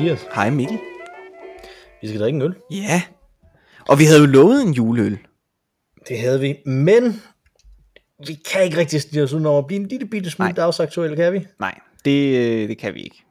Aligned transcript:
Mathias. 0.00 0.26
Hej 0.34 0.50
Mikkel. 0.50 0.78
Vi 2.02 2.08
skal 2.08 2.20
drikke 2.20 2.36
en 2.36 2.42
øl. 2.42 2.54
Ja. 2.70 3.02
Og 3.88 3.98
vi 3.98 4.04
havde 4.04 4.20
jo 4.20 4.26
lovet 4.26 4.62
en 4.62 4.72
juleøl. 4.72 5.18
Det 6.08 6.18
havde 6.18 6.40
vi, 6.40 6.56
men 6.66 7.22
vi 8.26 8.38
kan 8.52 8.64
ikke 8.64 8.76
rigtig 8.76 9.00
stige 9.00 9.22
os 9.22 9.32
ud 9.32 9.44
over 9.44 9.58
at 9.58 9.66
blive 9.66 9.80
en 9.80 9.88
lille 9.88 10.06
bitte 10.06 10.30
smule 10.30 10.52
dagsaktuelle, 10.52 11.16
kan 11.16 11.32
vi? 11.32 11.46
Nej, 11.60 11.78
det, 12.04 12.36
øh, 12.36 12.68
det 12.68 12.78
kan 12.78 12.94
vi 12.94 13.02
ikke. 13.02 13.24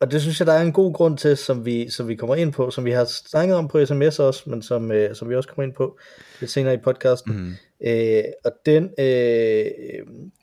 Og 0.00 0.12
det 0.12 0.22
synes 0.22 0.40
jeg, 0.40 0.46
der 0.46 0.52
er 0.52 0.62
en 0.62 0.72
god 0.72 0.92
grund 0.92 1.18
til, 1.18 1.36
som 1.36 1.64
vi, 1.64 1.90
som 1.90 2.08
vi 2.08 2.14
kommer 2.14 2.34
ind 2.34 2.52
på, 2.52 2.70
som 2.70 2.84
vi 2.84 2.90
har 2.90 3.04
snakket 3.04 3.56
om 3.56 3.68
på 3.68 3.86
sms 3.86 4.18
også, 4.18 4.50
men 4.50 4.62
som, 4.62 4.92
øh, 4.92 5.14
som 5.14 5.28
vi 5.28 5.36
også 5.36 5.48
kommer 5.48 5.62
ind 5.62 5.74
på 5.74 5.98
lidt 6.40 6.50
senere 6.50 6.74
i 6.74 6.78
podcasten. 6.84 7.32
Mm. 7.32 7.54
Øh, 7.86 8.24
og 8.44 8.52
den, 8.66 8.90
øh, 8.98 9.66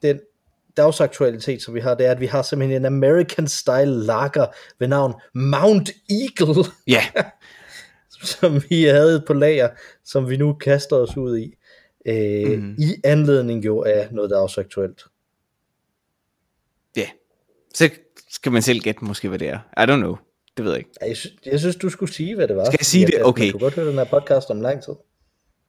den 0.01 0.19
dagsaktualitet, 0.83 1.61
som 1.61 1.73
vi 1.73 1.79
har, 1.79 1.95
det 1.95 2.05
er, 2.05 2.11
at 2.11 2.19
vi 2.19 2.25
har 2.25 2.41
simpelthen 2.41 2.81
en 2.81 2.85
American 2.85 3.47
Style 3.47 4.05
lager 4.05 4.45
ved 4.79 4.87
navn 4.87 5.13
Mount 5.33 5.89
Eagle. 6.09 6.63
Ja. 6.87 7.03
som 8.39 8.61
vi 8.69 8.83
havde 8.83 9.23
på 9.27 9.33
lager, 9.33 9.69
som 10.05 10.29
vi 10.29 10.37
nu 10.37 10.53
kaster 10.53 10.95
os 10.95 11.17
ud 11.17 11.37
i. 11.37 11.53
Øh, 12.05 12.59
mm. 12.59 12.75
I 12.79 12.95
anledning 13.03 13.65
jo 13.65 13.83
af 13.83 14.07
noget 14.11 14.29
dagsaktuelt. 14.29 15.03
Ja. 16.97 17.07
Så 17.73 17.89
skal 18.29 18.51
man 18.51 18.61
selv 18.61 18.79
gætte 18.79 19.05
måske, 19.05 19.29
hvad 19.29 19.39
det 19.39 19.49
er. 19.49 19.59
I 19.77 19.91
don't 19.91 19.95
know. 19.95 20.15
Det 20.57 20.65
ved 20.65 20.71
jeg 20.71 20.79
ikke. 20.79 20.91
Jeg, 21.01 21.17
synes, 21.17 21.35
jeg 21.45 21.59
synes, 21.59 21.75
du 21.75 21.89
skulle 21.89 22.13
sige, 22.13 22.35
hvad 22.35 22.47
det 22.47 22.55
var. 22.55 22.65
Skal 22.65 22.77
jeg 22.79 22.85
sige 22.85 23.05
det? 23.05 23.25
Okay. 23.25 23.47
Du 23.47 23.51
kunne 23.51 23.59
godt 23.59 23.73
høre 23.75 23.87
den 23.87 23.93
her 23.93 24.03
podcast 24.03 24.49
om 24.49 24.61
lang 24.61 24.83
tid. 24.83 24.93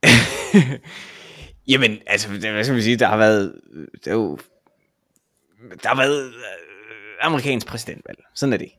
Jamen, 1.71 1.97
altså, 2.07 2.29
hvad 2.29 2.63
skal 2.63 2.73
man 2.73 2.83
sige, 2.83 2.97
der 2.97 3.07
har 3.07 3.17
været, 3.17 3.55
der, 4.05 4.11
jo, 4.11 4.37
der 5.83 5.89
har 5.89 5.95
været 5.95 6.27
øh, 6.27 6.33
amerikansk 7.21 7.67
præsidentvalg. 7.67 8.19
Sådan 8.35 8.53
er 8.53 8.57
det. 8.57 8.71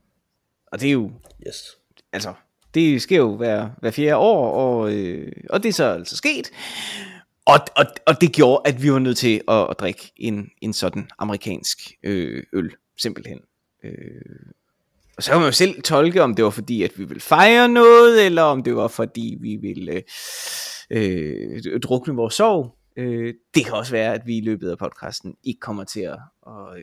Og 0.73 0.81
det 0.81 0.89
er 0.89 0.93
jo, 0.93 1.11
yes. 1.47 1.77
altså, 2.13 2.35
det 2.75 3.03
sker 3.03 3.17
jo 3.17 3.37
hver, 3.37 3.69
hver 3.81 3.91
fjerde 3.91 4.17
år, 4.17 4.51
og, 4.51 4.95
øh, 4.95 5.33
og 5.51 5.63
det 5.63 5.69
er 5.69 5.73
så 5.73 5.85
altså 5.85 6.17
sket. 6.17 6.51
Og, 7.47 7.59
og, 7.77 7.85
og 8.07 8.21
det 8.21 8.33
gjorde, 8.33 8.63
at 8.65 8.83
vi 8.83 8.93
var 8.93 8.99
nødt 8.99 9.19
til 9.19 9.41
at, 9.49 9.67
at 9.71 9.77
drikke 9.81 10.13
en, 10.17 10.51
en 10.61 10.73
sådan 10.73 11.11
amerikansk 11.19 11.79
øh, 12.03 12.43
øl, 12.53 12.75
simpelthen. 12.99 13.41
Øh, 13.85 14.53
og 15.17 15.23
så 15.23 15.31
kan 15.31 15.41
man 15.41 15.49
jo 15.49 15.53
selv 15.53 15.83
tolke, 15.83 16.23
om 16.23 16.35
det 16.35 16.45
var 16.45 16.51
fordi, 16.51 16.83
at 16.83 16.99
vi 16.99 17.05
ville 17.05 17.21
fejre 17.21 17.69
noget, 17.69 18.27
eller 18.27 18.43
om 18.43 18.63
det 18.63 18.77
var 18.77 18.89
fordi, 18.89 19.37
vi 19.41 19.57
ville 19.57 20.03
øh, 20.91 21.63
øh, 21.67 21.81
drukne 21.81 22.15
vores 22.15 22.35
sorg. 22.35 22.77
Øh, 22.97 23.35
det 23.55 23.65
kan 23.65 23.75
også 23.75 23.93
være, 23.93 24.15
at 24.15 24.23
vi 24.27 24.37
i 24.37 24.41
løbet 24.41 24.71
af 24.71 24.79
podcasten 24.79 25.35
ikke 25.45 25.61
kommer 25.61 25.85
til 25.85 26.01
at, 26.01 26.19
at, 26.47 26.77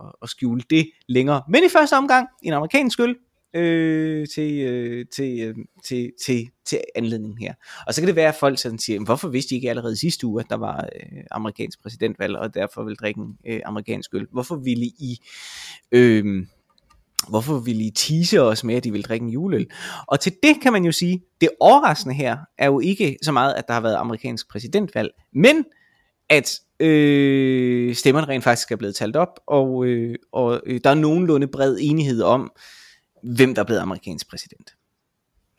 at, 0.00 0.12
at 0.22 0.28
skjule 0.28 0.62
det 0.70 0.90
længere. 1.08 1.42
Men 1.48 1.64
i 1.64 1.68
første 1.72 1.96
omgang, 1.96 2.28
en 2.42 2.52
amerikansk 2.52 3.00
øl, 3.00 3.16
øh, 3.54 4.26
til, 4.34 4.60
øh, 4.60 5.06
til, 5.14 5.40
øh, 5.40 5.54
til, 5.84 6.12
til, 6.26 6.48
til 6.66 6.80
anledningen 6.94 7.38
her. 7.38 7.54
Og 7.86 7.94
så 7.94 8.00
kan 8.00 8.08
det 8.08 8.16
være, 8.16 8.28
at 8.28 8.34
folk 8.34 8.58
sådan 8.58 8.78
siger, 8.78 9.04
hvorfor 9.04 9.28
vidste 9.28 9.54
I 9.54 9.56
ikke 9.56 9.70
allerede 9.70 9.96
sidste 9.96 10.26
uge, 10.26 10.40
at 10.40 10.50
der 10.50 10.56
var 10.56 10.88
øh, 10.96 11.22
amerikansk 11.30 11.82
præsidentvalg, 11.82 12.36
og 12.36 12.54
derfor 12.54 12.84
vil 12.84 12.96
drikke 12.96 13.20
en 13.20 13.38
øh, 13.46 13.60
amerikansk 13.64 14.14
øl? 14.14 14.26
Hvorfor 14.32 14.56
ville 14.56 14.84
I... 14.84 15.18
Øh, 15.92 16.46
hvorfor 17.28 17.58
ville 17.58 17.82
I 17.82 17.90
tease 17.90 18.42
os 18.42 18.64
med, 18.64 18.74
at 18.74 18.84
de 18.84 18.92
vil 18.92 19.02
drikke 19.02 19.24
en 19.24 19.30
juleøl? 19.30 19.66
Og 20.06 20.20
til 20.20 20.32
det 20.42 20.56
kan 20.62 20.72
man 20.72 20.84
jo 20.84 20.92
sige, 20.92 21.22
det 21.40 21.48
overraskende 21.60 22.14
her 22.14 22.36
er 22.58 22.66
jo 22.66 22.80
ikke 22.80 23.16
så 23.22 23.32
meget, 23.32 23.54
at 23.54 23.64
der 23.68 23.74
har 23.74 23.80
været 23.80 23.96
amerikansk 23.96 24.50
præsidentvalg, 24.50 25.10
men 25.32 25.64
at 26.28 26.60
øh, 26.80 27.94
stemmerne 27.94 28.26
rent 28.28 28.44
faktisk 28.44 28.72
er 28.72 28.76
blevet 28.76 28.94
talt 28.94 29.16
op, 29.16 29.40
og, 29.46 29.84
øh, 29.84 30.14
og 30.32 30.60
øh, 30.66 30.80
der 30.84 30.90
er 30.90 30.94
nogenlunde 30.94 31.46
bred 31.46 31.78
enighed 31.80 32.22
om, 32.22 32.52
hvem 33.22 33.54
der 33.54 33.62
er 33.62 33.66
blevet 33.66 33.80
amerikansk 33.80 34.30
præsident. 34.30 34.70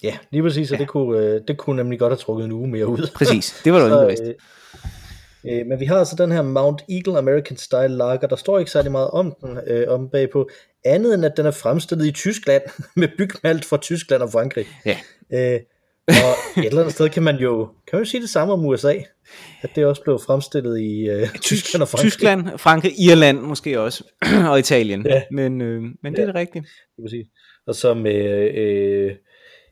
Ja, 0.04 0.18
lige 0.32 0.44
præcis, 0.44 0.72
og 0.72 0.78
ja. 0.78 0.82
det, 0.82 0.88
kunne, 0.88 1.20
øh, 1.20 1.42
det 1.48 1.58
kunne 1.58 1.76
nemlig 1.76 2.00
godt 2.00 2.12
have 2.12 2.18
trukket 2.18 2.46
en 2.46 2.52
uge 2.52 2.68
mere 2.68 2.88
ud. 2.88 3.10
Præcis, 3.16 3.62
det 3.64 3.74
var 3.74 3.80
jo 3.80 4.08
ikke 4.08 4.36
øh, 5.46 5.60
øh, 5.60 5.66
Men 5.66 5.80
vi 5.80 5.86
har 5.86 5.98
altså 5.98 6.16
den 6.16 6.32
her 6.32 6.42
Mount 6.42 6.84
Eagle 6.90 7.18
American 7.18 7.58
Style 7.58 7.88
Lager, 7.88 8.28
der 8.28 8.36
står 8.36 8.60
ikke 8.60 8.72
særlig 8.72 8.92
meget 8.92 9.10
om 9.10 9.36
den 9.42 9.60
øh, 9.68 9.86
om 9.88 10.10
bagpå, 10.10 10.50
andet 10.88 11.14
end 11.14 11.26
at 11.26 11.38
den 11.38 11.46
er 11.46 11.52
fremstillet 11.52 12.06
i 12.06 12.12
Tyskland, 12.12 12.62
med 12.96 13.08
bygmalt 13.18 13.66
fra 13.66 13.78
Tyskland 13.78 14.24
og 14.24 14.32
Frankrig. 14.32 14.66
Ja. 14.86 14.98
Øh, 15.34 15.60
og 16.08 16.62
et 16.62 16.66
eller 16.66 16.82
andet 16.82 16.94
sted 16.94 17.10
kan 17.10 17.24
man 17.24 17.36
jo, 17.36 17.66
kan 17.66 17.98
man 17.98 18.02
jo 18.02 18.10
sige 18.10 18.22
det 18.22 18.30
samme 18.30 18.54
om 18.54 18.66
USA, 18.66 18.94
at 19.62 19.70
det 19.76 19.86
også 19.86 20.02
blev 20.02 20.20
fremstillet 20.20 20.80
i 20.80 21.10
øh, 21.10 21.30
Tyskland 21.42 21.82
og 21.82 21.88
Frankrig. 21.88 22.12
Tyskland, 22.12 22.58
Frankrig, 22.58 23.00
Irland 23.00 23.40
måske 23.40 23.80
også, 23.80 24.04
og 24.52 24.60
Italien, 24.60 25.06
ja. 25.06 25.22
men, 25.32 25.62
øh, 25.62 25.82
men 25.82 26.14
det 26.14 26.18
ja. 26.18 26.22
er 26.22 26.26
det 26.26 26.36
rigtigt. 26.36 26.66
Det 26.96 27.04
vil 27.04 27.10
sige. 27.10 27.30
Og 27.68 27.76
så 27.76 27.94
med 27.94 28.52
øh, 28.56 29.16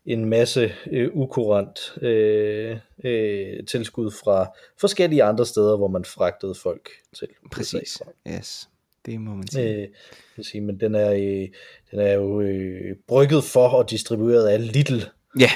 en 0.06 0.26
masse 0.26 0.74
øh, 0.92 1.10
ukurant 1.14 1.98
øh, 2.02 2.78
øh, 3.06 3.66
tilskud 3.66 4.12
fra 4.12 4.48
forskellige 4.80 5.24
andre 5.24 5.46
steder, 5.46 5.78
hvor 5.78 5.88
man 5.88 6.06
fragtede 6.06 6.56
folk 6.56 6.90
til. 7.16 7.28
Præcis, 7.52 8.02
yes. 8.28 8.70
Det 9.06 9.22
må 9.22 9.36
man 9.36 9.48
sige. 9.48 9.76
Øh, 9.76 9.88
vil 10.36 10.46
sige 10.46 10.62
men 10.62 10.80
den 10.80 10.96
er, 10.96 11.12
øh, 11.12 11.48
den 11.92 12.00
er 12.00 12.14
jo 12.14 12.42
øh, 12.42 12.96
brygget 13.08 13.44
for 13.44 13.68
og 13.68 13.90
distribueret 13.90 14.48
af 14.48 14.74
Lidl. 14.74 15.02
Ja. 15.40 15.50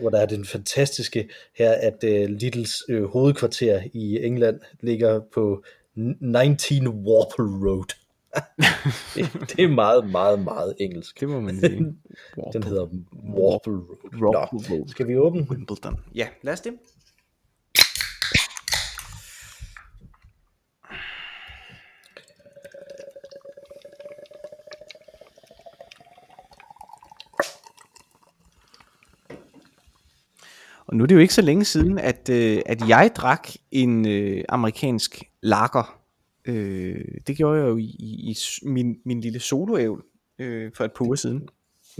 Hvor 0.00 0.10
der 0.10 0.20
er 0.20 0.26
den 0.26 0.44
fantastiske 0.44 1.28
her, 1.56 1.72
at 1.72 2.04
øh, 2.04 2.28
Lidls 2.28 2.82
øh, 2.88 3.04
hovedkvarter 3.04 3.82
i 3.92 4.24
England 4.24 4.60
ligger 4.80 5.20
på 5.34 5.64
19 5.94 6.88
Warple 6.88 7.68
Road. 7.68 7.94
det, 9.14 9.50
det 9.56 9.64
er 9.64 9.68
meget, 9.68 10.10
meget, 10.10 10.44
meget 10.44 10.74
engelsk. 10.80 11.20
Det 11.20 11.28
må 11.28 11.40
man 11.40 11.60
sige. 11.60 11.76
Den 12.52 12.62
hedder 12.62 12.86
Warple 13.28 13.72
Road. 13.72 14.36
Warple 14.36 14.58
Road. 14.70 14.88
Skal 14.88 15.08
vi 15.08 15.16
åbne? 15.16 15.46
Wimbledon. 15.50 16.00
Ja, 16.14 16.28
lad 16.42 16.52
os 16.52 16.60
det. 16.60 16.72
Og 30.92 30.96
nu 30.96 31.04
er 31.04 31.06
det 31.06 31.14
jo 31.14 31.20
ikke 31.20 31.34
så 31.34 31.42
længe 31.42 31.64
siden, 31.64 31.98
at, 31.98 32.28
øh, 32.28 32.62
at 32.66 32.88
jeg 32.88 33.10
drak 33.16 33.48
en 33.70 34.08
øh, 34.08 34.44
amerikansk 34.48 35.22
lager. 35.42 36.00
Øh, 36.44 37.04
det 37.26 37.36
gjorde 37.36 37.60
jeg 37.60 37.68
jo 37.68 37.76
i, 37.76 37.96
i, 37.98 38.30
i 38.30 38.36
min, 38.62 38.96
min 39.04 39.20
lille 39.20 39.40
soloævl 39.40 40.02
øh, 40.38 40.70
for 40.76 40.84
et 40.84 40.92
par 40.92 41.04
uger 41.04 41.14
siden. 41.14 41.48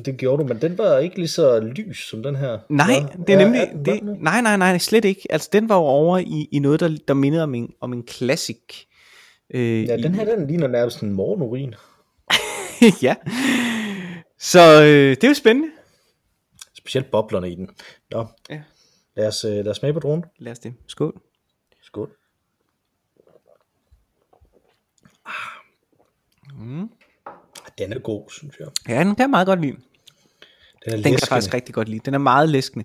Det 0.05 0.17
gjorde 0.17 0.43
du, 0.43 0.49
men 0.49 0.63
den 0.63 0.79
var 0.79 0.99
ikke 0.99 1.17
lige 1.17 1.29
så 1.29 1.61
lys 1.61 2.09
som 2.09 2.23
den 2.23 2.37
her. 2.37 2.59
Nej, 2.69 2.87
det 3.27 3.35
er 3.35 3.39
nemlig, 3.39 3.71
ja, 3.87 3.93
det, 3.93 4.03
nej, 4.21 4.41
nej, 4.41 4.57
nej, 4.57 4.79
slet 4.79 5.05
ikke. 5.05 5.21
Altså 5.31 5.49
den 5.53 5.69
var 5.69 5.77
jo 5.77 5.83
over 5.83 6.19
i, 6.19 6.49
i 6.53 6.59
noget, 6.59 6.81
der, 6.81 6.99
der 7.09 7.15
mindede 7.15 7.43
om 7.43 7.55
en, 7.55 7.73
om 7.81 7.93
en 7.93 8.05
classic. 8.09 8.87
Øh, 9.55 9.85
ja, 9.85 9.97
den 9.97 10.15
her, 10.15 10.37
den 10.37 10.47
ligner 10.47 10.69
nærmest 10.69 11.01
en 11.01 11.13
morgenurin. 11.13 11.75
ja, 13.03 13.15
så 14.39 14.83
øh, 14.83 15.11
det 15.11 15.25
er 15.25 15.29
jo 15.29 15.35
spændende. 15.35 15.69
Specielt 16.75 17.11
boblerne 17.11 17.51
i 17.51 17.55
den. 17.55 17.71
Nå, 18.11 18.27
ja. 18.51 18.61
Lad, 19.17 19.27
os, 19.29 19.45
øh, 19.45 19.51
lad 19.51 19.69
os 19.69 19.77
smage 19.77 19.93
på 19.93 20.01
dronen. 20.01 20.25
Lad 20.39 20.53
os 20.53 20.59
det. 20.59 20.75
Skål. 20.87 21.21
Skål. 21.83 22.17
Mm. 26.59 26.91
Den 27.79 27.93
er 27.93 27.99
god, 27.99 28.31
synes 28.31 28.57
jeg. 28.61 28.69
Ja, 28.89 28.99
den 28.99 29.15
kan 29.15 29.23
jeg 29.23 29.31
meget 29.31 29.47
godt 29.47 29.61
lide. 29.61 29.73
Den, 29.73 29.83
er 30.93 30.93
den 30.93 31.03
kan 31.03 31.13
jeg 31.13 31.21
faktisk 31.29 31.55
rigtig 31.55 31.75
godt 31.75 31.89
lide. 31.89 32.01
Den 32.05 32.15
er 32.15 32.19
meget 32.19 32.49
læskende. 32.49 32.85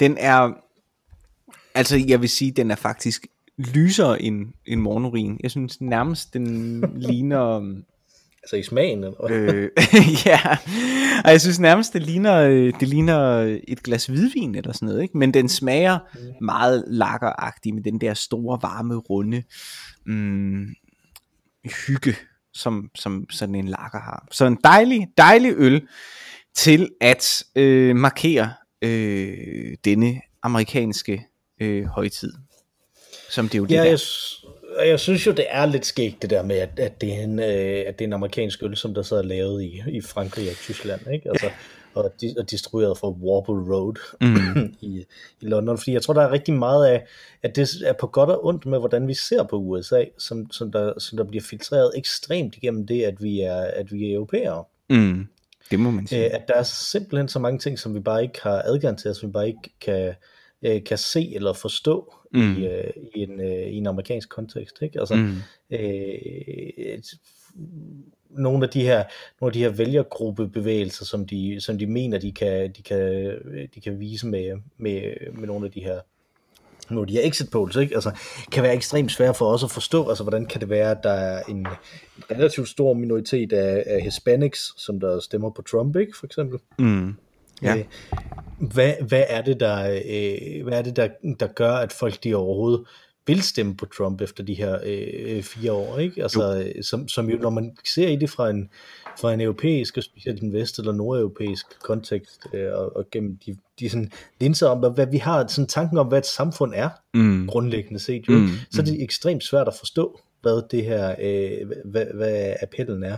Den 0.00 0.16
er, 0.18 0.52
altså 1.74 2.04
jeg 2.08 2.20
vil 2.20 2.28
sige, 2.28 2.50
den 2.50 2.70
er 2.70 2.76
faktisk 2.76 3.26
lysere 3.56 4.22
end, 4.22 4.52
end 4.66 4.80
morgenurin. 4.80 5.40
Jeg 5.42 5.50
synes 5.50 5.80
nærmest, 5.80 6.34
den 6.34 6.80
ligner... 7.08 7.82
Altså 8.48 8.56
i 8.56 8.62
smagen? 8.62 9.04
Eller? 9.04 9.24
øh, 9.30 9.68
ja, 10.26 10.56
og 11.24 11.30
jeg 11.30 11.40
synes 11.40 11.58
nærmest, 11.58 11.92
det 11.92 12.02
ligner, 12.02 12.40
det 12.80 12.88
ligner 12.88 13.58
et 13.68 13.82
glas 13.82 14.06
hvidvin 14.06 14.54
eller 14.54 14.72
sådan 14.72 14.88
noget, 14.88 15.02
ikke? 15.02 15.18
men 15.18 15.34
den 15.34 15.48
smager 15.48 15.98
mm. 16.14 16.44
meget 16.46 16.84
lakkeragtig 16.86 17.74
med 17.74 17.82
den 17.82 18.00
der 18.00 18.14
store, 18.14 18.58
varme, 18.62 18.96
runde 18.96 19.42
mm, 20.06 20.66
hygge, 21.86 22.16
som, 22.54 22.90
som 22.94 23.26
sådan 23.30 23.54
en 23.54 23.68
lager 23.68 24.00
har. 24.00 24.28
Så 24.30 24.44
en 24.44 24.58
dejlig, 24.64 25.08
dejlig 25.18 25.52
øl 25.56 25.86
til 26.54 26.88
at 27.00 27.44
øh, 27.56 27.96
markere 27.96 28.52
øh, 28.82 29.76
denne 29.84 30.20
amerikanske 30.42 31.26
øh, 31.60 31.84
højtid, 31.84 32.32
som 33.30 33.48
det 33.48 33.58
jo 33.58 33.66
ja, 33.70 33.82
det 33.82 33.90
jeg, 33.90 33.98
jeg 34.86 35.00
synes 35.00 35.26
jo, 35.26 35.32
det 35.32 35.46
er 35.48 35.66
lidt 35.66 35.86
skægt 35.86 36.22
det 36.22 36.30
der 36.30 36.42
med, 36.42 36.56
at, 36.56 36.78
at, 36.78 37.00
det, 37.00 37.14
er 37.14 37.22
en, 37.22 37.38
øh, 37.38 37.84
at 37.86 37.98
det 37.98 38.04
er 38.04 38.08
en 38.08 38.12
amerikansk 38.12 38.62
øl, 38.62 38.76
som 38.76 38.94
der 38.94 39.02
så 39.02 39.16
er 39.16 39.22
lavet 39.22 39.62
i, 39.62 39.82
i 39.88 40.00
Frankrig 40.00 40.50
og 40.50 40.56
Tyskland, 40.56 41.00
ikke? 41.12 41.30
Altså, 41.30 41.50
og, 41.94 42.12
di, 42.20 42.34
og 42.38 42.50
distribueret 42.50 42.98
fra 42.98 43.10
Warble 43.10 43.74
Road 43.74 43.94
mm. 44.20 44.74
i, 44.90 45.04
i 45.40 45.46
London, 45.46 45.78
fordi 45.78 45.92
jeg 45.92 46.02
tror, 46.02 46.14
der 46.14 46.22
er 46.22 46.32
rigtig 46.32 46.54
meget 46.54 46.86
af, 46.86 47.06
at 47.42 47.56
det 47.56 47.68
er 47.86 47.92
på 47.92 48.06
godt 48.06 48.30
og 48.30 48.46
ondt 48.46 48.66
med, 48.66 48.78
hvordan 48.78 49.08
vi 49.08 49.14
ser 49.14 49.42
på 49.42 49.56
USA, 49.56 50.04
som, 50.18 50.50
som, 50.50 50.72
der, 50.72 50.98
som 50.98 51.16
der 51.16 51.24
bliver 51.24 51.42
filtreret 51.42 51.92
ekstremt 51.96 52.56
igennem 52.56 52.86
det, 52.86 53.02
at 53.02 53.22
vi 53.22 53.40
er, 53.40 53.60
at 53.60 53.92
vi 53.92 54.10
er 54.10 54.14
europæere. 54.14 54.64
Mm. 54.90 55.26
Det 55.70 55.80
må 55.80 55.90
man 55.90 56.06
sige. 56.06 56.24
Øh, 56.24 56.30
at 56.34 56.48
der 56.48 56.54
er 56.54 56.62
simpelthen 56.62 57.28
så 57.28 57.38
mange 57.38 57.58
ting, 57.58 57.78
som 57.78 57.94
vi 57.94 58.00
bare 58.00 58.22
ikke 58.22 58.42
har 58.42 58.62
adgang 58.64 58.98
til, 58.98 59.14
som 59.14 59.28
vi 59.28 59.32
bare 59.32 59.48
ikke 59.48 59.70
kan, 59.80 60.14
øh, 60.62 60.84
kan 60.84 60.98
se 60.98 61.34
eller 61.34 61.52
forstå 61.52 62.14
mm. 62.34 62.56
i, 62.56 62.66
øh, 62.66 62.90
i, 63.14 63.22
en, 63.22 63.40
øh, 63.40 63.66
i 63.66 63.76
en 63.76 63.86
amerikansk 63.86 64.28
kontekst. 64.28 64.82
Ikke? 64.82 65.00
Altså, 65.00 65.14
mm. 65.14 65.36
øh, 65.70 66.98
nogle 68.30 68.64
af 68.64 68.70
de 68.70 68.82
her 68.82 69.04
nogle 69.40 69.50
af 69.50 69.52
de 69.52 69.58
her 69.58 69.70
vælgergruppebevægelser, 69.70 71.04
som 71.04 71.26
de 71.26 71.60
som 71.60 71.78
de 71.78 71.86
mener 71.86 72.18
de 72.18 72.32
kan 72.32 72.72
de 72.72 72.82
kan 72.82 73.34
de 73.74 73.80
kan 73.80 74.00
vise 74.00 74.26
med 74.26 74.58
med 74.76 75.14
med 75.32 75.46
nogle 75.46 75.66
af 75.66 75.72
de 75.72 75.80
her 75.80 76.00
nogle 76.90 77.02
af 77.02 77.06
de 77.06 77.12
her 77.12 77.28
exit 77.28 77.50
polls, 77.50 77.76
ikke? 77.76 77.94
Altså, 77.94 78.10
kan 78.52 78.62
være 78.62 78.74
ekstremt 78.74 79.12
svært 79.12 79.36
for 79.36 79.46
os 79.46 79.64
at 79.64 79.70
forstå, 79.70 80.08
altså 80.08 80.24
hvordan 80.24 80.46
kan 80.46 80.60
det 80.60 80.68
være, 80.68 80.90
at 80.90 80.98
der 81.02 81.10
er 81.10 81.42
en 81.42 81.66
relativt 82.30 82.68
stor 82.68 82.94
minoritet 82.94 83.52
af, 83.52 83.84
af 83.86 84.02
hispanics, 84.02 84.72
som 84.76 85.00
der 85.00 85.20
stemmer 85.20 85.50
på 85.50 85.62
Trump, 85.62 85.96
ikke, 85.96 86.12
for 86.18 86.26
eksempel. 86.26 86.58
Mm. 86.78 87.14
Ja. 87.62 87.76
Øh, 87.76 87.84
hvad, 88.58 88.92
hvad 89.08 89.24
er 89.28 89.42
det, 89.42 89.60
der, 89.60 90.00
øh, 90.08 90.64
hvad 90.64 90.78
er 90.78 90.82
det 90.82 90.96
der, 90.96 91.08
der 91.40 91.46
gør, 91.46 91.72
at 91.72 91.92
folk 91.92 92.24
de 92.24 92.34
overhovedet 92.34 92.84
vil 93.28 93.42
stemme 93.42 93.76
på 93.76 93.86
Trump 93.86 94.20
efter 94.20 94.44
de 94.44 94.54
her 94.54 94.78
øh, 94.84 95.42
fire 95.42 95.72
år, 95.72 95.98
ikke? 95.98 96.22
Altså, 96.22 96.72
jo. 96.76 96.82
Som, 96.82 97.08
som 97.08 97.30
jo, 97.30 97.36
når 97.36 97.50
man 97.50 97.76
ser 97.84 98.08
i 98.08 98.16
det 98.16 98.30
fra 98.30 98.50
en, 98.50 98.70
fra 99.20 99.32
en 99.32 99.40
europæisk, 99.40 99.96
og 99.96 100.02
specielt 100.02 100.42
en 100.42 100.52
vest- 100.52 100.78
eller 100.78 100.92
nordeuropæisk 100.92 101.66
kontekst, 101.82 102.46
øh, 102.52 102.72
og, 102.72 102.96
og 102.96 103.04
gennem 103.12 103.38
de, 103.46 103.56
de 103.80 103.90
sådan 103.90 104.10
linser 104.40 104.68
om, 104.68 104.92
hvad 104.94 105.06
vi 105.06 105.16
har, 105.16 105.46
sådan 105.46 105.68
tanken 105.68 105.98
om, 105.98 106.06
hvad 106.06 106.18
et 106.18 106.26
samfund 106.26 106.72
er, 106.74 106.88
mm. 107.14 107.46
grundlæggende 107.46 108.00
set, 108.00 108.28
jo, 108.28 108.38
mm. 108.38 108.48
så 108.70 108.80
er 108.80 108.84
det 108.84 108.94
mm. 108.94 109.02
ekstremt 109.02 109.44
svært 109.44 109.68
at 109.68 109.74
forstå, 109.78 110.20
hvad 110.42 110.68
det 110.70 110.84
her, 110.84 111.14
øh, 111.22 111.70
hvad, 111.84 112.06
hvad 112.14 112.54
appellen 112.62 113.02
er, 113.02 113.16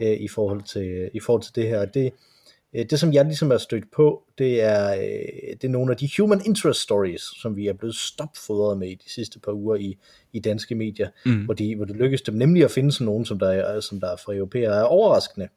øh, 0.00 0.16
i, 0.20 0.28
forhold 0.28 0.62
til, 0.62 1.10
i 1.14 1.20
forhold 1.20 1.42
til 1.42 1.54
det 1.54 1.68
her. 1.68 1.84
Det, 1.84 2.04
Øh, 2.04 2.10
det 2.84 3.00
som 3.00 3.12
jeg 3.12 3.24
ligesom 3.24 3.50
er 3.50 3.58
stødt 3.58 3.90
på, 3.92 4.22
det 4.38 4.62
er, 4.62 4.94
øh, 4.94 5.52
det 5.52 5.64
er 5.64 5.68
nogle 5.68 5.92
af 5.92 5.96
de 5.96 6.08
human 6.18 6.42
interest 6.46 6.80
stories, 6.80 7.22
som 7.22 7.56
vi 7.56 7.66
er 7.66 7.72
blevet 7.72 7.94
stopfodret 7.94 8.78
med 8.78 8.88
i 8.88 8.94
de 8.94 9.10
sidste 9.10 9.38
par 9.38 9.52
uger 9.52 9.76
i, 9.76 9.98
i 10.32 10.40
danske 10.40 10.74
medier, 10.74 11.08
mm. 11.26 11.44
hvor, 11.44 11.54
de, 11.54 11.76
hvor 11.76 11.84
det 11.84 11.96
lykkedes 11.96 12.22
dem 12.22 12.34
nemlig 12.34 12.64
at 12.64 12.70
finde 12.70 12.92
sådan 12.92 13.04
nogen, 13.04 13.24
som 13.24 13.38
der 13.38 13.48
er, 13.48 13.80
som 13.80 14.00
der 14.00 14.08
er 14.08 14.16
fra 14.16 14.34
europæere, 14.34 14.80
er 14.80 14.82
overraskende, 14.82 15.48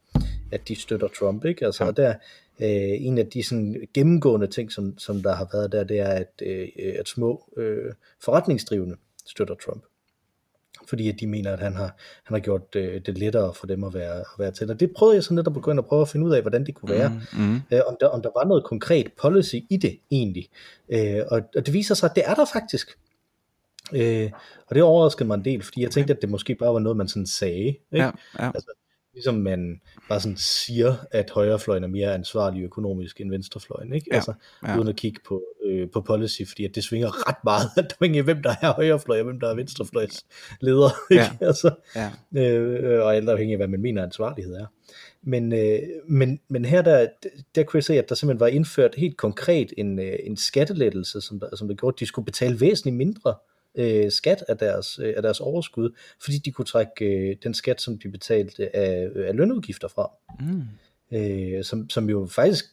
at 0.51 0.67
de 0.67 0.75
støtter 0.75 1.07
Trump. 1.07 1.45
Ikke? 1.45 1.65
Altså, 1.65 1.85
ja. 1.85 1.91
der, 1.91 2.13
øh, 2.59 3.05
en 3.05 3.17
af 3.17 3.27
de 3.27 3.43
sådan, 3.43 3.87
gennemgående 3.93 4.47
ting, 4.47 4.71
som, 4.71 4.97
som 4.97 5.21
der 5.21 5.35
har 5.35 5.47
været 5.53 5.71
der, 5.71 5.83
det 5.83 5.99
er, 5.99 6.09
at, 6.09 6.41
øh, 6.41 6.67
at 6.99 7.07
små 7.07 7.53
øh, 7.57 7.93
forretningsdrivende 8.23 8.95
støtter 9.25 9.55
Trump 9.55 9.83
fordi 10.89 11.09
at 11.09 11.19
de 11.19 11.27
mener, 11.27 11.53
at 11.53 11.59
han 11.59 11.75
har, 11.75 11.95
han 12.23 12.35
har 12.35 12.39
gjort 12.39 12.75
øh, 12.75 13.01
det 13.05 13.17
lettere 13.17 13.53
for 13.53 13.67
dem 13.67 13.83
at 13.83 13.93
være, 13.93 14.19
at 14.19 14.25
være 14.39 14.51
til. 14.51 14.71
Og 14.71 14.79
det 14.79 14.91
prøvede 14.97 15.15
jeg 15.15 15.23
sådan 15.23 15.35
lidt 15.35 15.47
at 15.47 15.53
begynde 15.53 15.79
at 15.79 15.85
prøve 15.85 16.01
at 16.01 16.07
finde 16.07 16.25
ud 16.25 16.33
af, 16.33 16.41
hvordan 16.41 16.65
det 16.65 16.75
kunne 16.75 16.91
være. 16.91 17.09
Mm, 17.09 17.43
mm. 17.43 17.61
Øh, 17.71 17.81
om, 17.87 17.97
der, 17.99 18.07
om 18.07 18.21
der 18.21 18.29
var 18.35 18.45
noget 18.45 18.63
konkret 18.63 19.11
policy 19.21 19.55
i 19.69 19.77
det 19.77 19.99
egentlig. 20.11 20.49
Øh, 20.89 21.21
og, 21.31 21.41
og 21.55 21.65
det 21.65 21.73
viser 21.73 21.95
sig, 21.95 22.09
at 22.09 22.15
det 22.15 22.23
er 22.25 22.33
der 22.33 22.45
faktisk. 22.45 22.97
Øh, 23.93 24.31
og 24.67 24.75
det 24.75 24.83
overraskede 24.83 25.27
mig 25.27 25.35
en 25.35 25.45
del, 25.45 25.63
fordi 25.63 25.81
jeg 25.81 25.91
tænkte, 25.91 26.13
at 26.13 26.21
det 26.21 26.29
måske 26.29 26.55
bare 26.55 26.73
var 26.73 26.79
noget, 26.79 26.97
man 26.97 27.07
sådan 27.07 27.27
sagde. 27.27 27.67
Ikke? 27.67 27.79
Ja, 27.91 28.11
ja. 28.39 28.51
Altså, 28.55 28.69
ligesom 29.13 29.35
man 29.35 29.81
bare 30.09 30.19
sådan 30.19 30.37
siger, 30.37 30.95
at 31.11 31.29
højrefløjen 31.29 31.83
er 31.83 31.87
mere 31.87 32.13
ansvarlig 32.13 32.63
økonomisk 32.63 33.21
end 33.21 33.29
venstrefløjen, 33.29 33.93
ikke? 33.93 34.07
Ja, 34.11 34.15
altså, 34.15 34.33
ja. 34.67 34.77
uden 34.77 34.87
at 34.87 34.95
kigge 34.95 35.19
på, 35.27 35.43
øh, 35.65 35.89
på 35.89 36.01
policy, 36.01 36.41
fordi 36.47 36.65
at 36.65 36.75
det 36.75 36.83
svinger 36.83 37.29
ret 37.29 37.43
meget, 37.43 37.69
afhængig 37.77 38.19
af 38.19 38.23
hvem 38.23 38.43
der 38.43 38.55
er 38.61 38.73
højrefløj, 38.73 39.19
og 39.19 39.25
hvem 39.25 39.39
der 39.39 39.49
er 39.49 39.55
venstrefløjs 39.55 40.25
leder, 40.61 40.89
ikke? 41.11 41.23
Ja, 41.23 41.29
altså, 41.47 41.71
ja. 41.95 42.41
øh, 42.41 43.03
og 43.03 43.15
alt 43.15 43.29
afhængig 43.29 43.53
af, 43.53 43.59
hvad 43.59 43.67
man 43.67 43.81
mener 43.81 44.03
ansvarlighed 44.03 44.55
er. 44.55 44.65
Men, 45.23 45.53
øh, 45.53 45.79
men, 46.07 46.39
men 46.47 46.65
her 46.65 46.81
der, 46.81 47.07
der 47.55 47.63
kunne 47.63 47.77
jeg 47.77 47.83
se, 47.83 47.97
at 47.97 48.09
der 48.09 48.15
simpelthen 48.15 48.39
var 48.39 48.47
indført 48.47 48.95
helt 48.95 49.17
konkret 49.17 49.73
en, 49.77 49.99
øh, 49.99 50.15
en 50.23 50.37
skattelettelse, 50.37 51.21
som 51.21 51.39
der, 51.39 51.55
som 51.55 51.67
der 51.67 51.75
gjorde, 51.75 51.95
at 51.95 51.99
de 51.99 52.05
skulle 52.05 52.25
betale 52.25 52.61
væsentligt 52.61 52.97
mindre 52.97 53.35
øh, 53.75 54.11
skat 54.11 54.43
af 54.47 54.57
deres, 54.57 54.99
øh, 55.03 55.13
af 55.17 55.21
deres 55.21 55.39
overskud, 55.39 55.89
fordi 56.23 56.37
de 56.37 56.51
kunne 56.51 56.65
trække 56.65 57.05
øh, 57.05 57.35
den 57.43 57.53
skat, 57.53 57.81
som 57.81 57.99
de 57.99 58.09
betalte 58.09 58.75
af, 58.75 59.09
af 59.15 59.35
lønudgifter 59.35 59.87
fra. 59.87 60.11
Mm. 60.39 60.63
Øh, 61.17 61.63
som, 61.63 61.89
som 61.89 62.09
jo 62.09 62.27
faktisk 62.31 62.65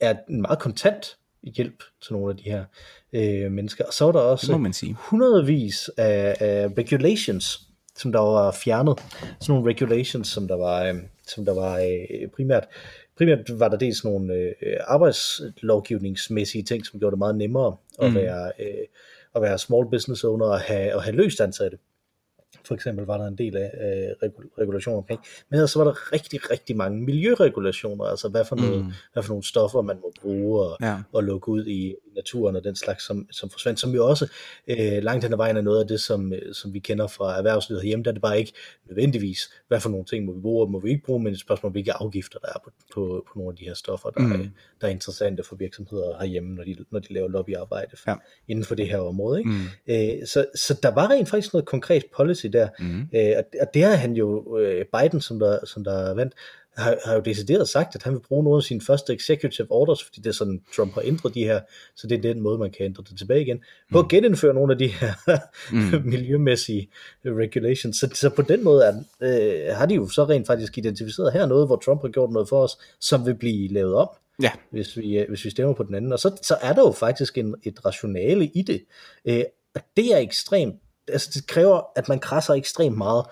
er 0.00 0.14
en 0.28 0.42
meget 0.42 0.58
kontant 0.58 1.16
hjælp 1.42 1.82
til 2.02 2.12
nogle 2.12 2.30
af 2.30 2.36
de 2.36 2.42
her 2.42 2.64
øh, 3.12 3.52
mennesker. 3.52 3.84
Og 3.84 3.92
så 3.92 4.04
var 4.04 4.12
der 4.12 4.20
også 4.20 4.58
man 4.58 4.72
sige. 4.72 4.96
hundredvis 4.98 5.90
af, 5.96 6.36
af 6.40 6.68
regulations, 6.78 7.60
som 7.96 8.12
der 8.12 8.20
var 8.20 8.52
fjernet. 8.52 9.00
Sådan 9.40 9.54
nogle 9.54 9.70
regulations, 9.70 10.28
som 10.28 10.48
der 10.48 10.56
var, 10.56 10.84
øh, 10.84 10.94
som 11.26 11.44
der 11.44 11.54
var 11.54 11.78
øh, 11.78 12.28
primært 12.36 12.64
primært 13.16 13.58
var 13.58 13.68
der 13.68 13.76
dels 13.76 14.04
nogle 14.04 14.34
øh, 14.34 14.52
arbejdslovgivningsmæssige 14.86 16.64
ting, 16.64 16.86
som 16.86 17.00
gjorde 17.00 17.10
det 17.10 17.18
meget 17.18 17.36
nemmere 17.36 17.76
at 18.02 18.08
mm. 18.10 18.14
være 18.14 18.52
øh, 18.58 18.86
at 19.34 19.42
være 19.42 19.58
small 19.58 19.90
business 19.90 20.24
owner 20.24 20.46
og 20.46 20.60
have, 20.60 20.94
og 20.94 21.02
have 21.02 21.16
løst 21.16 21.40
ansatte 21.40 21.78
for 22.64 22.74
eksempel 22.74 23.06
var 23.06 23.18
der 23.18 23.26
en 23.26 23.38
del 23.38 23.56
af 23.56 23.70
øh, 24.22 24.30
regulationer 24.58 24.98
omkring. 24.98 25.20
Men 25.50 25.68
så 25.68 25.78
var 25.78 25.84
der 25.84 26.12
rigtig, 26.12 26.50
rigtig 26.50 26.76
mange 26.76 27.00
miljøregulationer, 27.00 28.04
altså 28.04 28.28
hvad 28.28 28.44
for, 28.44 28.56
noget, 28.56 28.84
mm. 28.84 28.92
hvad 29.12 29.22
for 29.22 29.30
nogle 29.30 29.44
stoffer 29.44 29.82
man 29.82 29.96
må 30.02 30.12
bruge 30.20 30.62
og, 30.62 30.76
ja. 30.80 30.96
og 31.12 31.24
lukke 31.24 31.48
ud 31.48 31.66
i 31.66 31.94
naturen 32.16 32.56
og 32.56 32.64
den 32.64 32.76
slags, 32.76 33.06
som, 33.06 33.26
som 33.30 33.50
forsvandt, 33.50 33.80
som 33.80 33.90
jo 33.90 34.08
også 34.08 34.28
øh, 34.68 35.02
langt 35.02 35.24
hen 35.24 35.32
ad 35.32 35.36
vejen 35.36 35.56
er 35.56 35.60
noget 35.60 35.80
af 35.80 35.88
det, 35.88 36.00
som, 36.00 36.32
øh, 36.32 36.54
som 36.54 36.74
vi 36.74 36.78
kender 36.78 37.06
fra 37.06 37.38
erhvervslivet 37.38 37.82
herhjemme, 37.82 38.02
der 38.02 38.10
er 38.10 38.12
det 38.12 38.22
bare 38.22 38.38
ikke 38.38 38.52
nødvendigvis, 38.88 39.50
hvad 39.68 39.80
for 39.80 39.90
nogle 39.90 40.04
ting 40.04 40.24
må 40.24 40.32
vi 40.32 40.40
bruge 40.40 40.64
og 40.64 40.70
må 40.70 40.80
vi 40.80 40.90
ikke 40.90 41.04
bruge, 41.04 41.22
men 41.22 41.32
et 41.32 41.40
spørgsmål 41.40 41.68
om, 41.68 41.72
hvilke 41.72 41.92
afgifter 41.92 42.38
der 42.38 42.48
er 42.48 42.58
på, 42.64 42.70
på, 42.94 43.24
på 43.28 43.38
nogle 43.38 43.52
af 43.52 43.56
de 43.56 43.64
her 43.64 43.74
stoffer, 43.74 44.10
der, 44.10 44.20
mm. 44.20 44.32
er, 44.32 44.38
der 44.80 44.86
er 44.86 44.90
interessante 44.90 45.42
for 45.42 45.56
virksomheder 45.56 46.18
herhjemme, 46.20 46.54
når 46.54 46.64
de, 46.64 46.76
når 46.90 47.00
de 47.00 47.14
laver 47.14 47.28
lobbyarbejde 47.28 47.96
ja. 48.06 48.14
inden 48.48 48.64
for 48.64 48.74
det 48.74 48.88
her 48.88 48.98
område. 48.98 49.38
Ikke? 49.38 49.50
Mm. 49.50 49.62
Øh, 49.86 50.26
så, 50.26 50.46
så 50.54 50.78
der 50.82 50.94
var 50.94 51.10
rent 51.10 51.28
faktisk 51.28 51.52
noget 51.52 51.66
konkret 51.66 52.04
policy 52.16 52.46
der, 52.52 52.68
mm. 52.78 53.08
øh, 53.14 53.32
og, 53.36 53.44
og 53.60 53.66
det 53.74 53.82
har 53.82 53.94
han 53.94 54.12
jo, 54.12 54.58
øh, 54.58 54.84
Biden, 54.84 55.20
som 55.20 55.38
der, 55.38 55.58
som 55.64 55.84
der 55.84 56.14
vandt, 56.14 56.34
har, 56.76 56.96
har 57.04 57.14
jo 57.14 57.20
decideret 57.20 57.68
sagt, 57.68 57.94
at 57.94 58.02
han 58.02 58.12
vil 58.12 58.20
bruge 58.20 58.44
nogle 58.44 58.56
af 58.56 58.62
sine 58.62 58.80
første 58.80 59.14
executive 59.14 59.66
orders, 59.70 60.04
fordi 60.04 60.20
det 60.20 60.26
er 60.26 60.34
sådan, 60.34 60.62
Trump 60.76 60.94
har 60.94 61.02
ændret 61.04 61.34
de 61.34 61.44
her, 61.44 61.60
så 61.96 62.06
det 62.06 62.18
er 62.18 62.22
den 62.22 62.40
måde, 62.40 62.58
man 62.58 62.70
kan 62.70 62.86
ændre 62.86 63.04
det 63.10 63.18
tilbage 63.18 63.42
igen, 63.42 63.58
på 63.92 63.98
mm. 64.00 64.04
at 64.04 64.08
genindføre 64.08 64.54
nogle 64.54 64.72
af 64.72 64.78
de 64.78 64.88
her 64.88 65.12
mm. 65.72 66.02
miljømæssige 66.12 66.88
regulations. 67.24 67.96
Så, 67.96 68.10
så 68.14 68.30
på 68.30 68.42
den 68.42 68.64
måde 68.64 68.84
er, 68.84 68.94
øh, 69.20 69.76
har 69.76 69.86
de 69.86 69.94
jo 69.94 70.08
så 70.08 70.24
rent 70.24 70.46
faktisk 70.46 70.78
identificeret 70.78 71.32
her 71.32 71.46
noget, 71.46 71.66
hvor 71.66 71.76
Trump 71.76 72.00
har 72.00 72.08
gjort 72.08 72.30
noget 72.30 72.48
for 72.48 72.62
os, 72.62 72.78
som 73.00 73.26
vil 73.26 73.34
blive 73.34 73.68
lavet 73.68 73.94
om. 73.94 74.08
Ja. 74.42 74.50
Hvis, 74.70 74.96
vi, 74.96 75.18
øh, 75.18 75.28
hvis 75.28 75.44
vi 75.44 75.50
stemmer 75.50 75.74
på 75.74 75.82
den 75.82 75.94
anden. 75.94 76.12
Og 76.12 76.18
så, 76.18 76.36
så 76.42 76.56
er 76.62 76.72
der 76.72 76.82
jo 76.82 76.92
faktisk 76.92 77.38
en, 77.38 77.54
et 77.62 77.84
rationale 77.84 78.46
i 78.46 78.62
det. 78.62 78.84
Øh, 79.24 79.44
og 79.74 79.80
det 79.96 80.14
er 80.14 80.18
ekstremt 80.18 80.76
altså 81.08 81.30
det 81.34 81.46
kræver, 81.46 81.80
at 81.96 82.08
man 82.08 82.18
krasser 82.18 82.54
ekstremt 82.54 82.96
meget 82.96 83.24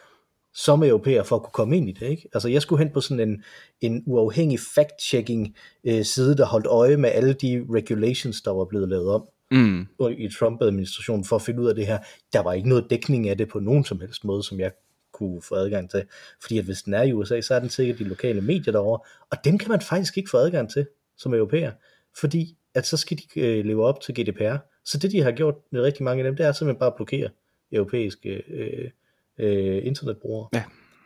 som 0.55 0.83
europæer 0.83 1.23
for 1.23 1.37
at 1.37 1.43
kunne 1.43 1.53
komme 1.53 1.77
ind 1.77 1.89
i 1.89 1.93
det. 1.93 2.07
Ikke? 2.07 2.29
Altså 2.35 2.49
jeg 2.49 2.63
skulle 2.63 2.85
hen 2.85 2.93
på 2.93 3.01
sådan 3.01 3.29
en, 3.29 3.45
en 3.81 4.03
uafhængig 4.07 4.59
fact-checking 4.59 5.55
øh, 5.85 6.05
side, 6.05 6.37
der 6.37 6.47
holdt 6.47 6.67
øje 6.67 6.97
med 6.97 7.11
alle 7.11 7.33
de 7.33 7.67
regulations, 7.75 8.43
der 8.43 8.51
var 8.51 8.65
blevet 8.65 8.89
lavet 8.89 9.11
om 9.11 9.25
mm. 9.51 9.87
i 10.19 10.29
Trump-administrationen 10.39 11.25
for 11.25 11.37
at 11.37 11.43
finde 11.43 11.63
ud 11.63 11.69
af 11.69 11.75
det 11.75 11.87
her. 11.87 11.99
Der 12.33 12.41
var 12.41 12.53
ikke 12.53 12.69
noget 12.69 12.87
dækning 12.91 13.29
af 13.29 13.39
det 13.39 13.49
på 13.49 13.61
nogen 13.61 13.85
som 13.85 14.01
helst 14.01 14.25
måde, 14.25 14.43
som 14.43 14.61
jeg 14.61 14.73
kunne 15.13 15.43
få 15.43 15.55
adgang 15.55 15.91
til. 15.91 16.05
Fordi 16.43 16.59
at 16.59 16.65
hvis 16.65 16.83
den 16.83 16.95
er 16.95 17.03
i 17.03 17.13
USA, 17.13 17.41
så 17.41 17.55
er 17.55 17.59
den 17.59 17.69
sikkert 17.69 17.99
de 17.99 18.05
lokale 18.05 18.41
medier 18.41 18.73
derovre, 18.73 19.01
og 19.31 19.45
dem 19.45 19.59
kan 19.59 19.69
man 19.69 19.81
faktisk 19.81 20.19
ikke 20.19 20.31
få 20.31 20.37
adgang 20.37 20.71
til 20.71 20.87
som 21.17 21.35
europæer, 21.35 21.73
fordi 22.21 22.57
at 22.75 22.87
så 22.87 22.97
skal 22.97 23.17
de 23.17 23.41
øh, 23.41 23.65
leve 23.65 23.85
op 23.85 24.01
til 24.01 24.15
GDPR. 24.15 24.57
Så 24.85 24.99
det 24.99 25.13
de 25.13 25.23
har 25.23 25.33
gjort 25.33 25.55
med 25.73 25.81
rigtig 25.81 26.05
mange 26.05 26.21
af 26.21 26.25
dem, 26.25 26.37
det 26.37 26.47
er 26.47 26.53
simpelthen 26.53 26.79
bare 26.79 26.91
at 26.91 26.97
blokere 26.97 27.29
europæiske 27.73 28.43
øh, 28.49 28.91
øh, 29.39 29.87
internetbrugere. 29.87 30.49
Ja. 30.55 30.63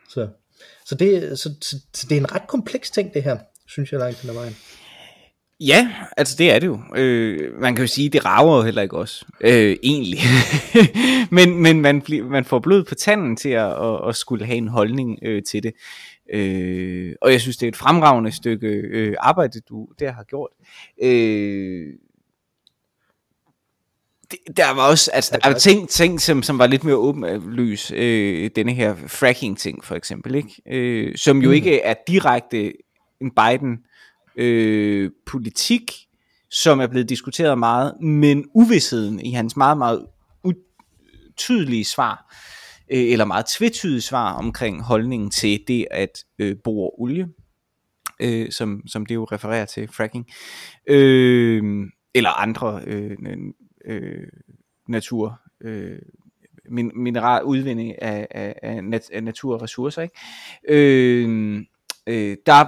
Så, 0.08 0.28
så, 0.86 0.94
det, 0.94 1.38
så, 1.38 1.50
så, 1.60 1.76
så 1.94 2.06
det 2.08 2.16
er 2.16 2.20
en 2.20 2.34
ret 2.34 2.46
kompleks 2.48 2.90
ting 2.90 3.14
det 3.14 3.22
her, 3.22 3.38
synes 3.66 3.92
jeg 3.92 4.00
langt 4.00 4.22
den 4.22 4.30
ad 4.30 4.34
vejen. 4.34 4.56
Ja, 5.60 5.92
altså 6.16 6.34
det 6.38 6.50
er 6.50 6.58
det 6.58 6.66
jo. 6.66 6.80
Øh, 6.96 7.60
man 7.60 7.74
kan 7.74 7.82
jo 7.82 7.86
sige, 7.86 8.08
det 8.08 8.24
rager 8.24 8.56
jo 8.56 8.62
heller 8.62 8.82
ikke 8.82 8.96
også, 8.96 9.26
øh, 9.40 9.76
egentlig. 9.82 10.18
men 11.36 11.62
men 11.62 11.80
man, 11.80 12.02
bliver, 12.02 12.24
man 12.24 12.44
får 12.44 12.58
blod 12.58 12.84
på 12.84 12.94
tanden 12.94 13.36
til 13.36 13.48
at, 13.48 13.84
at, 13.84 14.08
at 14.08 14.16
skulle 14.16 14.44
have 14.44 14.56
en 14.56 14.68
holdning 14.68 15.18
øh, 15.22 15.42
til 15.42 15.62
det. 15.62 15.72
Øh, 16.32 17.14
og 17.20 17.32
jeg 17.32 17.40
synes, 17.40 17.56
det 17.56 17.66
er 17.66 17.68
et 17.68 17.76
fremragende 17.76 18.32
stykke 18.32 18.68
øh, 18.68 19.14
arbejde, 19.18 19.60
du 19.60 19.88
der 19.98 20.12
har 20.12 20.24
gjort. 20.24 20.50
Øh, 21.02 21.88
det, 24.46 24.56
der 24.56 24.74
var 24.74 24.88
også, 24.88 25.10
altså 25.14 25.38
der 25.42 25.48
var 25.48 25.58
ting, 25.58 25.88
ting 25.88 26.20
som, 26.20 26.42
som 26.42 26.58
var 26.58 26.66
lidt 26.66 26.84
mere 26.84 26.96
åbenlys, 26.96 27.92
øh, 27.94 28.50
denne 28.56 28.72
her 28.72 28.94
fracking 29.06 29.58
ting 29.58 29.84
for 29.84 29.94
eksempel, 29.94 30.34
ikke? 30.34 30.62
Øh, 30.70 31.16
som 31.16 31.42
jo 31.42 31.48
mm. 31.48 31.54
ikke 31.54 31.80
er 31.80 31.94
direkte 32.08 32.72
en 33.20 33.30
Biden 33.30 33.78
øh, 34.36 35.10
politik, 35.26 35.92
som 36.50 36.80
er 36.80 36.86
blevet 36.86 37.08
diskuteret 37.08 37.58
meget, 37.58 38.00
men 38.00 38.44
uvidsheden 38.54 39.20
i 39.20 39.32
hans 39.32 39.56
meget, 39.56 39.78
meget 39.78 40.06
tydelige 41.36 41.84
svar, 41.84 42.34
øh, 42.92 43.12
eller 43.12 43.24
meget 43.24 43.46
tvetydige 43.46 44.00
svar 44.00 44.32
omkring 44.32 44.82
holdningen 44.82 45.30
til 45.30 45.64
det 45.68 45.86
at 45.90 46.24
øh, 46.38 46.56
bore 46.64 46.90
olie, 46.98 47.28
øh, 48.20 48.50
som, 48.52 48.82
som 48.86 49.06
det 49.06 49.14
jo 49.14 49.24
refererer 49.24 49.64
til, 49.64 49.88
fracking, 49.88 50.26
øh, 50.86 51.62
eller 52.14 52.30
andre 52.30 52.80
øh, 52.86 53.16
øh, 53.86 54.28
natur, 54.88 55.40
øh, 55.60 55.98
min, 56.70 56.90
mineral 56.94 57.44
udvinding 57.44 58.02
af, 58.02 58.26
af, 58.30 58.54
af, 58.62 58.84
nat, 58.84 59.10
af 59.12 59.24
naturressourcer, 59.24 60.02
ikke? 60.02 60.16
Øh, 60.68 61.56
øh, 62.06 62.36
der 62.46 62.64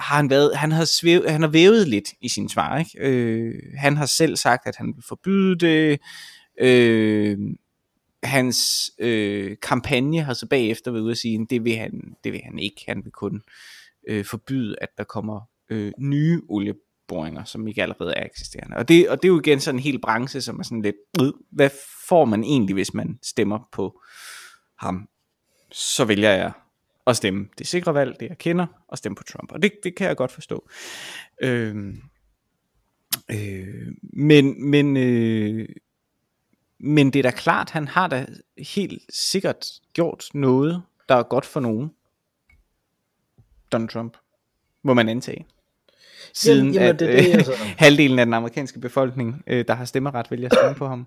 har 0.00 0.16
han 0.16 0.30
været, 0.30 0.56
han 0.56 0.72
har, 0.72 0.84
svæv, 0.84 1.28
han 1.28 1.40
har 1.40 1.48
vævet 1.48 1.88
lidt 1.88 2.08
i 2.20 2.28
sin 2.28 2.48
svar, 2.48 2.78
ikke? 2.78 2.90
Øh, 3.00 3.54
han 3.76 3.96
har 3.96 4.06
selv 4.06 4.36
sagt, 4.36 4.66
at 4.66 4.76
han 4.76 4.86
vil 4.86 5.04
forbyde 5.08 5.58
det, 5.58 6.00
øh, 6.60 7.38
hans 8.22 8.90
øh, 8.98 9.56
kampagne 9.62 10.22
har 10.22 10.34
så 10.34 10.46
bagefter 10.46 10.90
været 10.90 11.02
ude 11.02 11.10
at 11.10 11.18
sige, 11.18 11.40
at 11.42 11.50
det 11.50 11.64
vil 11.64 11.76
han, 11.76 12.14
det 12.24 12.32
vil 12.32 12.40
han 12.44 12.58
ikke, 12.58 12.84
han 12.88 13.04
vil 13.04 13.12
kun 13.12 13.42
øh, 14.08 14.24
forbyde, 14.24 14.76
at 14.80 14.88
der 14.98 15.04
kommer 15.04 15.40
øh, 15.70 15.92
nye 15.98 16.42
olie, 16.48 16.74
boringer, 17.08 17.44
som 17.44 17.68
ikke 17.68 17.82
allerede 17.82 18.14
er 18.16 18.24
eksisterende. 18.24 18.76
Og 18.76 18.88
det, 18.88 19.08
og 19.08 19.22
det 19.22 19.28
er 19.28 19.32
jo 19.32 19.40
igen 19.40 19.60
sådan 19.60 19.78
en 19.78 19.82
hel 19.82 20.00
branche, 20.00 20.40
som 20.40 20.58
er 20.58 20.62
sådan 20.62 20.82
lidt, 20.82 20.96
hvad 21.50 21.70
får 22.08 22.24
man 22.24 22.44
egentlig, 22.44 22.74
hvis 22.74 22.94
man 22.94 23.18
stemmer 23.22 23.68
på 23.72 24.00
ham? 24.78 25.08
Så 25.72 26.04
vælger 26.04 26.30
jeg 26.30 26.52
at 27.06 27.16
stemme 27.16 27.48
det 27.58 27.66
sikre 27.66 27.94
valg, 27.94 28.20
det 28.20 28.28
jeg 28.28 28.38
kender, 28.38 28.66
og 28.88 28.98
stemme 28.98 29.16
på 29.16 29.22
Trump. 29.22 29.52
Og 29.52 29.62
det, 29.62 29.72
det 29.82 29.96
kan 29.96 30.08
jeg 30.08 30.16
godt 30.16 30.32
forstå. 30.32 30.68
Øhm, 31.42 32.02
øh, 33.30 33.86
men 34.02 34.70
men, 34.70 34.96
øh, 34.96 35.68
men 36.78 37.12
det 37.12 37.18
er 37.18 37.22
da 37.22 37.30
klart, 37.30 37.70
han 37.70 37.88
har 37.88 38.08
da 38.08 38.26
helt 38.58 39.02
sikkert 39.14 39.66
gjort 39.92 40.28
noget, 40.34 40.82
der 41.08 41.14
er 41.14 41.22
godt 41.22 41.46
for 41.46 41.60
nogen. 41.60 41.90
Donald 43.72 43.88
Trump, 43.88 44.16
må 44.82 44.94
man 44.94 45.08
antage. 45.08 45.46
Siden 46.36 46.58
jamen, 46.58 46.74
jamen, 46.74 46.88
at 46.88 47.00
det, 47.00 47.08
det, 47.08 47.34
altså. 47.34 47.52
halvdelen 47.84 48.18
af 48.18 48.26
den 48.26 48.34
amerikanske 48.34 48.80
befolkning, 48.80 49.42
øh, 49.46 49.64
der 49.68 49.74
har 49.74 49.84
stemmeret, 49.84 50.30
vælger 50.30 50.48
at 50.48 50.54
stemme 50.54 50.74
på 50.74 50.86
ham. 50.86 51.06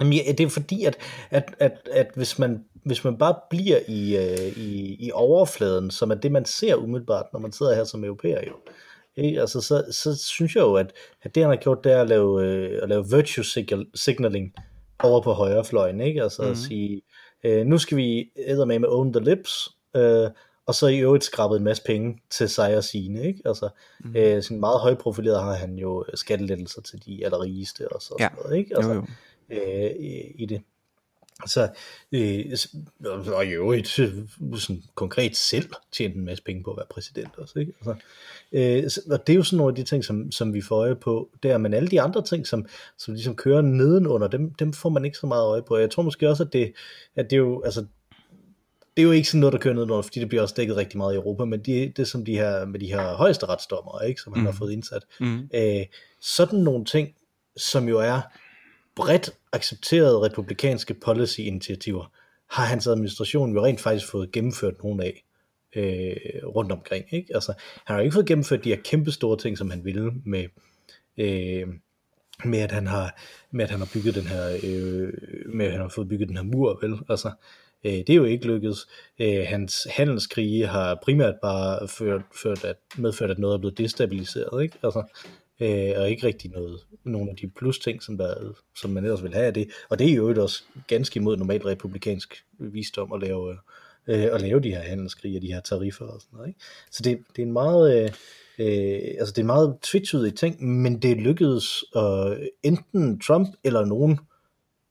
Jamen, 0.00 0.12
ja, 0.12 0.32
det 0.32 0.40
er 0.40 0.48
fordi, 0.48 0.84
at, 0.84 0.96
at, 1.30 1.54
at, 1.58 1.88
at 1.92 2.10
hvis, 2.14 2.38
man, 2.38 2.64
hvis 2.84 3.04
man 3.04 3.18
bare 3.18 3.34
bliver 3.50 3.78
i, 3.88 4.16
øh, 4.16 4.58
i, 4.58 4.96
i 5.06 5.10
overfladen, 5.14 5.90
som 5.90 6.10
er 6.10 6.14
det, 6.14 6.32
man 6.32 6.44
ser 6.44 6.74
umiddelbart, 6.74 7.26
når 7.32 7.40
man 7.40 7.52
sidder 7.52 7.74
her 7.74 7.84
som 7.84 8.04
europæer 8.04 8.40
jo, 8.46 8.54
ikke? 9.16 9.40
Altså, 9.40 9.60
så, 9.60 9.84
så 9.90 10.16
synes 10.24 10.56
jeg 10.56 10.62
jo, 10.62 10.74
at, 10.74 10.92
at 11.22 11.34
det 11.34 11.42
han 11.42 11.50
har 11.50 11.56
gjort, 11.56 11.84
det 11.84 11.92
er 11.92 12.00
at 12.00 12.08
lave, 12.08 12.44
øh, 12.44 12.80
at 12.82 12.88
lave 12.88 13.10
virtue 13.10 13.44
signaling 13.94 14.52
over 15.02 15.20
på 15.20 15.32
højrefløjen, 15.32 16.00
ikke? 16.00 16.22
Altså 16.22 16.42
mm. 16.42 16.48
at 16.48 16.56
mhm. 16.56 16.62
sige, 16.62 17.02
øh, 17.44 17.66
nu 17.66 17.78
skal 17.78 17.96
vi 17.96 18.30
med 18.66 18.78
med 18.78 18.88
own 18.88 19.12
the 19.12 19.24
lips, 19.24 19.68
øh, 19.96 20.30
og 20.66 20.74
så 20.74 20.86
i 20.86 20.98
øvrigt 20.98 21.24
skrabet 21.24 21.56
en 21.56 21.64
masse 21.64 21.82
penge 21.86 22.22
til 22.30 22.48
sig 22.48 22.76
og 22.76 22.84
sine, 22.84 23.26
ikke? 23.26 23.42
Altså, 23.44 23.68
mm. 24.04 24.16
øh, 24.16 24.42
sådan 24.42 24.60
meget 24.60 24.80
højprofileret 24.80 25.42
har 25.42 25.54
han 25.54 25.74
jo 25.74 26.04
skattelettelser 26.14 26.82
til 26.82 27.04
de 27.06 27.24
allerrigeste 27.24 27.92
og 27.92 28.02
så, 28.02 28.14
ja. 28.18 28.28
sådan 28.28 28.44
noget, 28.44 28.58
ikke? 28.58 28.76
Altså, 28.76 28.92
jo, 28.92 29.06
jo. 29.50 29.84
Øh, 29.84 29.90
i, 30.34 30.46
det. 30.46 30.62
Så, 31.46 31.68
øh, 32.12 32.56
og 33.34 33.46
i 33.46 33.48
øvrigt 33.48 33.88
sådan 33.88 34.82
konkret 34.94 35.36
selv 35.36 35.70
tjente 35.92 36.16
en 36.16 36.24
masse 36.24 36.44
penge 36.44 36.64
på 36.64 36.70
at 36.70 36.76
være 36.76 36.86
præsident 36.90 37.38
også, 37.38 37.58
ikke? 37.58 37.72
Altså, 37.80 37.94
øh, 38.52 39.12
og 39.12 39.26
det 39.26 39.32
er 39.32 39.36
jo 39.36 39.42
sådan 39.42 39.56
nogle 39.56 39.70
af 39.70 39.74
de 39.74 39.82
ting, 39.82 40.04
som, 40.04 40.32
som 40.32 40.54
vi 40.54 40.60
får 40.60 40.76
øje 40.76 40.96
på 40.96 41.30
der, 41.42 41.58
men 41.58 41.74
alle 41.74 41.88
de 41.88 42.00
andre 42.00 42.22
ting, 42.22 42.46
som, 42.46 42.66
som 42.98 43.14
ligesom 43.14 43.36
kører 43.36 43.62
nedenunder, 43.62 44.28
dem, 44.28 44.54
dem 44.54 44.72
får 44.72 44.88
man 44.88 45.04
ikke 45.04 45.18
så 45.18 45.26
meget 45.26 45.44
øje 45.44 45.62
på. 45.62 45.76
Jeg 45.76 45.90
tror 45.90 46.02
måske 46.02 46.28
også, 46.28 46.42
at 46.42 46.52
det, 46.52 46.72
at 47.16 47.30
det 47.30 47.36
jo, 47.36 47.62
altså, 47.62 47.86
det 48.96 49.02
er 49.02 49.06
jo 49.06 49.10
ikke 49.10 49.28
sådan 49.28 49.40
noget, 49.40 49.52
der 49.52 49.58
kører 49.58 49.74
nedenunder, 49.74 50.02
fordi 50.02 50.20
det 50.20 50.28
bliver 50.28 50.42
også 50.42 50.54
dækket 50.56 50.76
rigtig 50.76 50.98
meget 50.98 51.14
i 51.14 51.16
Europa, 51.16 51.44
men 51.44 51.60
det, 51.60 51.96
det 51.96 52.08
som 52.08 52.24
de 52.24 52.36
her, 52.36 52.64
med 52.64 52.80
de 52.80 52.86
her 52.86 53.14
højeste 53.14 53.46
retsdommer, 53.46 54.00
ikke, 54.00 54.20
som 54.20 54.32
han 54.32 54.40
mm. 54.40 54.46
har 54.46 54.52
fået 54.52 54.72
indsat. 54.72 55.02
Mm. 55.20 55.48
Øh, 55.54 55.86
sådan 56.20 56.58
nogle 56.58 56.84
ting, 56.84 57.14
som 57.56 57.88
jo 57.88 57.98
er 57.98 58.20
bredt 58.96 59.30
accepterede 59.52 60.20
republikanske 60.20 60.94
policy-initiativer, 60.94 62.12
har 62.50 62.64
hans 62.64 62.86
administration 62.86 63.52
jo 63.54 63.64
rent 63.64 63.80
faktisk 63.80 64.10
fået 64.10 64.32
gennemført 64.32 64.84
nogle 64.84 65.04
af 65.04 65.24
øh, 65.76 66.16
rundt 66.44 66.72
omkring. 66.72 67.04
Ikke? 67.10 67.34
Altså, 67.34 67.52
han 67.84 67.94
har 67.94 67.96
jo 67.96 68.02
ikke 68.04 68.14
fået 68.14 68.26
gennemført 68.26 68.64
de 68.64 68.68
her 68.68 68.82
kæmpe 68.84 69.12
store 69.12 69.38
ting, 69.38 69.58
som 69.58 69.70
han 69.70 69.84
ville 69.84 70.12
med, 70.24 70.44
øh, 71.18 71.68
med 72.44 72.58
at 72.58 72.72
han 72.72 72.86
har 72.86 73.20
med 73.50 73.64
at 73.64 73.70
han 73.70 73.78
har 73.78 73.90
bygget 73.94 74.14
den 74.14 74.26
her 74.26 74.58
øh, 74.64 75.12
med 75.54 75.66
at 75.66 75.72
han 75.72 75.80
har 75.80 75.88
fået 75.88 76.08
bygget 76.08 76.28
den 76.28 76.36
her 76.36 76.44
mur, 76.44 76.78
vel? 76.82 76.98
Altså, 77.08 77.30
øh, 77.86 77.92
det 77.92 78.10
er 78.10 78.14
jo 78.14 78.24
ikke 78.24 78.46
lykkedes. 78.46 78.86
Øh, 79.18 79.44
hans 79.46 79.86
handelskrige 79.90 80.66
har 80.66 80.98
primært 81.02 81.34
bare 81.42 81.88
ført, 81.88 82.22
ført 82.42 82.64
at, 82.64 82.76
medført, 82.96 83.30
at 83.30 83.38
noget 83.38 83.54
er 83.54 83.58
blevet 83.58 83.78
destabiliseret, 83.78 84.62
ikke? 84.62 84.78
Altså, 84.82 85.02
øh, 85.60 85.92
og 85.96 86.10
ikke 86.10 86.26
rigtig 86.26 86.50
noget, 86.50 86.80
nogle 87.04 87.30
af 87.30 87.36
de 87.36 87.48
plus 87.48 87.78
ting, 87.78 88.02
som, 88.02 88.18
der, 88.18 88.34
som 88.76 88.90
man 88.90 89.04
ellers 89.04 89.22
vil 89.22 89.34
have 89.34 89.46
af 89.46 89.54
det. 89.54 89.68
Og 89.88 89.98
det 89.98 90.10
er 90.10 90.14
jo 90.14 90.42
også 90.42 90.62
ganske 90.86 91.16
imod 91.20 91.36
normal 91.36 91.62
republikansk 91.62 92.44
visdom 92.58 93.12
at 93.12 93.20
lave, 93.20 93.56
øh, 94.06 94.28
at 94.32 94.40
lave 94.40 94.60
de 94.60 94.70
her 94.70 94.80
handelskrig 94.80 95.36
og 95.36 95.42
de 95.42 95.52
her 95.52 95.60
tariffer 95.60 96.04
og 96.04 96.20
sådan 96.20 96.36
noget. 96.36 96.48
Ikke? 96.48 96.60
Så 96.90 97.02
det, 97.02 97.18
det 97.36 97.42
er 97.42 97.46
en 97.46 97.52
meget... 97.52 98.02
Øh, 98.02 98.10
Øh, 98.58 99.00
altså 99.18 99.32
det 99.32 99.38
er 99.38 99.42
en 99.42 99.46
meget 99.46 99.76
tvetydig 99.82 100.34
ting, 100.34 100.68
men 100.68 100.98
det 101.02 101.16
lykkedes 101.16 101.84
øh, 101.96 102.46
enten 102.62 103.20
Trump 103.20 103.48
eller 103.64 103.84
nogen 103.84 104.18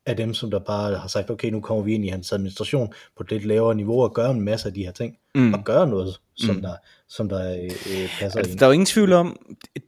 af 0.05 0.17
dem, 0.17 0.33
som 0.33 0.51
der 0.51 0.59
bare 0.59 0.95
har 0.95 1.07
sagt, 1.07 1.29
okay, 1.29 1.49
nu 1.49 1.61
kommer 1.61 1.83
vi 1.83 1.93
ind 1.93 2.05
i 2.05 2.07
hans 2.07 2.31
administration 2.31 2.93
på 3.17 3.23
et 3.23 3.31
lidt 3.31 3.45
lavere 3.45 3.75
niveau 3.75 4.01
og 4.01 4.13
gør 4.13 4.29
en 4.29 4.41
masse 4.41 4.67
af 4.67 4.73
de 4.73 4.83
her 4.83 4.91
ting, 4.91 5.17
mm. 5.35 5.53
og 5.53 5.63
gør 5.63 5.85
noget, 5.85 6.19
som 6.35 6.55
mm. 6.55 6.61
der, 6.61 6.75
som 7.07 7.29
der 7.29 7.51
øh, 7.51 7.63
øh, 7.63 8.09
passer 8.19 8.39
altså, 8.39 8.51
ind. 8.51 8.59
Der 8.59 8.65
er 8.65 8.69
jo 8.69 8.73
ingen 8.73 8.85
tvivl 8.85 9.13
om, 9.13 9.37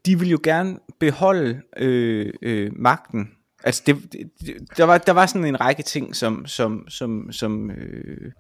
de 0.06 0.20
vil 0.20 0.30
jo 0.30 0.40
gerne 0.44 0.78
beholde 1.00 1.62
øh, 1.78 2.34
øh, 2.42 2.72
magten. 2.76 3.32
Altså 3.64 3.84
det, 3.86 4.14
det, 4.14 4.32
der, 4.78 4.84
var, 4.84 4.98
der 4.98 5.12
var 5.12 5.26
sådan 5.26 5.46
en 5.46 5.62
række 5.62 5.84
ting, 5.84 6.16
som, 6.16 6.46
som, 6.46 6.86
som, 6.90 7.32
som, 7.32 7.72
øh, 7.72 8.32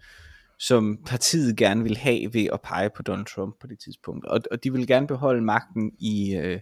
som 0.60 0.98
partiet 1.05 1.57
gerne 1.57 1.84
vil 1.84 1.98
have 1.98 2.34
ved 2.34 2.48
at 2.53 2.62
pege 2.62 2.89
på 2.96 3.03
Donald 3.03 3.25
Trump 3.25 3.55
på 3.62 3.67
det 3.67 3.79
tidspunkt. 3.79 4.25
Og, 4.25 4.41
og 4.51 4.63
de 4.63 4.74
vil 4.74 4.88
gerne 4.88 5.07
beholde 5.07 5.41
magten 5.41 5.91
i, 6.00 6.36
øh, 6.36 6.60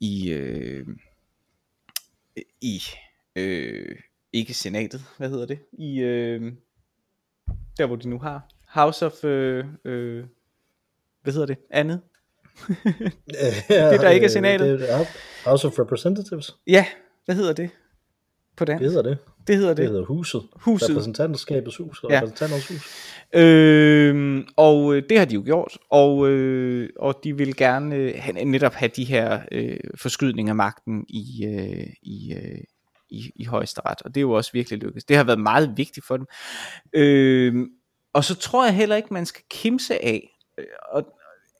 i, 0.00 0.30
øh, 0.30 0.86
i 2.60 2.82
øh, 3.36 3.96
ikke 4.32 4.54
senatet, 4.54 5.00
hvad 5.18 5.28
hedder 5.28 5.46
det, 5.46 5.58
i 5.72 6.00
øh, 6.00 6.52
der 7.78 7.86
hvor 7.86 7.96
de 7.96 8.08
nu 8.08 8.18
har 8.18 8.48
House 8.68 9.06
of, 9.06 9.24
øh, 9.24 9.64
øh, 9.84 10.24
hvad 11.22 11.32
hedder 11.32 11.46
det, 11.46 11.58
andet? 11.70 12.00
det 13.68 14.00
der 14.00 14.10
ikke 14.10 14.24
er 14.24 14.30
senatet. 14.30 14.80
Det 14.80 14.92
er 14.92 15.04
House 15.44 15.66
of 15.66 15.78
Representatives. 15.78 16.56
Ja, 16.66 16.86
hvad 17.24 17.34
hedder 17.34 17.52
det 17.52 17.70
på 18.56 18.64
dansk? 18.64 18.82
Det 18.82 18.90
hedder 18.90 19.02
det. 19.02 19.18
Det 19.46 19.56
hedder 19.56 19.74
det. 19.74 19.82
Det 19.82 19.88
hedder 19.88 20.04
huset. 20.04 20.42
Huset. 20.56 20.90
Repræsentantskabets 20.90 21.76
hus. 21.76 22.04
Ja. 22.10 22.16
Repræsentanternes 22.16 22.68
hus. 22.68 23.12
Øhm, 23.34 24.46
og 24.56 24.96
øh, 24.96 25.02
det 25.08 25.18
har 25.18 25.24
de 25.24 25.34
jo 25.34 25.42
gjort. 25.44 25.78
Og, 25.90 26.28
øh, 26.28 26.88
og 26.98 27.20
de 27.24 27.36
vil 27.36 27.56
gerne 27.56 27.96
øh, 27.96 28.34
netop 28.44 28.74
have 28.74 28.90
de 28.96 29.04
her 29.04 29.40
øh, 29.52 29.76
forskydninger 29.94 30.52
af 30.52 30.56
magten 30.56 31.04
i, 31.08 31.46
øh, 31.46 31.86
i, 32.02 32.34
øh, 32.34 32.58
i, 33.10 33.32
i 33.36 33.44
højesteret, 33.44 34.02
og 34.02 34.14
det 34.14 34.20
er 34.20 34.22
jo 34.22 34.32
også 34.32 34.52
virkelig 34.52 34.78
lykkedes. 34.78 35.04
Det 35.04 35.16
har 35.16 35.24
været 35.24 35.40
meget 35.40 35.72
vigtigt 35.76 36.06
for 36.06 36.16
dem. 36.16 36.26
Øh, 36.92 37.66
og 38.12 38.24
så 38.24 38.34
tror 38.34 38.64
jeg 38.64 38.74
heller 38.74 38.96
ikke, 38.96 39.14
man 39.14 39.26
skal 39.26 39.42
kimse 39.50 40.04
af, 40.04 40.38
øh, 40.58 40.64
og, 40.92 41.06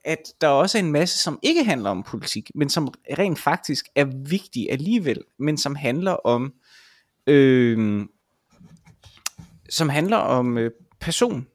at 0.05 0.23
der 0.41 0.49
også 0.49 0.79
er 0.79 0.83
en 0.83 0.93
masse, 0.93 1.19
som 1.19 1.39
ikke 1.43 1.65
handler 1.65 1.91
om 1.91 2.03
politik, 2.03 2.51
men 2.55 2.69
som 2.69 2.95
rent 3.19 3.39
faktisk 3.39 3.87
er 3.95 4.05
vigtig 4.29 4.71
alligevel, 4.71 5.21
men 5.39 5.59
som 5.59 5.75
handler 5.75 6.13
om, 6.13 6.55
øh, 7.27 8.07
som 9.69 9.89
handler 9.89 10.17
om 10.17 10.59
øh, 10.59 10.71
person. 11.01 11.47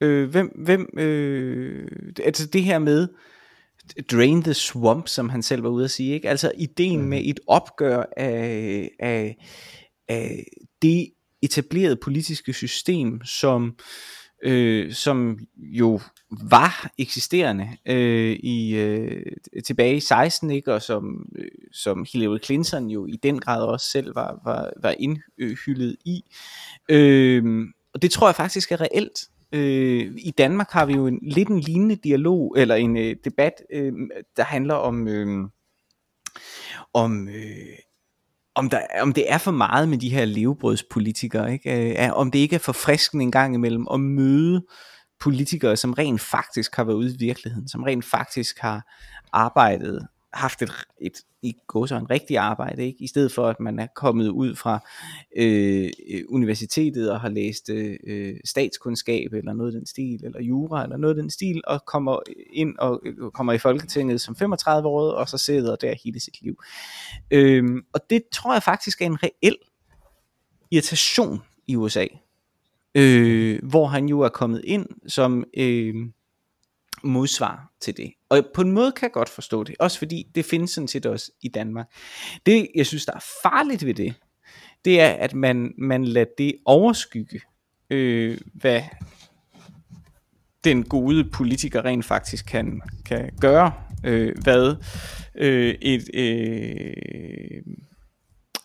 Øh, 0.00 0.30
hvem, 0.30 0.46
hvem, 0.64 0.98
øh, 0.98 1.88
altså 2.24 2.46
det 2.46 2.64
her 2.64 2.78
med, 2.78 3.08
drain 4.10 4.42
the 4.42 4.54
swamp, 4.54 5.08
som 5.08 5.28
han 5.28 5.42
selv 5.42 5.62
var 5.62 5.68
ude 5.68 5.84
at 5.84 5.90
sige. 5.90 6.14
Ikke? 6.14 6.28
Altså 6.28 6.52
ideen 6.58 7.02
mm. 7.02 7.08
med 7.08 7.20
et 7.24 7.40
opgør 7.46 8.04
af, 8.16 8.90
af, 9.00 9.36
af 10.08 10.44
det 10.82 11.10
etablerede 11.42 11.96
politiske 11.96 12.52
system, 12.52 13.24
som, 13.24 13.76
øh, 14.44 14.92
som 14.92 15.38
jo 15.56 16.00
var 16.30 16.90
eksisterende 16.98 17.68
øh, 17.86 18.36
i 18.42 18.76
øh, 18.76 19.26
tilbage 19.64 19.96
i 19.96 20.00
16, 20.00 20.50
ikke? 20.50 20.74
og 20.74 20.82
som, 20.82 21.26
øh, 21.38 21.48
som 21.72 22.06
Hillary 22.12 22.38
Clinton 22.44 22.90
jo 22.90 23.06
i 23.06 23.16
den 23.22 23.40
grad 23.40 23.62
også 23.62 23.90
selv 23.90 24.14
var, 24.14 24.40
var, 24.44 24.72
var 24.82 24.94
indhyldet 24.98 25.96
i. 26.04 26.24
Øh, 26.88 27.66
og 27.94 28.02
det 28.02 28.10
tror 28.10 28.28
jeg 28.28 28.34
faktisk 28.34 28.72
er 28.72 28.80
reelt. 28.80 29.18
Øh, 29.54 30.12
I 30.16 30.30
Danmark 30.38 30.70
har 30.70 30.86
vi 30.86 30.94
jo 30.94 31.06
en, 31.06 31.18
lidt 31.22 31.48
en 31.48 31.60
lignende 31.60 31.96
dialog, 31.96 32.54
eller 32.56 32.74
en 32.74 32.96
øh, 32.96 33.16
debat, 33.24 33.52
øh, 33.72 33.92
der 34.36 34.44
handler 34.44 34.74
om, 34.74 35.08
øh, 35.08 35.48
om, 36.94 37.28
øh, 37.28 37.78
om, 38.54 38.70
der, 38.70 38.80
om 39.00 39.12
det 39.12 39.32
er 39.32 39.38
for 39.38 39.50
meget 39.50 39.88
med 39.88 39.98
de 39.98 40.08
her 40.08 40.24
levebrødspolitikere, 40.24 41.52
ikke? 41.52 42.04
Øh, 42.04 42.12
om 42.12 42.30
det 42.30 42.38
ikke 42.38 42.54
er 42.54 42.60
forfriskende 42.60 43.22
en 43.22 43.32
gang 43.32 43.54
imellem 43.54 43.86
at 43.92 44.00
møde 44.00 44.64
politikere, 45.20 45.76
som 45.76 45.92
rent 45.92 46.20
faktisk 46.20 46.76
har 46.76 46.84
været 46.84 46.96
ude 46.96 47.14
i 47.14 47.18
virkeligheden, 47.18 47.68
som 47.68 47.82
rent 47.82 48.04
faktisk 48.04 48.58
har 48.58 48.82
arbejdet 49.32 50.06
haft 50.34 50.62
et, 50.62 50.70
et 51.00 51.12
i 51.42 51.56
går 51.66 51.86
så 51.86 51.96
en 51.96 52.10
rigtig 52.10 52.38
arbejde, 52.38 52.86
ikke? 52.86 53.04
i 53.04 53.06
stedet 53.06 53.32
for 53.32 53.48
at 53.48 53.60
man 53.60 53.78
er 53.78 53.86
kommet 53.94 54.28
ud 54.28 54.56
fra 54.56 54.80
øh, 55.36 55.90
universitetet 56.28 57.10
og 57.10 57.20
har 57.20 57.28
læst 57.28 57.70
øh, 57.70 58.36
statskundskab 58.44 59.32
eller 59.32 59.52
noget 59.52 59.74
af 59.74 59.78
den 59.78 59.86
stil, 59.86 60.24
eller 60.24 60.42
jura 60.42 60.82
eller 60.82 60.96
noget 60.96 61.16
af 61.16 61.22
den 61.22 61.30
stil, 61.30 61.62
og 61.66 61.84
kommer 61.86 62.18
ind 62.52 62.78
og 62.78 63.02
øh, 63.06 63.30
kommer 63.30 63.52
i 63.52 63.58
Folketinget 63.58 64.20
som 64.20 64.36
35 64.36 64.88
år, 64.88 65.10
og 65.10 65.28
så 65.28 65.38
sidder 65.38 65.76
der 65.76 65.94
hele 66.04 66.20
sit 66.20 66.42
liv. 66.42 66.62
Øh, 67.30 67.64
og 67.92 68.00
det 68.10 68.22
tror 68.32 68.52
jeg 68.52 68.62
faktisk 68.62 69.02
er 69.02 69.06
en 69.06 69.22
reel 69.22 69.56
irritation 70.70 71.42
i 71.66 71.76
USA, 71.76 72.06
øh, 72.94 73.60
hvor 73.62 73.86
han 73.86 74.08
jo 74.08 74.20
er 74.20 74.28
kommet 74.28 74.60
ind 74.64 74.86
som 75.06 75.44
øh, 75.56 75.94
modsvar 77.02 77.72
til 77.80 77.96
det. 77.96 78.12
Og 78.28 78.46
på 78.54 78.62
en 78.62 78.72
måde 78.72 78.92
kan 78.92 79.06
jeg 79.06 79.12
godt 79.12 79.28
forstå 79.28 79.64
det, 79.64 79.74
også 79.78 79.98
fordi 79.98 80.26
det 80.34 80.44
findes 80.44 80.70
sådan 80.70 80.88
set 80.88 81.06
også 81.06 81.32
i 81.42 81.48
Danmark. 81.48 81.86
Det, 82.46 82.68
jeg 82.74 82.86
synes, 82.86 83.06
der 83.06 83.12
er 83.12 83.24
farligt 83.42 83.86
ved 83.86 83.94
det, 83.94 84.14
det 84.84 85.00
er, 85.00 85.10
at 85.10 85.34
man, 85.34 85.74
man 85.78 86.04
lader 86.04 86.26
det 86.38 86.54
overskygge, 86.64 87.40
øh, 87.90 88.38
hvad 88.54 88.82
den 90.64 90.84
gode 90.84 91.24
politiker 91.24 91.84
rent 91.84 92.04
faktisk 92.04 92.46
kan, 92.46 92.80
kan 93.04 93.30
gøre, 93.40 93.72
øh, 94.04 94.34
hvad 94.42 94.76
øh, 95.34 95.74
et, 95.80 96.10
øh, 96.14 97.62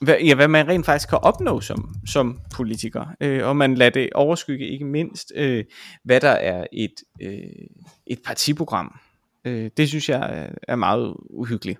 hvad, 0.01 0.20
ja, 0.20 0.36
hvad 0.36 0.48
man 0.48 0.68
rent 0.68 0.86
faktisk 0.86 1.10
kan 1.10 1.20
opnå 1.22 1.62
som, 1.62 1.96
som 2.08 2.39
politiker. 2.56 3.06
Øh, 3.22 3.48
og 3.48 3.56
man 3.56 3.75
lader 3.75 3.91
det 3.91 4.10
overskygge 4.13 4.68
ikke 4.68 4.86
mindst, 4.86 5.32
øh, 5.36 5.65
hvad 6.03 6.22
der 6.22 6.29
er 6.29 6.68
et, 6.74 6.94
øh, 7.22 7.68
et 8.08 8.20
partiprogram. 8.25 9.00
Øh, 9.46 9.72
det 9.77 9.89
synes 9.89 10.10
jeg 10.10 10.50
er, 10.68 10.75
meget 10.75 11.13
uhyggeligt. 11.29 11.79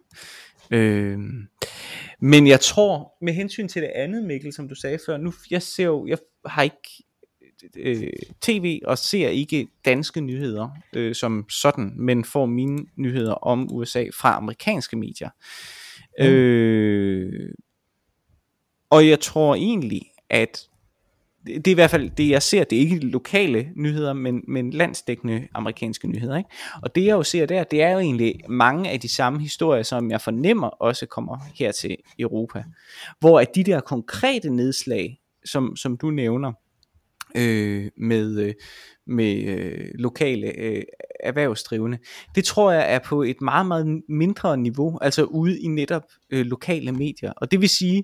Øh, 0.72 1.20
men 2.20 2.48
jeg 2.48 2.60
tror, 2.60 3.14
med 3.22 3.34
hensyn 3.34 3.68
til 3.68 3.82
det 3.82 3.92
andet, 3.96 4.24
Mikkel, 4.24 4.54
som 4.54 4.70
du 4.70 4.76
sagde 4.76 5.00
før, 5.06 5.18
nu 5.18 5.34
jeg 5.52 5.62
ser 5.62 5.86
jo, 5.86 6.08
jeg 6.08 6.18
har 6.46 6.64
ikke 6.64 7.04
øh, 7.76 8.14
tv 8.42 8.80
og 8.86 8.98
ser 8.98 9.30
ikke 9.30 9.68
danske 9.86 10.22
nyheder 10.22 10.70
øh, 10.96 11.16
som 11.16 11.46
sådan, 11.50 11.94
men 11.96 12.26
får 12.26 12.46
mine 12.46 12.86
nyheder 12.96 13.34
om 13.34 13.68
USA 13.72 14.06
fra 14.14 14.38
amerikanske 14.38 14.98
medier. 14.98 15.30
Mm. 16.20 16.26
Øh, 16.26 17.52
og 18.90 19.08
jeg 19.08 19.20
tror 19.20 19.56
egentlig, 19.56 20.02
at 20.30 20.70
det 21.46 21.68
er 21.68 21.72
i 21.72 21.74
hvert 21.74 21.90
fald 21.90 22.10
det, 22.10 22.30
jeg 22.30 22.44
ser. 22.44 22.64
Det 22.64 22.76
er 22.76 22.80
ikke 22.80 23.00
lokale 23.00 23.70
nyheder, 23.76 24.14
men, 24.14 24.44
men 24.48 24.72
landsdækkende 24.72 25.48
amerikanske 25.54 26.08
nyheder. 26.08 26.38
Ikke? 26.38 26.50
Og 26.84 26.96
det, 26.96 27.06
jeg 27.06 27.12
jo 27.12 27.24
ser 27.24 27.46
der, 27.46 27.64
det 27.64 27.82
er 27.82 27.92
jo 27.92 28.00
egentlig 28.00 28.42
mange 28.50 28.90
af 28.90 29.00
de 29.00 29.10
samme 29.10 29.42
historier, 29.42 29.84
som 29.84 30.12
jeg 30.12 30.22
fornemmer 30.22 30.68
også 30.68 31.06
kommer 31.06 31.38
her 31.56 31.72
til 31.72 31.98
Europa. 32.20 32.64
Hvor 33.20 33.40
at 33.40 33.56
de 33.56 33.64
der 33.64 33.80
konkrete 33.80 34.50
nedslag, 34.50 35.20
som, 35.46 35.76
som 35.76 35.98
du 35.98 36.10
nævner, 36.10 36.54
øh, 37.36 37.92
med, 37.98 38.40
øh, 38.40 38.54
med 39.08 39.44
øh, 39.44 39.88
lokale 39.94 40.48
øh, 40.58 40.84
erhvervsdrivende. 41.20 41.98
Det 42.36 42.46
tror 42.46 42.72
jeg 42.72 42.94
er 42.94 43.00
på 43.00 43.24
et 43.24 43.42
meget, 43.42 43.66
meget 43.66 44.02
mindre 44.10 44.58
niveau, 44.58 44.98
altså 45.02 45.24
ude 45.24 45.60
i 45.60 45.68
netop 45.68 46.04
øh, 46.30 46.46
lokale 46.46 46.92
medier. 46.92 47.34
Og 47.38 47.52
det 47.52 47.62
vil 47.62 47.70
sige, 47.70 48.04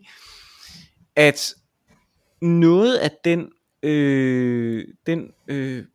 at 1.15 1.53
noget 2.41 2.97
af 2.97 3.11
den, 3.23 3.49
øh, 3.83 4.87
den 5.05 5.31
øh, 5.47 5.85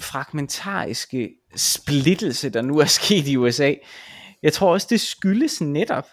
fragmentariske 0.00 1.34
splittelse, 1.56 2.50
der 2.50 2.62
nu 2.62 2.78
er 2.78 2.84
sket 2.84 3.28
i 3.28 3.36
USA, 3.36 3.74
jeg 4.42 4.52
tror 4.52 4.72
også, 4.72 4.86
det 4.90 5.00
skyldes 5.00 5.60
netop, 5.60 6.06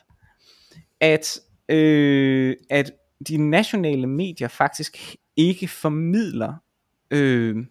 at, 0.99 1.39
øh, 1.69 2.55
at 2.69 2.91
de 3.27 3.37
nationale 3.37 4.07
medier 4.07 4.47
faktisk 4.47 5.15
ikke 5.35 5.67
formidler 5.67 6.53
øh, 7.11 7.65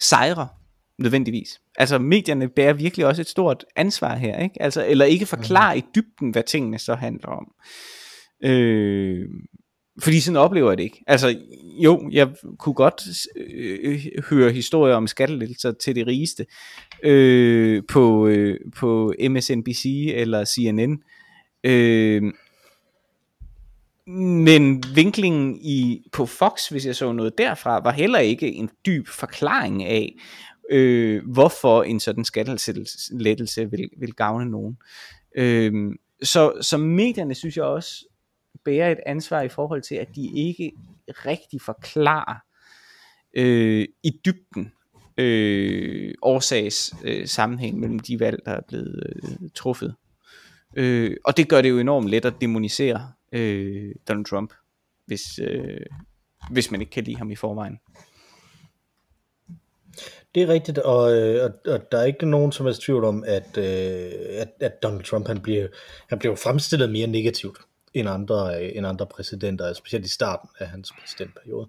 sejre 0.00 0.48
nødvendigvis. 0.98 1.60
Altså 1.78 1.98
medierne 1.98 2.48
bærer 2.48 2.72
virkelig 2.72 3.06
også 3.06 3.22
et 3.22 3.28
stort 3.28 3.64
ansvar 3.76 4.16
her, 4.16 4.38
ikke? 4.38 4.62
Altså, 4.62 4.86
eller 4.86 5.04
ikke 5.04 5.26
forklare 5.26 5.74
mm. 5.74 5.78
i 5.78 5.84
dybden, 5.94 6.30
hvad 6.30 6.42
tingene 6.42 6.78
så 6.78 6.94
handler 6.94 7.28
om. 7.28 7.52
Øh, 7.58 8.03
Øh, 8.44 9.28
fordi 10.02 10.20
sådan 10.20 10.36
oplever 10.36 10.70
jeg 10.70 10.78
det 10.78 10.84
ikke. 10.84 11.04
Altså, 11.06 11.38
jo, 11.84 12.10
jeg 12.12 12.28
kunne 12.58 12.74
godt 12.74 13.02
øh, 13.36 14.00
høre 14.30 14.52
historier 14.52 14.94
om 14.94 15.06
skattelettelser 15.06 15.72
til 15.72 15.96
de 15.96 16.06
rigeste 16.06 16.46
øh, 17.02 17.82
på, 17.88 18.26
øh, 18.26 18.60
på 18.76 19.14
MSNBC 19.30 20.12
eller 20.14 20.44
CNN. 20.44 21.02
Øh, 21.64 22.22
men 24.06 24.84
vinklingen 24.94 25.58
i, 25.62 26.02
på 26.12 26.26
Fox, 26.26 26.68
hvis 26.68 26.86
jeg 26.86 26.96
så 26.96 27.12
noget 27.12 27.38
derfra, 27.38 27.80
var 27.80 27.92
heller 27.92 28.18
ikke 28.18 28.52
en 28.52 28.70
dyb 28.86 29.08
forklaring 29.08 29.84
af, 29.84 30.14
øh, 30.70 31.22
hvorfor 31.32 31.82
en 31.82 32.00
sådan 32.00 32.24
skattelettelse 32.24 33.70
vil, 33.70 33.88
vil 33.98 34.14
gavne 34.14 34.50
nogen. 34.50 34.76
Øh, 35.36 35.92
så, 36.22 36.52
så 36.60 36.76
medierne 36.76 37.34
synes 37.34 37.56
jeg 37.56 37.64
også 37.64 38.04
bærer 38.64 38.92
et 38.92 39.00
ansvar 39.06 39.42
i 39.42 39.48
forhold 39.48 39.82
til, 39.82 39.94
at 39.94 40.08
de 40.14 40.30
ikke 40.34 40.72
rigtig 41.08 41.62
forklarer 41.62 42.36
øh, 43.34 43.88
i 44.02 44.20
dybden 44.24 44.72
øh, 45.16 46.14
årsags 46.22 46.94
øh, 47.04 47.26
sammenhæng 47.26 47.80
mellem 47.80 47.98
de 47.98 48.20
valg, 48.20 48.38
der 48.44 48.52
er 48.52 48.60
blevet 48.68 49.12
øh, 49.16 49.48
truffet. 49.54 49.94
Øh, 50.76 51.16
og 51.24 51.36
det 51.36 51.48
gør 51.48 51.62
det 51.62 51.70
jo 51.70 51.78
enormt 51.78 52.08
let 52.08 52.24
at 52.24 52.34
demonisere 52.40 53.12
øh, 53.32 53.94
Donald 54.08 54.24
Trump, 54.24 54.52
hvis, 55.06 55.38
øh, 55.38 55.86
hvis 56.50 56.70
man 56.70 56.80
ikke 56.80 56.90
kan 56.90 57.04
lide 57.04 57.16
ham 57.16 57.30
i 57.30 57.36
forvejen. 57.36 57.78
Det 60.34 60.42
er 60.42 60.48
rigtigt, 60.48 60.78
og, 60.78 61.16
øh, 61.16 61.44
og, 61.44 61.72
og 61.72 61.92
der 61.92 61.98
er 61.98 62.04
ikke 62.04 62.26
nogen 62.26 62.52
som 62.52 62.66
helst 62.66 62.82
tvivl 62.82 63.04
om, 63.04 63.24
at, 63.26 63.58
øh, 63.58 64.12
at, 64.40 64.48
at 64.60 64.82
Donald 64.82 65.04
Trump 65.04 65.26
han 65.26 65.40
bliver, 65.40 65.68
han 66.08 66.18
bliver 66.18 66.36
fremstillet 66.36 66.90
mere 66.90 67.06
negativt 67.06 67.58
end 67.94 68.08
andre, 68.08 68.64
øh, 68.64 68.72
end 68.74 68.86
andre 68.86 69.06
præsidenter, 69.06 69.72
specielt 69.72 70.06
i 70.06 70.08
starten 70.08 70.48
af 70.58 70.68
hans 70.68 70.92
præsidentperiode. 71.00 71.68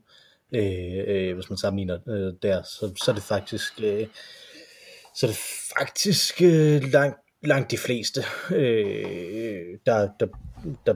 Øh, 0.51 1.03
øh, 1.07 1.35
hvis 1.35 1.49
man 1.49 1.57
sammenligner 1.57 1.99
øh, 2.07 2.33
der, 2.41 2.61
så, 2.63 2.93
så 3.03 3.11
er 3.11 3.15
det 3.15 3.23
faktisk, 3.23 3.73
øh, 3.83 4.07
så 5.15 5.25
er 5.25 5.29
det 5.29 5.39
faktisk 5.77 6.41
øh, 6.41 6.91
langt, 6.91 7.17
langt 7.43 7.71
de 7.71 7.77
fleste, 7.77 8.21
øh, 8.51 9.77
der, 9.85 10.09
der, 10.19 10.27
der, 10.85 10.95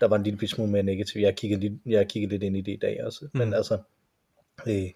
der 0.00 0.08
var 0.08 0.16
en 0.16 0.22
lille 0.22 0.48
smule 0.48 0.70
mere 0.70 0.82
negativ. 0.82 1.20
Jeg 1.20 1.26
har 1.26 1.32
kigget 1.32 1.60
lidt, 1.60 1.72
jeg 1.86 1.98
har 1.98 2.04
kigget 2.04 2.30
lidt 2.30 2.42
ind 2.42 2.56
i 2.56 2.60
det 2.60 2.72
i 2.72 2.78
dag 2.82 3.04
også. 3.04 3.24
Mm. 3.32 3.38
Men 3.38 3.54
altså, 3.54 3.78
øh, 4.66 4.90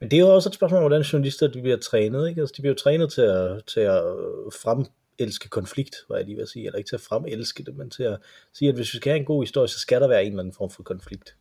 men 0.00 0.10
det 0.10 0.16
er 0.16 0.20
jo 0.20 0.34
også 0.34 0.48
et 0.48 0.54
spørgsmål 0.54 0.78
om, 0.78 0.82
hvordan 0.82 1.02
journalister 1.02 1.46
de 1.46 1.60
bliver 1.60 1.76
trænet. 1.76 2.28
Ikke? 2.28 2.40
Altså, 2.40 2.54
de 2.56 2.62
bliver 2.62 2.72
jo 2.72 2.78
trænet 2.78 3.12
til 3.12 3.22
at, 3.22 3.64
til 3.66 3.80
at 3.80 4.02
frem, 4.62 4.84
elske 5.18 5.48
konflikt, 5.48 5.96
var 6.08 6.16
jeg 6.16 6.24
lige 6.24 6.36
ved 6.36 6.42
at 6.42 6.48
sige, 6.48 6.66
eller 6.66 6.78
ikke 6.78 6.88
til 6.88 6.96
at 6.96 7.00
fremelske 7.00 7.64
det, 7.64 7.76
men 7.76 7.90
til 7.90 8.02
at 8.02 8.18
sige, 8.52 8.68
at 8.68 8.74
hvis 8.74 8.94
vi 8.94 8.96
skal 8.96 9.10
have 9.10 9.20
en 9.20 9.24
god 9.26 9.42
historie, 9.42 9.68
så 9.68 9.78
skal 9.78 10.00
der 10.00 10.08
være 10.08 10.24
en 10.24 10.32
eller 10.32 10.40
anden 10.42 10.54
form 10.54 10.70
for 10.70 10.82
konflikt. 10.82 11.36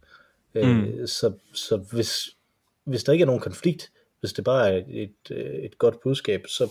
Øh, 0.56 0.68
mm. 0.68 0.84
Øh, 0.84 1.08
så 1.08 1.34
så 1.54 1.78
hvis, 1.78 2.30
hvis 2.84 3.04
der 3.04 3.12
ikke 3.12 3.24
er 3.24 3.28
nogen 3.28 3.42
konflikt, 3.42 3.92
hvis 4.20 4.34
det 4.34 4.44
bare 4.44 4.72
er 4.72 4.78
et, 4.78 5.04
et, 5.04 5.32
øh, 5.32 5.54
et 5.54 5.78
godt 5.78 6.02
budskab, 6.02 6.48
så 6.48 6.70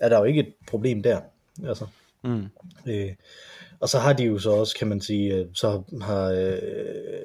er 0.00 0.08
der 0.08 0.18
jo 0.18 0.24
ikke 0.24 0.40
et 0.40 0.54
problem 0.68 1.02
der. 1.02 1.20
Altså. 1.66 1.86
Mm. 2.22 2.48
Øh, 2.86 3.14
og 3.80 3.88
så 3.88 3.98
har 3.98 4.12
de 4.12 4.24
jo 4.24 4.38
så 4.38 4.50
også, 4.50 4.76
kan 4.76 4.88
man 4.88 5.00
sige, 5.00 5.34
øh, 5.34 5.46
så 5.54 5.82
har 6.02 6.30
øh, 6.30 7.22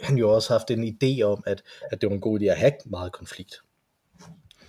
han 0.00 0.18
jo 0.18 0.30
også 0.30 0.52
haft 0.52 0.70
en 0.70 0.84
idé 0.84 1.22
om, 1.22 1.42
at, 1.46 1.62
at 1.90 2.00
det 2.00 2.08
var 2.08 2.14
en 2.14 2.20
god 2.20 2.40
idé 2.40 2.44
at 2.44 2.58
have 2.58 2.72
meget 2.84 3.12
konflikt. 3.12 3.54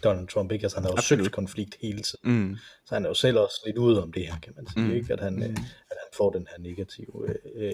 Donald 0.05 0.27
Trump, 0.27 0.51
ikke? 0.51 0.63
Altså 0.63 0.77
han 0.77 0.85
har 0.85 0.91
jo 0.91 1.01
søgt 1.01 1.31
konflikt 1.31 1.77
hele 1.81 2.01
tiden. 2.01 2.33
Mm. 2.33 2.57
Så 2.85 2.95
han 2.95 3.05
er 3.05 3.09
jo 3.09 3.13
selv 3.13 3.39
også 3.39 3.61
lidt 3.65 3.77
ude 3.77 4.03
om 4.03 4.11
det 4.11 4.27
her, 4.27 4.39
kan 4.39 4.53
man 4.55 4.67
sige, 4.67 4.85
mm. 4.85 4.95
ikke? 4.95 5.13
At 5.13 5.19
han, 5.19 5.35
mm. 5.35 5.41
at 5.41 5.97
han 6.01 6.09
får 6.13 6.31
den 6.31 6.47
her 6.51 6.63
negative 6.63 7.29
øh, 7.55 7.73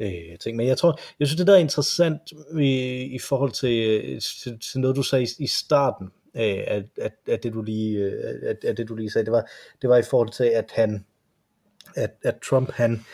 øh, 0.00 0.38
ting. 0.38 0.56
Men 0.56 0.66
jeg 0.66 0.78
tror, 0.78 1.00
jeg 1.20 1.28
synes 1.28 1.38
det 1.38 1.46
der 1.46 1.54
er 1.54 1.58
interessant 1.58 2.22
i, 2.60 3.02
i 3.02 3.18
forhold 3.18 3.52
til, 3.52 4.20
til, 4.42 4.58
til 4.58 4.80
noget 4.80 4.96
du 4.96 5.02
sagde 5.02 5.24
i, 5.24 5.28
i 5.38 5.46
starten, 5.46 6.10
af, 6.34 6.64
at, 6.66 6.84
at, 7.04 7.12
at, 7.28 7.42
det 7.42 7.52
du 7.52 7.62
lige, 7.62 8.04
at, 8.42 8.64
at 8.64 8.76
det 8.76 8.88
du 8.88 8.94
lige 8.94 9.10
sagde, 9.10 9.24
det 9.24 9.32
var, 9.32 9.46
det 9.82 9.90
var 9.90 9.96
i 9.96 10.02
forhold 10.02 10.30
til, 10.30 10.44
at 10.44 10.70
han, 10.74 11.04
at, 11.96 12.10
at 12.22 12.34
Trump 12.48 12.70
han 12.70 13.04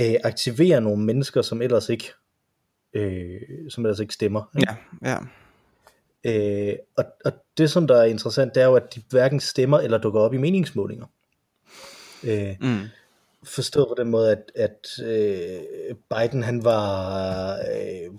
øh, 0.00 0.14
aktiverer 0.24 0.80
nogle 0.80 1.04
mennesker, 1.04 1.42
som 1.42 1.62
ellers 1.62 1.88
ikke 1.88 2.12
øh, 2.94 3.40
som 3.68 3.84
ellers 3.84 4.00
ikke 4.00 4.14
stemmer. 4.14 4.42
Ikke? 4.58 4.72
Ja, 5.02 5.10
ja. 5.10 5.18
Øh, 6.24 6.74
og, 6.96 7.04
og 7.24 7.32
det 7.58 7.70
som 7.70 7.86
der 7.86 7.96
er 7.96 8.04
interessant, 8.04 8.54
det 8.54 8.62
er 8.62 8.66
jo, 8.66 8.74
at 8.74 8.94
de 8.94 9.02
hverken 9.10 9.40
stemmer 9.40 9.78
eller 9.78 9.98
dukker 9.98 10.20
op 10.20 10.34
i 10.34 10.36
meningsmålinger. 10.36 11.06
Øh, 12.24 12.56
mm. 12.60 12.80
forstået 13.44 13.88
på 13.88 13.94
den 13.98 14.10
måde, 14.10 14.30
at, 14.30 14.52
at 14.54 15.04
øh, 15.04 15.96
Biden 16.10 16.42
han 16.42 16.64
var 16.64 17.52
øh, 17.52 18.10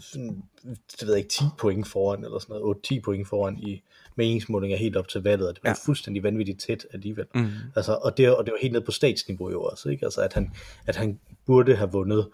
det 1.00 1.08
ved 1.08 1.14
jeg 1.14 1.18
ikke, 1.18 1.30
10 1.30 1.44
point 1.60 1.88
foran, 1.88 2.24
eller 2.24 2.40
sådan 2.40 2.56
noget, 2.56 2.78
8-10 2.92 3.02
point 3.02 3.28
foran 3.28 3.58
i 3.58 3.82
meningsmålinger 4.16 4.78
helt 4.78 4.96
op 4.96 5.08
til 5.08 5.24
valget, 5.24 5.48
og 5.48 5.56
det 5.56 5.64
var 5.64 5.70
ja. 5.70 5.76
fuldstændig 5.86 6.24
vanvittigt 6.24 6.62
tæt 6.62 6.88
alligevel. 6.94 7.26
Mm. 7.36 7.50
Altså, 7.76 7.94
og, 8.02 8.18
det, 8.18 8.36
og 8.36 8.46
det 8.46 8.52
var 8.52 8.58
helt 8.62 8.74
ned 8.74 8.82
på 8.82 8.92
statsniveau 8.92 9.52
jo 9.52 9.64
også, 9.64 9.90
ikke? 9.90 10.06
Altså, 10.06 10.22
at 10.22 10.34
han, 10.34 10.52
at 10.88 10.96
han 10.96 11.20
burde 11.46 11.76
have 11.76 11.92
vundet 11.92 12.20
øh, 12.20 12.26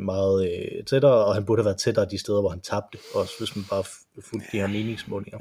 meget 0.00 0.50
øh, 0.50 0.84
tættere, 0.84 1.24
og 1.24 1.34
han 1.34 1.44
burde 1.44 1.60
have 1.60 1.64
været 1.64 1.78
tættere 1.78 2.06
de 2.10 2.18
steder, 2.18 2.40
hvor 2.40 2.50
han 2.50 2.60
tabte, 2.60 2.98
også 3.14 3.32
hvis 3.38 3.56
man 3.56 3.64
bare 3.70 3.84
fulgte 4.20 4.48
de 4.52 4.58
her 4.58 4.66
meningsmålinger. 4.66 5.38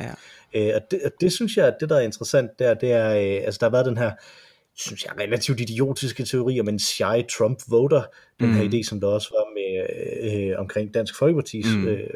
Ja. 0.54 0.70
Øh, 0.70 0.76
og, 0.76 0.92
det, 0.92 1.02
og 1.06 1.12
det 1.22 1.34
synes 1.34 1.58
jeg, 1.58 1.68
at 1.68 1.76
det 1.80 1.90
der 1.90 1.96
er 1.96 2.02
interessant 2.02 2.60
der, 2.60 2.74
det 2.74 2.92
er, 2.92 3.10
øh, 3.10 3.46
altså 3.46 3.58
der 3.60 3.66
har 3.66 3.72
været 3.72 3.86
den 3.86 3.98
her, 3.98 4.12
synes 4.76 5.06
jeg, 5.06 5.14
relativt 5.20 5.60
idiotiske 5.60 6.26
teori 6.26 6.60
om 6.60 6.70
en 6.70 6.80
shy 6.80 7.28
Trump 7.38 7.60
voter, 7.68 8.02
den 8.40 8.54
her 8.54 8.64
mm. 8.64 8.70
idé, 8.70 8.84
som 8.84 9.00
der 9.00 9.08
også 9.08 9.30
var 9.30 9.46
med 9.54 10.52
øh, 10.52 10.60
omkring 10.60 10.94
Dansk 10.94 11.14
Folkeparti's 11.14 11.78
mm. 11.78 11.88
øh, 11.88 12.10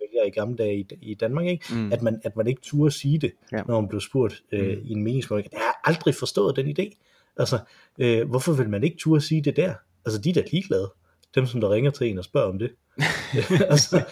vælgere 0.00 0.26
i 0.26 0.30
gamle 0.30 0.56
dage 0.56 0.78
i, 0.78 0.86
i 1.02 1.14
Danmark, 1.14 1.46
ikke? 1.46 1.64
Mm. 1.74 1.92
At, 1.92 2.02
man, 2.02 2.20
at 2.24 2.36
man 2.36 2.46
ikke 2.46 2.60
turde 2.62 2.90
sige 2.90 3.18
det, 3.18 3.32
ja. 3.52 3.62
når 3.68 3.80
man 3.80 3.88
blev 3.88 4.00
spurgt 4.00 4.42
øh, 4.52 4.78
mm. 4.78 4.84
i 4.84 4.92
en 4.92 5.02
meningsmåling. 5.04 5.48
Jeg 5.52 5.60
har 5.60 5.80
aldrig 5.84 6.14
forstået 6.14 6.56
den 6.56 6.76
idé. 6.78 6.90
Altså, 7.36 7.58
øh, 7.98 8.28
hvorfor 8.28 8.52
vil 8.52 8.68
man 8.68 8.84
ikke 8.84 8.96
turde 8.96 9.20
sige 9.20 9.42
det 9.42 9.56
der? 9.56 9.74
Altså, 10.04 10.20
de 10.20 10.32
der 10.32 10.42
ligeglade 10.52 10.92
dem, 11.34 11.46
som 11.46 11.60
der 11.60 11.70
ringer 11.70 11.90
til 11.90 12.10
en 12.10 12.18
og 12.18 12.24
spørger 12.24 12.48
om 12.48 12.58
det. 12.58 12.70
altså, 13.70 14.04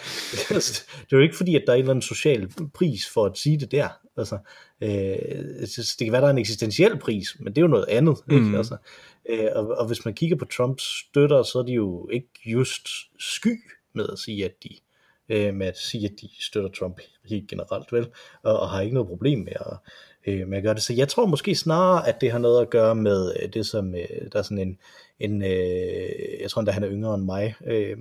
altså, 0.51 0.85
det 0.97 1.13
er 1.13 1.17
jo 1.17 1.19
ikke 1.19 1.37
fordi, 1.37 1.57
at 1.57 1.63
der 1.67 1.73
er 1.73 1.77
en 1.77 1.81
eller 1.81 1.91
anden 1.91 2.03
social 2.03 2.49
pris 2.75 3.09
for 3.09 3.27
at 3.27 3.39
sige 3.39 3.61
det 3.61 3.73
der. 3.73 3.89
Altså, 4.17 4.39
øh, 4.81 4.89
det 5.61 5.97
kan 5.99 6.13
være, 6.13 6.21
der 6.21 6.27
er 6.27 6.33
en 6.33 6.39
eksistentiel 6.39 6.99
pris, 6.99 7.37
men 7.41 7.47
det 7.47 7.59
er 7.59 7.63
jo 7.63 7.69
noget 7.69 7.87
andet. 7.89 8.17
Mm. 8.27 8.37
Ikke? 8.37 8.57
Altså, 8.57 8.77
øh, 9.29 9.49
og, 9.55 9.69
og 9.69 9.87
hvis 9.87 10.05
man 10.05 10.15
kigger 10.15 10.37
på 10.37 10.45
Trumps 10.45 10.83
støtter, 10.83 11.43
så 11.43 11.59
er 11.59 11.63
de 11.63 11.73
jo 11.73 12.09
ikke 12.13 12.29
just 12.47 12.89
sky 13.19 13.63
med 13.95 14.07
at 14.13 14.19
sige, 14.19 14.45
at 14.45 14.53
de 14.63 14.69
øh, 15.31 15.55
med 15.55 15.67
at 15.67 15.79
sige, 15.79 16.05
at 16.05 16.21
de 16.21 16.29
støtter 16.41 16.71
Trump 16.71 17.01
helt 17.25 17.49
generelt, 17.49 17.93
vel, 17.93 18.09
og, 18.43 18.61
og 18.61 18.71
har 18.71 18.81
ikke 18.81 18.95
noget 18.95 19.09
problem 19.09 19.39
med 19.39 19.53
at, 19.53 19.77
øh, 20.27 20.49
med 20.49 20.59
at 20.59 20.65
gøre 20.65 20.75
det. 20.75 20.83
Så 20.83 20.93
jeg 20.93 21.09
tror 21.09 21.27
måske 21.27 21.55
snarere, 21.55 22.09
at 22.09 22.21
det 22.21 22.31
har 22.31 22.39
noget 22.39 22.63
at 22.63 22.71
gøre 22.71 22.95
med 22.95 23.33
øh, 23.43 23.53
det, 23.53 23.67
som 23.67 23.95
øh, 23.95 24.31
der 24.33 24.39
er 24.39 24.43
sådan 24.43 24.59
en, 24.59 24.79
en 25.21 25.43
øh, 25.43 26.41
jeg 26.41 26.51
tror 26.51 26.61
endda 26.61 26.73
han 26.73 26.85
er 26.85 26.91
yngre 26.91 27.15
end 27.15 27.25
mig, 27.25 27.55
øh, 27.67 27.97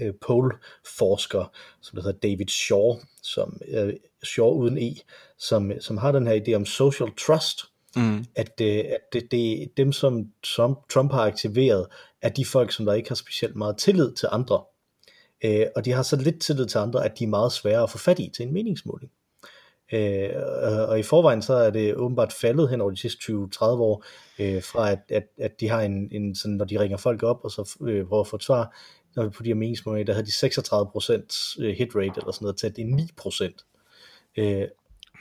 øh, 0.00 0.14
pole-forsker, 0.26 1.52
som 1.80 1.96
hedder 1.96 2.12
David 2.12 2.48
Shaw, 2.48 2.96
som 3.22 3.60
øh, 3.68 3.94
Shaw 4.24 4.50
uden 4.50 4.78
E, 4.78 4.94
som, 5.38 5.72
som 5.80 5.96
har 5.96 6.12
den 6.12 6.26
her 6.26 6.40
idé 6.40 6.52
om 6.52 6.66
social 6.66 7.10
trust, 7.18 7.64
mm. 7.96 8.24
at, 8.34 8.60
øh, 8.60 8.78
at 8.78 9.12
det, 9.12 9.30
det 9.30 9.68
dem, 9.76 9.92
som 9.92 10.32
Trump, 10.42 10.78
Trump 10.88 11.12
har 11.12 11.26
aktiveret, 11.26 11.86
er 12.22 12.28
de 12.28 12.44
folk, 12.44 12.72
som 12.72 12.86
der 12.86 12.92
ikke 12.92 13.08
har 13.08 13.14
specielt 13.14 13.56
meget 13.56 13.76
tillid 13.76 14.14
til 14.14 14.28
andre. 14.32 14.64
Øh, 15.46 15.66
og 15.76 15.84
de 15.84 15.92
har 15.92 16.02
så 16.02 16.16
lidt 16.16 16.40
tillid 16.40 16.66
til 16.66 16.78
andre, 16.78 17.04
at 17.04 17.18
de 17.18 17.24
er 17.24 17.28
meget 17.28 17.52
svære 17.52 17.82
at 17.82 17.90
få 17.90 17.98
fat 17.98 18.18
i 18.18 18.30
til 18.36 18.46
en 18.46 18.52
meningsmåling. 18.52 19.12
Øh, 19.92 20.30
og 20.88 20.98
i 20.98 21.02
forvejen 21.02 21.42
så 21.42 21.54
er 21.54 21.70
det 21.70 21.94
åbenbart 21.94 22.32
faldet 22.32 22.70
hen 22.70 22.80
over 22.80 22.90
de 22.90 22.96
sidste 22.96 23.32
20-30 23.32 23.62
år, 23.62 24.04
øh, 24.38 24.62
fra 24.62 24.90
at, 24.90 24.98
at, 25.08 25.24
at 25.38 25.60
de 25.60 25.68
har 25.68 25.82
en, 25.82 26.08
en 26.12 26.34
sådan, 26.34 26.56
når 26.56 26.64
de 26.64 26.80
ringer 26.80 26.96
folk 26.96 27.22
op, 27.22 27.40
og 27.44 27.50
så 27.50 27.76
øh, 27.80 28.06
prøver 28.06 28.20
at 28.20 28.26
få 28.26 28.36
et 28.36 28.42
svar, 28.42 28.76
når 29.16 29.28
på 29.28 29.42
de 29.42 29.48
her 29.48 29.54
meningsmålinger, 29.54 30.04
der 30.06 30.12
havde 30.12 30.26
de 30.26 30.46
36% 31.60 31.64
øh, 31.64 31.74
hit 31.76 31.96
rate, 31.96 32.12
eller 32.16 32.32
sådan 32.32 32.44
noget, 32.44 32.56
til 32.56 32.66
at 32.66 32.76
det 32.76 32.84
er 32.84 33.52
9% 33.52 34.32
øh, 34.36 34.68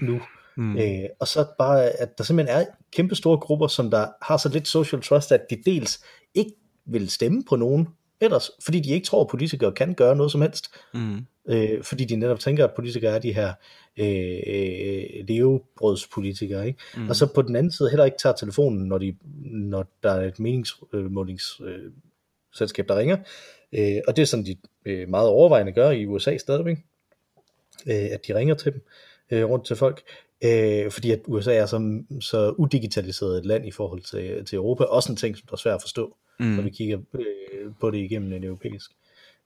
nu. 0.01 0.21
Mm. 0.57 0.77
Øh, 0.77 1.03
og 1.19 1.27
så 1.27 1.45
bare, 1.57 1.89
at 1.89 2.17
der 2.17 2.23
simpelthen 2.23 2.57
er 2.57 2.65
kæmpe 2.91 3.15
store 3.15 3.37
grupper, 3.37 3.67
som 3.67 3.91
der 3.91 4.07
har 4.21 4.37
så 4.37 4.49
lidt 4.49 4.67
social 4.67 5.01
trust, 5.01 5.31
at 5.31 5.45
de 5.49 5.55
dels 5.65 6.03
ikke 6.33 6.51
vil 6.85 7.09
stemme 7.09 7.43
på 7.49 7.55
nogen 7.55 7.87
ellers, 8.25 8.51
fordi 8.65 8.79
de 8.79 8.89
ikke 8.89 9.05
tror, 9.05 9.21
at 9.21 9.27
politikere 9.27 9.71
kan 9.71 9.93
gøre 9.93 10.15
noget 10.15 10.31
som 10.31 10.41
helst. 10.41 10.69
Mm. 10.93 11.25
Øh, 11.49 11.83
fordi 11.83 12.05
de 12.05 12.15
netop 12.15 12.39
tænker, 12.39 12.63
at 12.63 12.73
politikere 12.75 13.15
er 13.15 13.19
de 13.19 13.33
her 13.33 13.53
øh, 13.97 14.39
øh, 14.47 15.03
levebrødspolitikere. 15.27 16.67
Ikke? 16.67 16.79
Mm. 16.97 17.09
Og 17.09 17.15
så 17.15 17.33
på 17.33 17.41
den 17.41 17.55
anden 17.55 17.71
side 17.71 17.89
heller 17.89 18.05
ikke 18.05 18.17
tager 18.17 18.35
telefonen, 18.35 18.87
når, 18.87 18.97
de, 18.97 19.15
når 19.43 19.87
der 20.03 20.11
er 20.11 20.27
et 20.27 20.39
meningsmålingsselskab, 20.39 22.85
øh, 22.85 22.87
der 22.87 22.97
ringer. 22.97 23.17
Øh, 23.73 23.97
og 24.07 24.15
det 24.15 24.21
er 24.21 24.25
sådan, 24.25 24.45
de 24.45 24.55
øh, 24.85 25.09
meget 25.09 25.29
overvejende 25.29 25.71
gør 25.71 25.91
i 25.91 26.05
USA 26.05 26.37
stadigvæk, 26.37 26.77
øh, 27.87 28.07
at 28.11 28.27
de 28.27 28.35
ringer 28.35 28.55
til 28.55 28.73
dem, 28.73 28.81
øh, 29.31 29.49
rundt 29.49 29.65
til 29.65 29.75
folk. 29.75 30.01
Øh, 30.43 30.91
fordi 30.91 31.11
at 31.11 31.19
USA 31.27 31.55
er 31.55 31.65
så, 31.65 32.03
så 32.21 32.49
udigitaliseret 32.49 33.37
et 33.37 33.45
land 33.45 33.67
i 33.67 33.71
forhold 33.71 34.01
til, 34.01 34.45
til 34.45 34.55
Europa. 34.55 34.83
Også 34.83 35.11
en 35.11 35.15
ting, 35.15 35.37
som 35.37 35.47
er 35.51 35.57
svært 35.57 35.75
at 35.75 35.81
forstå, 35.81 36.15
mm. 36.39 36.45
når 36.45 36.63
vi 36.63 36.69
kigger 36.69 36.99
øh, 37.13 37.71
på 37.79 37.91
det 37.91 37.97
igennem 37.97 38.33
en 38.33 38.43
europæisk 38.43 38.91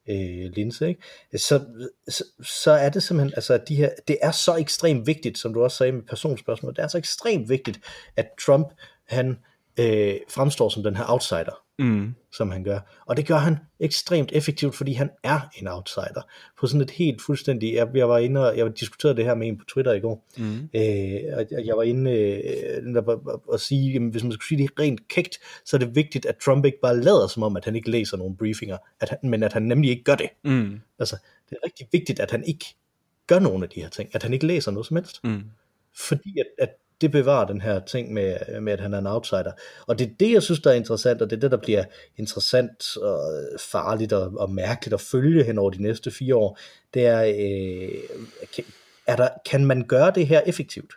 øh, 0.08 0.50
linse, 0.56 0.88
ikke? 0.88 1.02
Så, 1.36 1.64
så, 2.08 2.24
så 2.42 2.70
er 2.70 2.88
det 2.88 3.02
simpelthen, 3.02 3.32
altså 3.36 3.54
at 3.54 3.68
de 3.68 3.76
her, 3.76 3.90
det 4.08 4.18
er 4.22 4.30
så 4.30 4.56
ekstremt 4.56 5.06
vigtigt, 5.06 5.38
som 5.38 5.54
du 5.54 5.62
også 5.62 5.76
sagde 5.76 5.92
med 5.92 6.02
personspørgsmål, 6.02 6.76
det 6.76 6.82
er 6.82 6.88
så 6.88 6.98
ekstremt 6.98 7.48
vigtigt, 7.48 7.80
at 8.16 8.28
Trump, 8.46 8.68
han 9.04 9.38
øh, 9.78 10.14
fremstår 10.28 10.68
som 10.68 10.82
den 10.82 10.96
her 10.96 11.04
outsider 11.08 11.62
mm. 11.80 12.14
som 12.32 12.50
han 12.50 12.64
gør. 12.64 12.78
Og 13.06 13.16
det 13.16 13.26
gør 13.26 13.36
han 13.36 13.56
ekstremt 13.80 14.32
effektivt, 14.32 14.74
fordi 14.74 14.92
han 14.92 15.10
er 15.22 15.40
en 15.58 15.68
outsider. 15.68 16.22
På 16.60 16.66
sådan 16.66 16.80
et 16.80 16.90
helt 16.90 17.22
fuldstændig, 17.22 17.74
jeg, 17.74 17.88
jeg 17.94 18.08
var 18.08 18.18
inde 18.18 18.48
og, 18.48 18.56
jeg 18.56 18.80
diskuterede 18.80 19.16
det 19.16 19.24
her 19.24 19.34
med 19.34 19.48
en 19.48 19.58
på 19.58 19.64
Twitter 19.64 19.92
i 19.92 20.00
går, 20.00 20.26
mm. 20.38 20.68
øh, 20.74 21.36
og 21.36 21.66
jeg 21.66 21.76
var 21.76 21.82
inde 21.82 22.12
øh, 22.12 22.96
og, 23.06 23.42
og 23.48 23.60
sige, 23.60 23.92
jamen, 23.92 24.10
hvis 24.10 24.22
man 24.22 24.32
skulle 24.32 24.48
sige 24.48 24.62
det 24.62 24.80
rent 24.80 25.08
kægt, 25.08 25.38
så 25.64 25.76
er 25.76 25.78
det 25.78 25.94
vigtigt, 25.94 26.26
at 26.26 26.36
Trump 26.36 26.64
ikke 26.64 26.80
bare 26.82 27.00
lader 27.00 27.26
som 27.26 27.42
om, 27.42 27.56
at 27.56 27.64
han 27.64 27.76
ikke 27.76 27.90
læser 27.90 28.16
nogle 28.16 28.36
briefinger, 28.36 28.76
at 29.00 29.08
han, 29.08 29.18
men 29.22 29.42
at 29.42 29.52
han 29.52 29.62
nemlig 29.62 29.90
ikke 29.90 30.04
gør 30.04 30.14
det. 30.14 30.28
Mm. 30.44 30.80
Altså, 30.98 31.16
det 31.50 31.56
er 31.62 31.66
rigtig 31.66 31.88
vigtigt, 31.92 32.20
at 32.20 32.30
han 32.30 32.44
ikke 32.44 32.64
gør 33.26 33.38
nogen 33.38 33.62
af 33.62 33.68
de 33.68 33.80
her 33.80 33.88
ting, 33.88 34.10
at 34.12 34.22
han 34.22 34.32
ikke 34.32 34.46
læser 34.46 34.70
noget 34.70 34.86
som 34.86 34.96
helst. 34.96 35.24
Mm. 35.24 35.42
Fordi 35.96 36.38
at, 36.38 36.46
at 36.58 36.70
det 37.00 37.10
bevarer 37.10 37.46
den 37.46 37.60
her 37.60 37.80
ting 37.80 38.12
med, 38.12 38.60
med, 38.60 38.72
at 38.72 38.80
han 38.80 38.94
er 38.94 38.98
en 38.98 39.06
outsider. 39.06 39.52
Og 39.86 39.98
det 39.98 40.06
er 40.06 40.10
det, 40.20 40.32
jeg 40.32 40.42
synes, 40.42 40.60
der 40.60 40.70
er 40.70 40.74
interessant, 40.74 41.22
og 41.22 41.30
det 41.30 41.36
er 41.36 41.40
det, 41.40 41.50
der 41.50 41.56
bliver 41.56 41.84
interessant 42.16 42.96
og 42.96 43.20
farligt 43.58 44.12
og, 44.12 44.32
og 44.36 44.50
mærkeligt 44.50 44.94
at 44.94 45.00
følge 45.00 45.44
hen 45.44 45.58
over 45.58 45.70
de 45.70 45.82
næste 45.82 46.10
fire 46.10 46.36
år. 46.36 46.58
Det 46.94 47.06
er, 47.06 47.22
øh, 47.22 47.94
er 49.06 49.16
der, 49.16 49.28
kan 49.50 49.64
man 49.64 49.86
gøre 49.86 50.12
det 50.14 50.26
her 50.26 50.40
effektivt? 50.46 50.94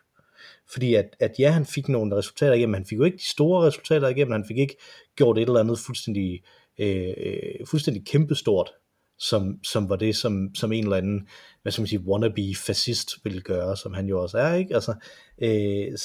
Fordi 0.71 0.95
at, 0.95 1.15
at 1.19 1.35
ja, 1.39 1.51
han 1.51 1.65
fik 1.65 1.89
nogle 1.89 2.15
resultater 2.15 2.53
igennem, 2.53 2.73
han 2.73 2.85
fik 2.85 2.97
jo 2.97 3.03
ikke 3.03 3.17
de 3.17 3.29
store 3.29 3.67
resultater 3.67 4.07
igennem, 4.07 4.31
han 4.31 4.45
fik 4.47 4.57
ikke 4.57 4.77
gjort 5.15 5.37
et 5.37 5.41
eller 5.41 5.59
andet 5.59 5.79
fuldstændig, 5.79 6.43
øh, 6.77 7.13
øh 7.17 7.65
fuldstændig 7.65 8.05
kæmpestort 8.05 8.71
som, 9.19 9.59
som 9.63 9.89
var 9.89 9.95
det, 9.95 10.15
som, 10.15 10.55
som 10.55 10.71
en 10.71 10.83
eller 10.83 10.97
anden, 10.97 11.27
hvad 11.61 11.71
skal 11.71 11.81
man 11.81 11.87
sige, 11.87 12.07
wannabe 12.07 12.55
fascist 12.55 13.09
ville 13.23 13.41
gøre, 13.41 13.77
som 13.77 13.93
han 13.93 14.05
jo 14.05 14.21
også 14.21 14.37
er, 14.37 14.53
ikke? 14.53 14.75
Altså, 14.75 14.93
øh, 15.41 15.97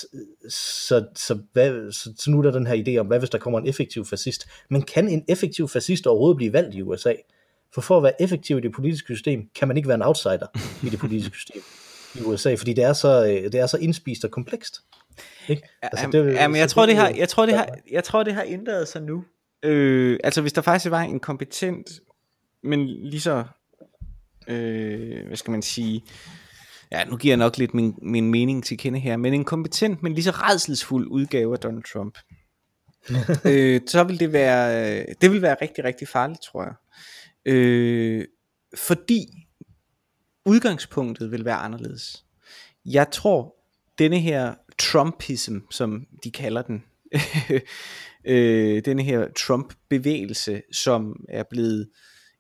så, 0.51 1.07
så, 1.17 1.39
hvad, 1.53 1.93
så, 1.93 2.15
så 2.19 2.31
nu 2.31 2.39
er 2.39 2.43
der 2.43 2.51
den 2.51 2.67
her 2.67 2.85
idé 2.87 2.97
om, 2.97 3.07
hvad 3.07 3.19
hvis 3.19 3.31
der 3.31 3.39
kommer 3.39 3.61
en 3.61 3.69
effektiv 3.69 4.05
fascist? 4.05 4.49
Men 4.71 4.83
kan 4.83 5.09
en 5.09 5.25
effektiv 5.29 5.69
fascist 5.69 6.07
overhovedet 6.07 6.37
blive 6.37 6.53
valgt 6.53 6.75
i 6.75 6.83
USA? 6.83 7.13
For 7.75 7.81
for 7.81 7.97
at 7.97 8.03
være 8.03 8.23
effektiv 8.23 8.59
i 8.59 8.61
det 8.61 8.73
politiske 8.73 9.15
system, 9.15 9.49
kan 9.55 9.69
man 9.69 9.77
ikke 9.77 9.89
være 9.89 9.95
en 9.95 10.03
outsider 10.03 10.47
i 10.87 10.89
det 10.89 10.99
politiske 10.99 11.37
system 11.37 11.63
i 12.15 12.23
USA, 12.23 12.55
fordi 12.55 12.73
det 12.73 12.85
er 12.85 12.93
så, 12.93 13.25
øh, 13.25 13.53
det 13.53 13.55
er 13.55 13.67
så 13.67 13.77
indspist 13.77 14.25
og 14.25 14.31
komplekst. 14.31 14.81
Ikke? 15.49 15.63
Altså, 15.83 16.09
det, 16.13 16.35
jamen, 16.35 16.57
jeg, 16.57 16.69
tror, 16.69 16.87
det 16.87 16.97
har, 16.97 17.09
jeg, 17.09 17.29
tror, 17.29 17.47
det 17.47 17.55
har, 17.55 17.69
jeg 17.91 18.05
tror, 18.05 18.23
det 18.23 18.35
har 18.35 18.45
ændret 18.47 18.89
sig 18.89 19.03
nu. 19.03 19.25
Øh, 19.63 20.19
altså, 20.25 20.41
hvis 20.41 20.53
der 20.53 20.63
faktisk 20.63 20.91
var 20.91 21.01
en 21.01 21.21
kompetent 21.21 21.91
men 22.69 22.87
lige 22.87 23.21
så, 23.21 23.45
øh, 24.49 25.27
hvad 25.27 25.37
skal 25.37 25.51
man 25.51 25.63
sige, 25.63 26.05
ja, 26.93 27.05
nu 27.05 27.17
giver 27.17 27.33
jeg 27.33 27.39
nok 27.39 27.59
lidt 27.59 27.75
min, 27.75 27.95
min 28.03 28.31
mening 28.31 28.65
til 28.65 28.79
kende 28.79 28.99
her, 28.99 29.17
men 29.17 29.35
en 29.35 29.45
kompetent, 29.45 30.03
men 30.03 30.15
lige 30.15 30.25
så 30.25 30.31
redselsfuld 30.31 31.09
udgave 31.11 31.53
af 31.53 31.59
Donald 31.59 31.93
Trump, 31.93 32.19
øh, 33.53 33.81
så 33.87 34.05
vil 34.05 34.21
det 34.21 34.33
være, 34.33 35.07
det 35.21 35.31
vil 35.31 35.43
være 35.43 35.57
rigtig, 35.63 35.85
rigtig 35.85 36.09
farligt, 36.09 36.43
tror 36.43 36.65
jeg. 36.65 36.75
Øh, 37.45 38.25
fordi 38.77 39.27
udgangspunktet 40.45 41.31
vil 41.31 41.45
være 41.45 41.57
anderledes. 41.57 42.25
Jeg 42.85 43.11
tror, 43.11 43.55
denne 43.99 44.21
her 44.21 44.55
Trumpism, 44.79 45.59
som 45.71 46.07
de 46.25 46.31
kalder 46.31 46.63
den, 46.63 46.85
øh, 48.25 48.85
denne 48.85 49.03
her 49.03 49.29
Trump-bevægelse, 49.37 50.63
som 50.73 51.25
er 51.29 51.43
blevet 51.51 51.89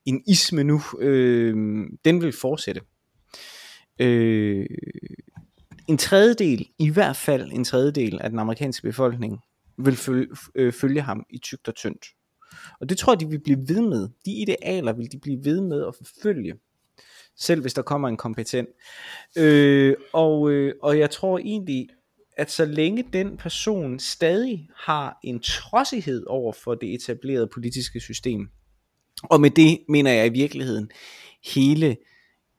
en 0.08 0.22
isme 0.26 0.64
nu, 0.64 0.82
øh, 1.00 1.54
den 2.04 2.22
vil 2.22 2.32
fortsætte. 2.32 2.80
Øh, 4.00 4.66
en 5.88 5.98
tredjedel, 5.98 6.68
i 6.78 6.90
hvert 6.90 7.16
fald 7.16 7.52
en 7.52 7.64
tredjedel 7.64 8.20
af 8.20 8.30
den 8.30 8.38
amerikanske 8.38 8.82
befolkning, 8.82 9.38
vil 9.78 9.96
følge, 9.96 10.26
øh, 10.54 10.72
følge 10.72 11.00
ham 11.00 11.26
i 11.30 11.38
tygt 11.38 11.68
og 11.68 11.74
tyndt. 11.74 12.06
Og 12.80 12.88
det 12.88 12.98
tror 12.98 13.12
jeg, 13.12 13.20
de 13.20 13.28
vil 13.28 13.40
blive 13.40 13.58
ved 13.68 13.80
med. 13.80 14.08
De 14.24 14.32
idealer 14.32 14.92
vil 14.92 15.12
de 15.12 15.18
blive 15.18 15.44
ved 15.44 15.60
med 15.60 15.86
at 15.86 15.94
forfølge. 15.94 16.54
Selv 17.36 17.60
hvis 17.60 17.74
der 17.74 17.82
kommer 17.82 18.08
en 18.08 18.16
kompetent. 18.16 18.68
Øh, 19.38 19.96
og, 20.12 20.50
øh, 20.50 20.74
og 20.82 20.98
jeg 20.98 21.10
tror 21.10 21.38
egentlig, 21.38 21.88
at 22.36 22.50
så 22.50 22.64
længe 22.64 23.04
den 23.12 23.36
person 23.36 23.98
stadig 23.98 24.68
har 24.76 25.18
en 25.24 25.40
trodsighed 25.40 26.24
over 26.26 26.52
for 26.52 26.74
det 26.74 26.94
etablerede 26.94 27.48
politiske 27.54 28.00
system, 28.00 28.48
og 29.22 29.40
med 29.40 29.50
det 29.50 29.78
mener 29.88 30.12
jeg 30.12 30.26
i 30.26 30.32
virkeligheden 30.32 30.90
hele 31.54 31.96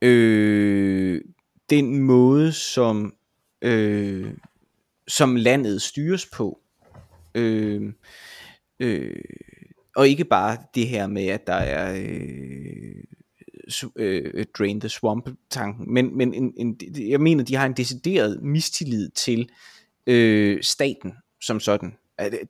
øh, 0.02 1.22
den 1.70 2.00
måde, 2.00 2.52
som, 2.54 3.14
øh, 3.62 4.34
som 5.08 5.36
landet 5.36 5.82
styres 5.82 6.26
på. 6.26 6.60
Øh, 7.36 7.94
øh, 8.80 9.16
og 9.96 10.08
ikke 10.08 10.26
bare 10.26 10.58
det 10.76 10.88
her 10.88 11.08
med, 11.08 11.28
at 11.28 11.48
der 11.48 11.54
er 11.54 12.02
øh, 12.02 13.04
øh, 13.96 14.46
Drain 14.58 14.80
the 14.80 14.90
Swamp-tanken, 14.90 15.94
men, 15.94 16.18
men 16.18 16.34
en, 16.34 16.54
en, 16.58 16.78
jeg 17.10 17.22
mener, 17.22 17.44
de 17.44 17.56
har 17.56 17.66
en 17.66 17.74
decideret 17.74 18.44
mistillid 18.44 19.10
til 19.10 19.50
øh, 20.08 20.64
staten 20.64 21.14
som 21.42 21.60
sådan. 21.60 21.94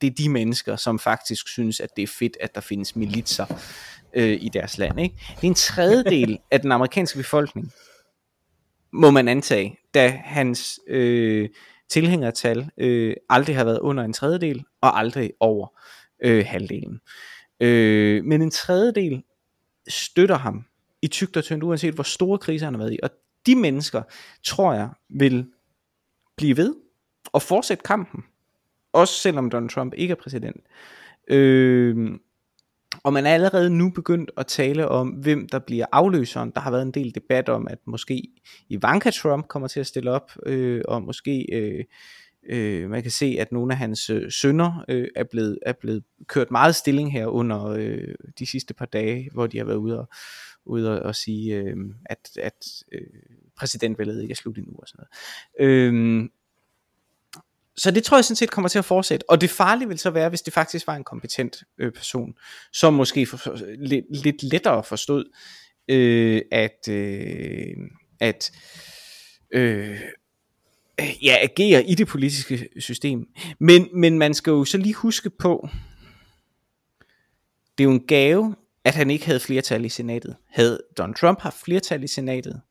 Det 0.02 0.04
er 0.04 0.16
de 0.18 0.30
mennesker, 0.30 0.76
som 0.76 1.00
faktisk 1.00 1.48
synes, 1.48 1.80
at 1.80 1.90
det 1.96 2.04
er 2.04 2.08
fedt, 2.08 2.38
at 2.40 2.56
der 2.56 2.62
findes 2.62 2.96
militser 2.96 3.46
øh, 4.14 4.38
i 4.42 4.50
deres 4.54 4.78
land. 4.78 5.00
Ikke? 5.00 5.16
Det 5.36 5.44
er 5.44 5.48
en 5.48 5.56
tredjedel 5.56 6.40
af 6.52 6.62
den 6.62 6.72
amerikanske 6.72 7.18
befolkning, 7.18 7.74
må 8.94 9.12
man 9.12 9.28
antage, 9.28 9.78
da 9.94 10.22
hans 10.26 10.80
øh, 10.88 11.50
tilhængertal 11.90 12.70
øh, 12.78 13.16
aldrig 13.30 13.56
har 13.56 13.64
været 13.64 13.80
under 13.80 14.04
en 14.04 14.14
tredjedel, 14.14 14.64
og 14.82 15.00
aldrig 15.00 15.32
over 15.40 15.68
øh, 16.24 16.46
halvdelen. 16.48 17.00
Øh, 17.60 18.24
men 18.26 18.42
en 18.42 18.52
tredjedel 18.52 19.24
støtter 19.88 20.38
ham 20.38 20.66
i 21.02 21.08
tygt 21.08 21.38
og 21.38 21.44
tyndt, 21.44 21.64
uanset 21.64 21.94
hvor 21.94 22.04
store 22.04 22.38
kriser 22.38 22.66
han 22.66 22.74
har 22.74 22.80
været 22.80 22.94
i. 22.94 23.00
Og 23.04 23.10
de 23.46 23.56
mennesker, 23.56 24.04
tror 24.44 24.74
jeg, 24.74 24.90
vil 25.10 25.46
blive 26.38 26.58
ved 26.58 26.76
og 27.26 27.42
fortsætte 27.42 27.84
kampen. 27.84 28.24
Også 28.94 29.14
selvom 29.14 29.50
Donald 29.50 29.70
Trump 29.70 29.94
ikke 29.98 30.12
er 30.12 30.16
præsident. 30.16 30.62
Øh, 31.28 32.20
og 33.04 33.14
man 33.14 33.26
er 33.26 33.34
allerede 33.34 33.70
nu 33.70 33.90
begyndt 33.90 34.32
at 34.38 34.48
tale 34.48 34.88
om, 34.88 35.10
hvem 35.10 35.50
der 35.50 35.60
bliver 35.60 35.86
afløseren. 35.92 36.52
Der 36.56 36.62
har 36.62 36.72
været 36.72 36.82
en 36.82 36.92
del 36.92 37.16
debat 37.16 37.50
om, 37.50 37.68
at 37.68 37.80
måske 37.86 38.28
Ivanka 38.70 39.12
Trump 39.12 39.48
kommer 39.48 39.68
til 39.68 39.80
at 39.80 39.88
stille 39.88 40.12
op, 40.12 40.32
øh, 40.46 40.82
og 40.88 41.04
måske 41.04 41.46
øh, 41.54 41.84
øh, 42.50 42.90
man 42.90 43.02
kan 43.02 43.12
se, 43.12 43.38
at 43.40 43.52
nogle 43.52 43.74
af 43.74 43.78
hans 43.78 44.10
øh, 44.10 44.32
sønner 44.32 44.86
øh, 44.90 45.08
er, 45.16 45.24
blevet, 45.24 45.60
er 45.66 45.74
blevet 45.74 46.04
kørt 46.28 46.52
meget 46.52 46.76
stilling 46.76 47.12
her 47.12 47.28
under 47.28 47.66
øh, 47.66 48.16
de 48.40 48.46
sidste 48.46 48.74
par 48.74 48.86
dage, 48.86 49.30
hvor 49.34 49.48
de 49.48 49.58
har 49.58 49.66
været 49.66 49.78
ude 49.78 50.00
og, 50.00 50.10
ude 50.66 51.04
og, 51.04 51.16
sige, 51.16 51.56
øh, 51.56 51.76
at, 52.06 52.30
at 52.38 52.84
øh, 52.92 53.02
præsidentvalget 53.58 54.22
ikke 54.22 54.32
er 54.32 54.36
slut 54.36 54.58
endnu 54.58 54.74
og 54.78 54.88
sådan 54.88 55.06
noget. 55.60 55.70
Øh, 55.70 56.30
så 57.80 57.92
det 57.92 58.04
tror 58.04 58.18
jeg 58.18 58.26
sådan 58.26 58.36
set 58.36 58.52
kommer 58.52 58.70
til 58.70 58.80
at 58.80 58.86
fortsætte. 58.86 59.30
Og 59.30 59.42
det 59.42 59.50
farlige 59.50 59.88
vil 59.88 60.00
så 60.00 60.10
være, 60.10 60.30
hvis 60.30 60.42
det 60.42 60.54
faktisk 60.54 60.88
var 60.88 60.96
en 60.96 61.04
kompetent 61.04 61.64
øh, 61.78 61.92
person, 61.92 62.34
som 62.74 62.94
måske 62.94 63.26
for, 63.26 63.38
for, 63.38 63.58
lidt, 63.78 64.06
lidt 64.10 64.44
lettere 64.44 64.84
forstod, 64.84 65.26
øh, 65.88 66.42
at, 66.52 66.88
øh, 66.90 67.76
at 68.20 68.52
øh, 69.52 70.00
ja, 71.24 71.38
agere 71.42 71.86
i 71.86 71.96
det 71.96 72.08
politiske 72.08 72.70
system. 72.80 73.28
Men, 73.60 73.88
men 73.94 74.18
man 74.18 74.34
skal 74.34 74.52
jo 74.52 74.66
så 74.66 74.78
lige 74.78 74.94
huske 74.94 75.30
på, 75.30 75.70
det 77.78 77.84
er 77.84 77.88
jo 77.88 77.92
en 77.92 78.08
gave, 78.08 78.56
at 78.84 78.96
han 78.96 79.12
ikke 79.12 79.26
havde 79.26 79.40
flertal 79.40 79.86
i 79.86 79.90
senatet. 79.90 80.36
Havde 80.48 80.80
Donald 80.98 81.16
Trump 81.16 81.40
haft 81.42 81.62
flertal 81.64 82.04
i 82.04 82.08
senatet, 82.08 82.62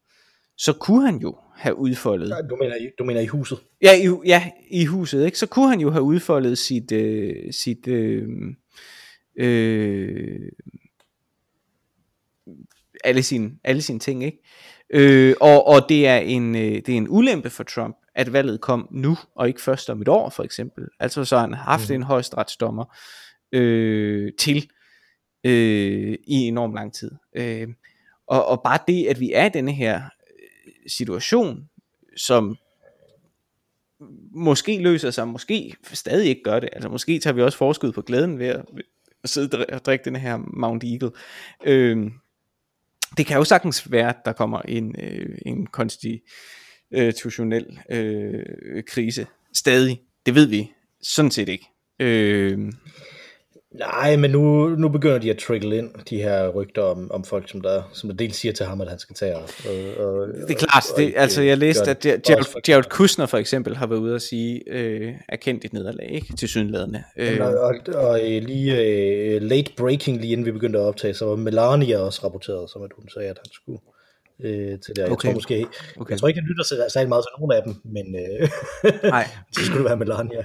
så 0.58 0.72
kunne 0.72 1.04
han 1.04 1.16
jo 1.16 1.36
have 1.54 1.78
udfoldet. 1.78 2.46
Du, 2.50 2.56
mener, 2.56 2.74
du 2.98 3.04
mener 3.04 3.20
i 3.20 3.26
huset? 3.26 3.58
Ja, 3.82 3.94
i, 3.94 4.08
ja, 4.26 4.50
i 4.70 4.84
huset. 4.84 5.24
Ikke? 5.24 5.38
Så 5.38 5.46
kunne 5.46 5.68
han 5.68 5.80
jo 5.80 5.90
have 5.90 6.02
udfoldet 6.02 6.58
sit, 6.58 6.92
øh, 6.92 7.52
sit 7.52 7.88
øh, 7.88 8.28
øh, 9.38 10.52
alle, 13.04 13.22
sine, 13.22 13.50
alle 13.64 13.82
sine 13.82 13.98
ting. 13.98 14.24
Ikke? 14.24 14.38
Øh, 14.90 15.34
og, 15.40 15.66
og 15.66 15.88
det 15.88 16.06
er 16.06 16.16
en 16.16 16.54
øh, 16.54 16.62
det 16.62 16.88
er 16.88 16.96
en 16.96 17.06
ulempe 17.10 17.50
for 17.50 17.64
Trump, 17.64 17.96
at 18.14 18.32
valget 18.32 18.60
kom 18.60 18.88
nu, 18.90 19.16
og 19.34 19.48
ikke 19.48 19.62
først 19.62 19.90
om 19.90 20.02
et 20.02 20.08
år 20.08 20.30
for 20.30 20.42
eksempel. 20.42 20.84
Altså 21.00 21.24
så 21.24 21.36
har 21.36 21.46
han 21.46 21.54
haft 21.54 21.88
mm. 21.88 21.94
en 21.94 22.02
højesteretsdommer 22.02 22.96
øh, 23.52 24.32
til 24.38 24.70
øh, 25.44 26.14
i 26.26 26.34
enorm 26.34 26.74
lang 26.74 26.94
tid. 26.94 27.10
Øh, 27.36 27.68
og, 28.26 28.46
og 28.46 28.62
bare 28.62 28.78
det, 28.88 29.06
at 29.06 29.20
vi 29.20 29.32
er 29.32 29.46
i 29.46 29.48
denne 29.48 29.72
her 29.72 30.02
situation, 30.86 31.68
som 32.16 32.56
måske 34.30 34.82
løser 34.82 35.10
sig, 35.10 35.28
måske 35.28 35.74
stadig 35.92 36.28
ikke 36.28 36.42
gør 36.42 36.60
det. 36.60 36.68
Altså 36.72 36.88
måske 36.88 37.18
tager 37.18 37.34
vi 37.34 37.42
også 37.42 37.58
forskud 37.58 37.92
på 37.92 38.02
glæden 38.02 38.38
ved 38.38 38.46
at, 38.46 38.64
at 39.24 39.30
sidde 39.30 39.66
og 39.66 39.84
drikke 39.84 40.04
den 40.04 40.16
her 40.16 40.36
Mount 40.36 40.84
Eagle. 40.84 41.10
Øh, 41.64 42.10
det 43.16 43.26
kan 43.26 43.36
jo 43.36 43.44
sagtens 43.44 43.90
være, 43.90 44.08
at 44.08 44.24
der 44.24 44.32
kommer 44.32 44.62
en, 44.62 44.96
øh, 44.98 45.38
en 45.46 45.66
konstitutionel 45.66 47.78
øh, 47.90 48.82
krise. 48.86 49.26
Stadig. 49.54 50.02
Det 50.26 50.34
ved 50.34 50.46
vi 50.46 50.72
sådan 51.02 51.30
set 51.30 51.48
ikke. 51.48 51.68
Øh, 51.98 52.72
Nej, 53.74 54.16
men 54.16 54.31
nu, 54.31 54.68
nu 54.68 54.88
begynder 54.88 55.18
de 55.18 55.31
at 55.31 55.38
trickle 55.38 55.76
ind, 55.76 55.90
de 56.11 56.16
her 56.22 56.48
rygter 56.48 56.83
om, 56.83 57.11
om 57.11 57.24
folk, 57.24 57.50
som 57.50 57.61
der, 57.61 57.83
som 57.92 58.09
der 58.09 58.16
dels 58.16 58.37
siger 58.37 58.52
til 58.52 58.66
ham, 58.66 58.81
at 58.81 58.88
han 58.88 58.98
skal 58.98 59.16
tage 59.16 59.37
og, 59.37 59.42
og, 59.98 60.28
Det 60.28 60.50
er 60.50 60.54
klart, 60.54 60.85
og, 60.92 60.98
det, 60.98 61.12
altså 61.16 61.42
jeg 61.42 61.59
læste, 61.59 61.90
at 61.90 62.07
Jared, 62.07 62.68
Jared 62.68 62.85
Kushner 62.85 63.26
for 63.26 63.38
eksempel 63.38 63.76
har 63.76 63.87
været 63.87 63.98
ude 63.98 64.14
at 64.14 64.22
sige, 64.22 64.62
øh, 64.66 65.14
erkendt 65.28 65.64
et 65.64 65.72
nederlag, 65.72 66.11
ikke? 66.11 66.37
Til 66.37 66.48
synlædende. 66.48 67.02
Øh. 67.16 67.38
Og, 67.40 67.54
og, 67.54 67.74
og, 67.94 68.20
lige 68.22 68.72
uh, 68.72 69.42
late 69.42 69.72
breaking, 69.76 70.20
lige 70.20 70.33
inden 70.33 70.46
vi 70.46 70.52
begyndte 70.52 70.78
at 70.78 70.85
optage, 70.85 71.14
så 71.14 71.24
var 71.26 71.37
Melania 71.37 71.98
også 71.98 72.20
rapporteret, 72.24 72.70
som 72.70 72.83
at 72.83 72.90
hun 72.96 73.09
sagde, 73.09 73.28
at 73.28 73.38
han 73.44 73.52
skulle 73.52 73.81
øh, 74.44 74.81
til 74.81 74.96
det. 74.96 75.02
Jeg 75.02 75.11
okay. 75.11 75.28
tror 75.28 75.35
måske, 75.35 75.66
okay. 75.96 76.11
jeg 76.11 76.18
tror 76.18 76.28
ikke, 76.28 76.40
han 76.40 76.48
lytter 76.48 76.88
særlig 76.88 77.09
meget 77.09 77.24
til 77.24 77.33
nogen 77.38 77.52
af 77.52 77.62
dem, 77.62 77.74
men 77.85 78.16
øh, 78.16 78.48
så 79.54 79.64
skulle 79.64 79.78
det 79.78 79.85
være 79.85 79.96
Melania 79.96 80.44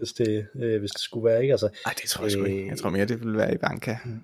hvis 0.00 0.12
det, 0.12 0.46
øh, 0.54 0.80
hvis 0.80 0.90
det 0.90 1.00
skulle 1.00 1.24
være, 1.24 1.42
ikke? 1.42 1.52
Altså, 1.52 1.68
Ej, 1.86 1.94
det 2.02 2.10
tror 2.10 2.24
jeg 2.24 2.32
sgu 2.32 2.44
ikke. 2.44 2.68
Jeg 2.68 2.78
tror 2.78 2.90
mere, 2.90 3.04
det 3.04 3.20
ville 3.20 3.38
være 3.38 3.54
Ivanka. 3.54 3.96
Mm. 4.04 4.20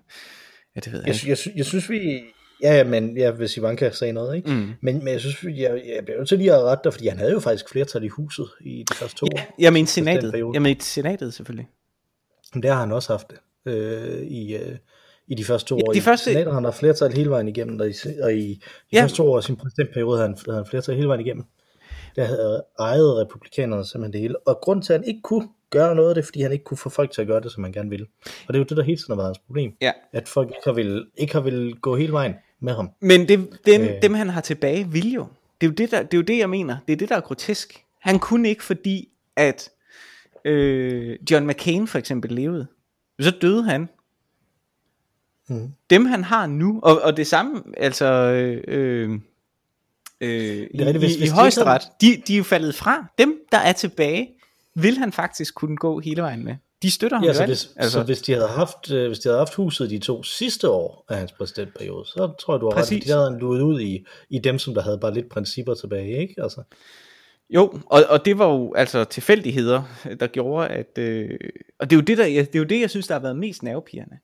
Ja, 0.76 0.80
det 0.80 0.92
ved 0.92 1.00
jeg, 1.00 1.08
jeg, 1.08 1.28
jeg, 1.28 1.38
jeg, 1.46 1.56
jeg 1.56 1.64
synes, 1.64 1.90
vi... 1.90 2.20
Ja, 2.62 2.84
men 2.84 3.16
ja, 3.16 3.30
hvis 3.30 3.56
Ivanka 3.56 3.90
sagde 3.90 4.12
noget, 4.12 4.36
ikke? 4.36 4.50
Mm. 4.50 4.72
Men, 4.80 4.98
men 5.04 5.08
jeg 5.08 5.20
synes, 5.20 5.42
jeg, 5.42 5.82
jeg 5.96 6.04
bliver 6.04 6.18
jo 6.18 6.24
til 6.24 6.38
lige 6.38 6.54
at 6.54 6.62
rette 6.62 6.84
dig, 6.84 6.92
fordi 6.92 7.08
han 7.08 7.18
havde 7.18 7.32
jo 7.32 7.40
faktisk 7.40 7.70
flertal 7.70 8.04
i 8.04 8.08
huset 8.08 8.46
i 8.60 8.84
de 8.90 8.94
første 8.94 9.16
to 9.16 9.26
ja, 9.36 9.44
Jeg 9.58 9.72
mener 9.72 9.86
senatet. 9.86 10.32
Jeg 10.54 10.62
mener 10.62 10.80
senatet 10.80 11.34
selvfølgelig. 11.34 11.68
Men 12.54 12.62
det 12.62 12.70
har 12.70 12.80
han 12.80 12.92
også 12.92 13.12
haft 13.12 13.32
øh, 13.66 14.22
i, 14.22 14.56
øh, 14.56 14.76
i 15.28 15.34
de 15.34 15.44
første 15.44 15.68
to 15.68 15.76
ja, 15.76 15.82
år. 15.88 15.92
De 15.92 16.00
første... 16.00 16.24
Senatet 16.24 16.54
han 16.54 16.64
har 16.64 16.70
flertal 16.70 17.12
hele 17.12 17.30
vejen 17.30 17.48
igennem, 17.48 17.80
og 17.80 17.88
i, 17.88 17.94
og 18.22 18.34
i 18.34 18.54
de 18.54 18.58
ja. 18.92 19.02
første 19.02 19.16
to 19.16 19.32
år 19.32 19.36
af 19.36 19.44
sin 19.44 19.56
præsidentperiode 19.56 20.18
havde 20.18 20.28
han, 20.28 20.38
havde 20.46 20.56
han 20.56 20.66
flertal 20.70 20.94
hele 20.94 21.08
vejen 21.08 21.20
igennem. 21.20 21.44
Der 22.16 22.24
havde 22.24 22.64
ejet 22.78 23.16
republikanerne 23.16 23.86
simpelthen 23.86 24.12
det 24.12 24.20
hele. 24.20 24.48
Og 24.48 24.58
grund 24.62 24.82
til, 24.82 24.92
at 24.92 25.00
han 25.00 25.08
ikke 25.08 25.20
kunne 25.22 25.48
gøre 25.70 25.94
noget 25.94 26.08
af 26.08 26.14
det, 26.14 26.24
fordi 26.24 26.42
han 26.42 26.52
ikke 26.52 26.64
kunne 26.64 26.78
få 26.78 26.88
folk 26.88 27.10
til 27.10 27.20
at 27.20 27.26
gøre 27.26 27.40
det, 27.40 27.52
som 27.52 27.64
han 27.64 27.72
gerne 27.72 27.90
ville. 27.90 28.06
Og 28.24 28.54
det 28.54 28.54
er 28.54 28.58
jo 28.58 28.64
det, 28.64 28.76
der 28.76 28.82
hele 28.82 28.96
tiden 28.96 29.12
har 29.12 29.16
været 29.16 29.28
hans 29.28 29.38
problem. 29.38 29.72
Ja. 29.80 29.92
At 30.12 30.28
folk 30.28 30.48
ikke 30.48 30.60
har, 30.64 30.72
vil, 30.72 31.06
ikke 31.16 31.32
har 31.32 31.40
vil 31.40 31.74
gå 31.80 31.96
hele 31.96 32.12
vejen 32.12 32.34
med 32.60 32.74
ham. 32.74 32.90
Men 33.00 33.28
det, 33.28 33.58
dem, 33.66 33.82
øh. 33.82 34.02
dem, 34.02 34.14
han 34.14 34.28
har 34.28 34.40
tilbage, 34.40 34.88
vil 34.88 35.12
jo. 35.12 35.26
Det 35.60 35.66
er 35.66 35.70
jo 35.70 35.74
det, 35.74 35.90
der, 35.90 36.02
det 36.02 36.14
er 36.14 36.18
jo 36.18 36.22
det, 36.22 36.38
jeg 36.38 36.50
mener. 36.50 36.76
Det 36.86 36.92
er 36.92 36.96
det, 36.96 37.08
der 37.08 37.16
er 37.16 37.20
grotesk. 37.20 37.84
Han 38.00 38.18
kunne 38.18 38.48
ikke, 38.48 38.64
fordi 38.64 39.08
at 39.36 39.70
øh, 40.44 41.18
John 41.30 41.46
McCain 41.46 41.86
for 41.86 41.98
eksempel 41.98 42.32
levede. 42.32 42.66
Så 43.20 43.30
døde 43.30 43.64
han. 43.64 43.88
Mm. 45.48 45.72
Dem 45.90 46.04
han 46.04 46.24
har 46.24 46.46
nu, 46.46 46.80
og, 46.82 47.00
og 47.02 47.16
det 47.16 47.26
samme, 47.26 47.62
altså 47.76 48.06
øh, 48.06 48.62
øh, 48.68 49.10
øh, 50.20 50.66
i, 50.70 50.98
hvis, 50.98 51.16
i, 51.16 51.24
i 51.24 51.28
højesteret, 51.28 51.82
de, 52.00 52.22
de 52.26 52.32
er 52.32 52.38
jo 52.38 52.44
faldet 52.44 52.74
fra. 52.74 53.06
Dem, 53.18 53.40
der 53.52 53.58
er 53.58 53.72
tilbage, 53.72 54.28
vil 54.76 54.98
han 54.98 55.12
faktisk 55.12 55.54
kunne 55.54 55.76
gå 55.76 56.00
hele 56.00 56.22
vejen 56.22 56.44
med. 56.44 56.56
De 56.82 56.90
støtter 56.90 57.16
ham 57.16 57.24
ja, 57.24 57.32
så 57.32 57.46
hvis, 57.46 57.70
altså. 57.76 57.92
så 57.92 58.02
hvis 58.02 58.22
de 58.22 58.32
havde 58.32 58.48
haft 58.48 58.90
øh, 58.90 59.06
hvis 59.06 59.18
de 59.18 59.28
havde 59.28 59.38
haft 59.38 59.54
huset 59.54 59.90
de 59.90 59.98
to 59.98 60.22
sidste 60.22 60.70
år 60.70 61.04
af 61.08 61.18
hans 61.18 61.32
præsidentperiode, 61.32 62.06
så 62.06 62.34
tror 62.40 62.54
jeg 62.54 62.60
du 62.60 62.66
har 62.66 62.76
Præcis. 62.76 62.96
ret, 62.96 63.04
de 63.04 63.10
havde 63.10 63.30
han 63.30 63.40
luet 63.40 63.60
ud 63.60 63.80
i, 63.80 64.04
i 64.30 64.38
dem 64.38 64.58
som 64.58 64.74
der 64.74 64.82
havde 64.82 64.98
bare 64.98 65.14
lidt 65.14 65.28
principper 65.28 65.74
tilbage, 65.74 66.18
ikke? 66.18 66.34
Altså. 66.42 66.62
Jo, 67.50 67.80
og, 67.86 68.02
og 68.08 68.24
det 68.24 68.38
var 68.38 68.46
jo 68.46 68.74
altså 68.74 69.04
tilfældigheder, 69.04 69.82
der 70.20 70.26
gjorde, 70.26 70.68
at, 70.68 70.98
øh, 70.98 71.38
og 71.80 71.90
det 71.90 71.96
er, 71.96 72.00
jo 72.00 72.04
det, 72.04 72.18
der, 72.18 72.24
det 72.24 72.54
er 72.54 72.58
jo 72.58 72.64
det, 72.64 72.80
jeg 72.80 72.90
synes, 72.90 73.06
der 73.06 73.14
har 73.14 73.20
været 73.20 73.36
mest 73.36 73.62
nervepirrende. 73.62 74.16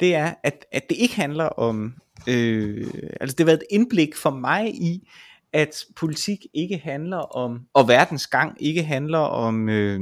Det 0.00 0.14
er, 0.14 0.34
at, 0.44 0.64
at 0.72 0.82
det 0.88 0.96
ikke 0.98 1.14
handler 1.16 1.44
om, 1.44 1.94
øh, 2.28 2.86
altså 3.20 3.34
det 3.36 3.40
har 3.40 3.44
været 3.44 3.62
et 3.62 3.76
indblik 3.76 4.16
for 4.16 4.30
mig 4.30 4.74
i, 4.74 5.08
at 5.52 5.84
politik 5.96 6.38
ikke 6.54 6.78
handler 6.78 7.18
om, 7.18 7.66
og 7.74 7.88
verdens 7.88 8.26
gang 8.26 8.62
ikke 8.62 8.82
handler 8.82 9.18
om, 9.18 9.68
øh, 9.68 10.00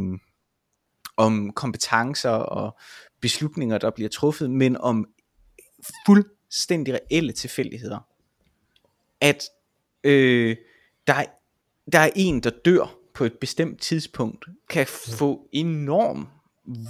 om 1.16 1.52
kompetencer 1.52 2.30
og 2.30 2.78
beslutninger, 3.20 3.78
der 3.78 3.90
bliver 3.90 4.08
truffet, 4.08 4.50
men 4.50 4.76
om 4.76 5.06
fuldstændig 6.06 6.94
reelle 6.94 7.32
tilfældigheder. 7.32 7.98
At 9.20 9.44
øh, 10.04 10.56
der, 11.06 11.14
er, 11.14 11.24
der 11.92 11.98
er 11.98 12.11
en, 12.16 12.40
der 12.40 12.50
dør 12.64 12.94
på 13.14 13.24
et 13.24 13.38
bestemt 13.40 13.80
tidspunkt 13.80 14.44
kan 14.70 14.87
få 14.87 15.48
enorm 15.52 16.28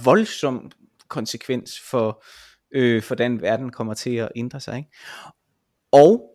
voldsom 0.03 0.71
konsekvens 1.07 1.79
for, 1.79 2.23
øh, 2.71 3.03
for 3.03 3.15
den 3.15 3.41
verden 3.41 3.71
kommer 3.71 3.93
til 3.93 4.15
at 4.15 4.29
ændre 4.35 4.59
sig. 4.59 4.77
Ikke? 4.77 4.89
Og 5.91 6.28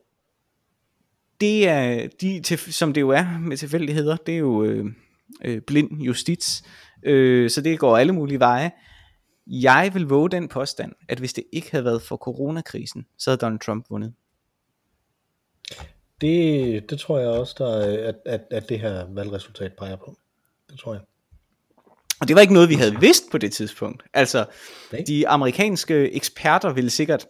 det 1.45 1.69
er, 1.69 2.09
de, 2.21 2.41
til, 2.41 2.59
som 2.59 2.93
det 2.93 3.01
jo 3.01 3.09
er 3.09 3.39
med 3.39 3.57
tilfældigheder, 3.57 4.17
det 4.17 4.35
er 4.35 4.39
jo 4.39 4.65
øh, 4.65 4.87
øh, 5.45 5.61
blind 5.61 6.03
justits, 6.03 6.63
øh, 7.03 7.51
så 7.51 7.61
det 7.61 7.79
går 7.79 7.97
alle 7.97 8.13
mulige 8.13 8.41
veje. 8.41 8.71
Jeg 9.47 9.91
vil 9.95 10.07
våge 10.07 10.31
den 10.31 10.49
påstand, 10.49 10.93
at 11.09 11.19
hvis 11.19 11.33
det 11.33 11.45
ikke 11.53 11.71
havde 11.71 11.85
været 11.85 12.03
for 12.03 12.17
coronakrisen, 12.17 13.07
så 13.19 13.31
havde 13.31 13.41
Donald 13.41 13.61
Trump 13.61 13.87
vundet. 13.91 14.13
Det, 16.21 16.91
det 16.91 16.99
tror 16.99 17.19
jeg 17.19 17.29
også, 17.29 17.55
der, 17.59 17.77
at, 18.09 18.15
at, 18.27 18.41
at 18.51 18.69
det 18.69 18.81
her 18.81 19.07
valgresultat 19.15 19.73
peger 19.79 19.97
på. 19.97 20.19
Det 20.71 20.79
tror 20.79 20.93
jeg. 20.93 21.03
Og 22.21 22.29
det 22.29 22.37
var 22.37 22.41
ikke 22.41 22.55
noget, 22.55 22.69
vi 22.69 22.75
havde 22.75 23.01
vidst 23.01 23.25
på 23.31 23.39
det 23.39 23.53
tidspunkt. 23.53 24.03
Altså, 24.15 24.47
de 25.07 25.29
amerikanske 25.29 26.13
eksperter 26.13 26.73
ville 26.73 26.91
sikkert 26.91 27.27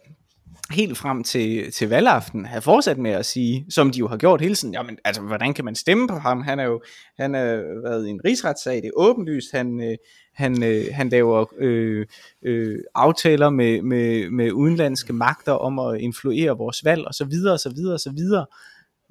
helt 0.71 0.97
frem 0.97 1.23
til, 1.23 1.71
til 1.71 1.89
valgaften 1.89 2.45
have 2.45 2.61
fortsat 2.61 2.97
med 2.97 3.11
at 3.11 3.25
sige, 3.25 3.65
som 3.69 3.91
de 3.91 3.99
jo 3.99 4.07
har 4.07 4.17
gjort 4.17 4.41
hele 4.41 4.55
tiden, 4.55 4.73
jamen 4.73 4.97
altså, 5.03 5.21
hvordan 5.21 5.53
kan 5.53 5.65
man 5.65 5.75
stemme 5.75 6.07
på 6.07 6.15
ham? 6.15 6.41
Han 6.41 6.59
er 6.59 6.63
jo 6.63 6.81
han 7.17 7.33
har 7.33 7.81
været 7.83 8.07
i 8.07 8.09
en 8.09 8.21
rigsretssag, 8.25 8.75
det 8.75 8.85
er 8.85 8.91
åbenlyst, 8.95 9.51
han, 9.51 9.81
øh, 9.81 9.97
han, 10.33 10.63
øh, 10.63 10.85
han 10.91 11.09
laver 11.09 11.45
øh, 11.57 12.05
øh, 12.45 12.79
aftaler 12.95 13.49
med, 13.49 13.81
med, 13.81 14.29
med 14.29 14.51
udenlandske 14.51 15.13
magter 15.13 15.51
om 15.51 15.79
at 15.79 16.01
influere 16.01 16.57
vores 16.57 16.85
valg, 16.85 17.05
og 17.07 17.13
så 17.13 17.25
videre, 17.25 17.53
og 17.53 17.59
så 17.59 17.69
videre, 17.69 17.93
og 17.93 17.99
så 17.99 18.11
videre. 18.11 18.45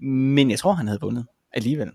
Men 0.02 0.50
jeg 0.50 0.58
tror, 0.58 0.72
han 0.72 0.86
havde 0.86 1.00
vundet 1.00 1.26
alligevel. 1.52 1.90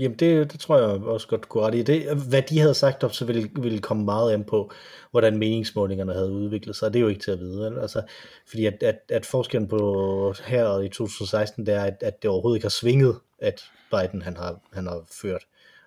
Jamen 0.00 0.18
det, 0.18 0.52
det 0.52 0.60
tror 0.60 0.78
jeg 0.78 0.86
også 0.88 1.28
godt 1.28 1.48
kunne 1.48 1.64
ret 1.64 1.74
i. 1.74 1.82
Det, 1.82 2.16
hvad 2.16 2.42
de 2.42 2.58
havde 2.58 2.74
sagt 2.74 3.04
op, 3.04 3.12
så 3.12 3.24
ville, 3.24 3.50
ville 3.60 3.78
komme 3.78 4.04
meget 4.04 4.32
an 4.32 4.44
på, 4.44 4.72
hvordan 5.10 5.38
meningsmålingerne 5.38 6.12
havde 6.12 6.32
udviklet 6.32 6.76
sig. 6.76 6.92
Det 6.92 6.98
er 6.98 7.02
jo 7.02 7.08
ikke 7.08 7.20
til 7.20 7.30
at 7.30 7.38
vide. 7.38 7.78
Altså, 7.80 8.02
fordi 8.48 8.66
at, 8.66 8.82
at, 8.82 8.98
at 9.08 9.26
forskellen 9.26 9.68
på 9.68 10.34
her 10.44 10.80
i 10.80 10.88
2016, 10.88 11.66
det 11.66 11.74
er, 11.74 11.84
at, 11.84 11.96
at 12.00 12.22
det 12.22 12.30
overhovedet 12.30 12.56
ikke 12.56 12.64
har 12.64 12.70
svinget, 12.70 13.18
at 13.38 13.64
Biden 13.90 14.22
han 14.22 14.36
har, 14.36 14.60
han 14.72 14.86
har 14.86 15.04
ført. 15.22 15.42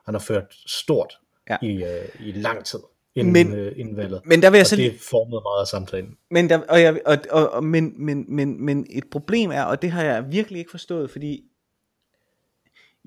Han 0.05 0.13
har 0.13 0.19
ført 0.19 0.53
stort 0.65 1.13
ja. 1.49 1.57
i, 1.61 1.83
uh, 1.83 2.27
i 2.27 2.31
lang 2.31 2.65
tid 2.65 2.79
inden, 3.15 3.33
men, 3.33 3.67
uh, 3.67 3.79
inden 3.79 3.97
valget. 3.97 4.21
Men 4.25 4.41
der 4.41 4.49
vil 4.49 4.57
jeg 4.57 4.63
og 4.63 4.67
så 4.67 4.75
det 4.75 4.99
formede 5.09 5.41
meget 5.41 5.61
af 5.61 5.67
samtalen. 5.67 6.17
Men, 6.31 6.49
der, 6.49 6.59
og 6.69 6.81
jeg, 6.81 6.99
og, 7.05 7.17
og, 7.31 7.49
og, 7.49 7.63
men, 7.63 7.93
men, 8.05 8.25
men, 8.27 8.65
men 8.65 8.87
et 8.89 9.03
problem 9.11 9.51
er, 9.51 9.63
og 9.63 9.81
det 9.81 9.91
har 9.91 10.03
jeg 10.03 10.25
virkelig 10.31 10.59
ikke 10.59 10.71
forstået, 10.71 11.11
fordi 11.11 11.43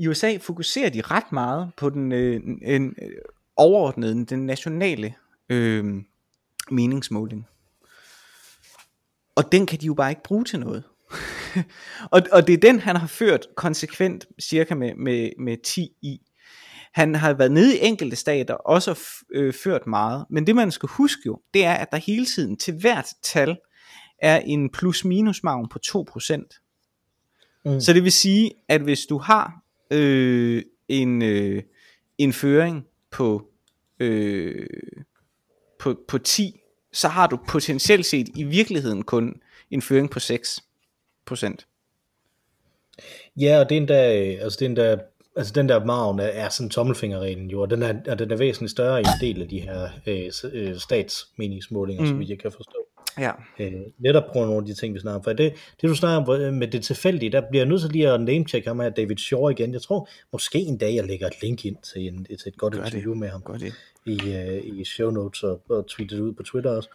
i 0.00 0.08
USA 0.08 0.36
fokuserer 0.40 0.90
de 0.90 1.00
ret 1.00 1.32
meget 1.32 1.70
på 1.76 1.90
den 1.90 2.12
øh, 2.12 2.40
en, 2.62 2.94
øh, 3.02 3.10
overordnede, 3.56 4.26
den 4.26 4.46
nationale 4.46 5.14
øh, 5.48 5.84
meningsmåling. 6.70 7.46
Og 9.34 9.52
den 9.52 9.66
kan 9.66 9.80
de 9.80 9.86
jo 9.86 9.94
bare 9.94 10.10
ikke 10.10 10.22
bruge 10.22 10.44
til 10.44 10.60
noget. 10.60 10.84
og, 12.14 12.22
og 12.32 12.46
det 12.46 12.52
er 12.52 12.58
den, 12.58 12.80
han 12.80 12.96
har 12.96 13.06
ført 13.06 13.46
konsekvent 13.56 14.26
cirka 14.40 14.74
med, 14.74 14.94
med, 14.94 15.30
med 15.38 15.56
10 15.64 15.88
i. 16.02 16.20
Han 16.92 17.14
har 17.14 17.32
været 17.32 17.52
nede 17.52 17.76
i 17.76 17.80
enkelte 17.82 18.16
stater, 18.16 18.54
også 18.54 19.00
øh, 19.34 19.54
ført 19.54 19.86
meget. 19.86 20.26
Men 20.30 20.46
det 20.46 20.56
man 20.56 20.70
skal 20.70 20.88
huske 20.88 21.22
jo, 21.26 21.40
det 21.54 21.64
er, 21.64 21.74
at 21.74 21.88
der 21.90 21.96
hele 21.96 22.26
tiden 22.26 22.56
til 22.56 22.74
hvert 22.80 23.08
tal 23.22 23.56
er 24.22 24.38
en 24.38 24.70
plus-minus 24.70 25.42
margin 25.42 25.68
på 25.68 25.78
2%. 25.86 27.62
Mm. 27.64 27.80
Så 27.80 27.92
det 27.92 28.04
vil 28.04 28.12
sige, 28.12 28.50
at 28.68 28.80
hvis 28.80 29.06
du 29.06 29.18
har 29.18 29.60
øh, 29.90 30.62
en, 30.88 31.22
øh, 31.22 31.62
en 32.18 32.32
føring 32.32 32.86
på, 33.10 33.48
øh, 33.98 34.66
på, 35.78 36.00
på 36.08 36.18
10, 36.18 36.60
så 36.92 37.08
har 37.08 37.26
du 37.26 37.38
potentielt 37.48 38.06
set 38.06 38.28
i 38.36 38.42
virkeligheden 38.42 39.02
kun 39.02 39.40
en 39.70 39.82
føring 39.82 40.10
på 40.10 40.20
6 40.20 40.60
procent. 41.26 41.66
Ja, 43.36 43.58
og 43.58 43.68
det 43.68 43.76
er 43.76 43.80
endda, 43.80 44.12
altså 44.40 44.56
det 44.60 44.64
er 44.64 44.68
endda, 44.68 44.98
altså 45.36 45.52
den 45.52 45.68
der 45.68 45.84
margen 45.84 46.18
er, 46.18 46.24
er 46.24 46.48
sådan 46.48 46.70
tommelfingerreglen 46.70 47.50
jo, 47.50 47.60
og 47.60 47.70
den 47.70 47.82
er, 47.82 47.94
og 48.08 48.18
den 48.18 48.30
er 48.30 48.36
væsentligt 48.36 48.70
større 48.70 49.00
i 49.00 49.04
en 49.04 49.28
del 49.28 49.42
af 49.42 49.48
de 49.48 49.60
her 49.60 49.88
øh, 50.06 50.30
øh 50.52 50.78
statsmeningsmålinger, 50.78 52.02
mm. 52.02 52.08
som 52.08 52.22
jeg 52.22 52.38
kan 52.38 52.52
forstå. 52.52 52.86
Ja. 53.18 53.32
Øh, 53.58 53.72
netop 53.98 54.22
på 54.32 54.38
nogle 54.38 54.56
af 54.56 54.64
de 54.64 54.74
ting, 54.74 54.94
vi 54.94 55.00
snakker 55.00 55.18
om. 55.18 55.24
For 55.24 55.32
det, 55.32 55.52
det 55.80 55.88
du 55.88 55.94
snakker 55.94 56.34
om 56.34 56.54
med 56.54 56.68
det 56.68 56.84
tilfældige, 56.84 57.32
der 57.32 57.42
bliver 57.50 57.62
jeg 57.62 57.68
nødt 57.68 57.80
til 57.80 57.90
lige 57.90 58.08
at 58.08 58.20
name-check 58.20 58.66
ham 58.66 58.80
her, 58.80 58.90
David 58.90 59.16
Shaw 59.16 59.48
igen. 59.48 59.72
Jeg 59.72 59.82
tror 59.82 60.08
måske 60.32 60.58
en 60.58 60.78
dag, 60.78 60.94
jeg 60.94 61.04
lægger 61.04 61.26
et 61.26 61.42
link 61.42 61.64
ind 61.64 61.76
til, 61.92 62.06
en, 62.06 62.24
til 62.24 62.48
et 62.48 62.56
godt 62.56 62.74
Gør 62.74 62.84
interview 62.84 63.12
det. 63.12 63.20
med 63.20 63.28
ham 63.28 63.42
Gør 63.42 63.54
det. 63.54 63.72
I, 64.06 64.16
uh, 64.16 64.78
i 64.78 64.84
show 64.84 65.10
notes 65.10 65.42
og, 65.42 65.62
og 65.70 65.86
tweetet 65.86 66.20
ud 66.20 66.32
på 66.32 66.42
Twitter 66.42 66.70
også. 66.70 66.88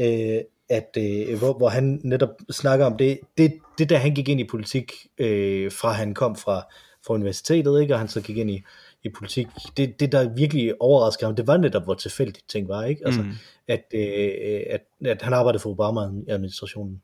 Uh, 0.00 0.38
at, 0.68 0.96
uh, 0.96 1.38
hvor, 1.38 1.52
hvor 1.52 1.68
han 1.68 2.00
netop 2.04 2.30
snakker 2.50 2.86
om 2.86 2.96
det, 2.96 3.20
det, 3.38 3.52
det 3.78 3.90
der 3.90 3.98
han 3.98 4.14
gik 4.14 4.28
ind 4.28 4.40
i 4.40 4.44
politik, 4.44 4.92
uh, 5.20 5.72
fra 5.72 5.92
han 5.92 6.14
kom 6.14 6.36
fra, 6.36 6.62
fra 7.06 7.14
universitetet, 7.14 7.80
ikke? 7.80 7.94
og 7.94 7.98
han 7.98 8.08
så 8.08 8.20
gik 8.20 8.36
ind 8.36 8.50
i, 8.50 8.62
i 9.04 9.08
politik, 9.08 9.46
det, 9.76 10.00
det 10.00 10.12
der 10.12 10.28
virkelig 10.28 10.74
overraskede 10.80 11.26
ham, 11.26 11.36
det 11.36 11.46
var 11.46 11.56
netop, 11.56 11.84
hvor 11.84 11.94
tilfældigt 11.94 12.48
ting 12.48 12.68
var, 12.68 12.84
ikke? 12.84 13.02
Altså, 13.06 13.22
mm. 13.22 13.32
at, 13.68 13.84
øh, 13.94 14.62
at, 14.70 14.80
at 15.04 15.22
han 15.22 15.32
arbejdede 15.32 15.62
for 15.62 15.70
Obama-administrationen. 15.70 17.02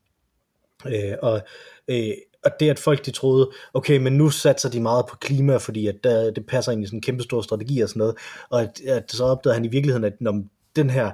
Øh, 0.86 1.14
og, 1.22 1.40
øh, 1.88 2.12
og 2.44 2.50
det, 2.60 2.70
at 2.70 2.78
folk 2.78 3.06
de 3.06 3.10
troede, 3.10 3.50
okay, 3.74 3.98
men 3.98 4.12
nu 4.12 4.30
satser 4.30 4.70
de 4.70 4.80
meget 4.80 5.04
på 5.10 5.16
klima, 5.16 5.56
fordi 5.56 5.86
at 5.86 5.96
der, 6.04 6.30
det 6.30 6.46
passer 6.46 6.72
ind 6.72 6.82
i 6.82 6.86
sådan 6.86 6.96
en 6.96 7.02
kæmpe 7.02 7.22
stor 7.22 7.42
strategi 7.42 7.80
og 7.80 7.88
sådan 7.88 7.98
noget, 7.98 8.16
og 8.50 8.62
at, 8.62 8.80
at 8.80 9.12
så 9.12 9.24
opdagede 9.24 9.54
han 9.54 9.64
i 9.64 9.68
virkeligheden, 9.68 10.04
at 10.04 10.20
når 10.20 10.42
den 10.76 10.90
her 10.90 11.10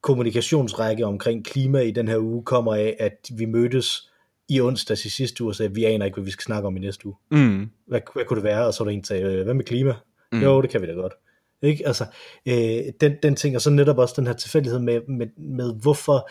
kommunikationsrække 0.00 1.06
omkring 1.06 1.44
klima 1.44 1.80
i 1.80 1.90
den 1.90 2.08
her 2.08 2.18
uge 2.18 2.42
kommer 2.42 2.74
af, 2.74 2.96
at 3.00 3.30
vi 3.32 3.44
mødtes 3.44 4.10
i 4.48 4.60
onsdags 4.60 5.04
i 5.04 5.08
sidste 5.08 5.42
uge 5.42 5.50
og 5.50 5.56
sagde, 5.56 5.74
vi 5.74 5.84
aner 5.84 6.04
ikke, 6.04 6.14
hvad 6.14 6.24
vi 6.24 6.30
skal 6.30 6.42
snakke 6.44 6.66
om 6.66 6.76
i 6.76 6.80
næste 6.80 7.06
uge. 7.06 7.16
Mm. 7.30 7.70
Hvad, 7.86 8.00
hvad 8.14 8.24
kunne 8.24 8.36
det 8.36 8.44
være? 8.44 8.66
Og 8.66 8.74
så 8.74 8.84
var 8.84 8.90
der 8.90 8.94
en, 8.94 9.00
der 9.00 9.06
sagde, 9.06 9.22
øh, 9.22 9.44
hvad 9.44 9.54
med 9.54 9.64
klima? 9.64 9.94
Mm. 10.32 10.42
Jo, 10.42 10.62
det 10.62 10.70
kan 10.70 10.82
vi 10.82 10.86
da 10.86 10.92
godt. 10.92 11.12
Ikke? 11.62 11.86
Altså, 11.86 12.04
øh, 12.48 12.92
den, 13.00 13.16
den 13.22 13.36
ting, 13.36 13.56
og 13.56 13.62
så 13.62 13.70
netop 13.70 13.98
også 13.98 14.14
den 14.16 14.26
her 14.26 14.34
tilfældighed 14.34 14.78
med, 14.78 15.00
med, 15.08 15.26
med 15.36 15.74
hvorfor 15.82 16.28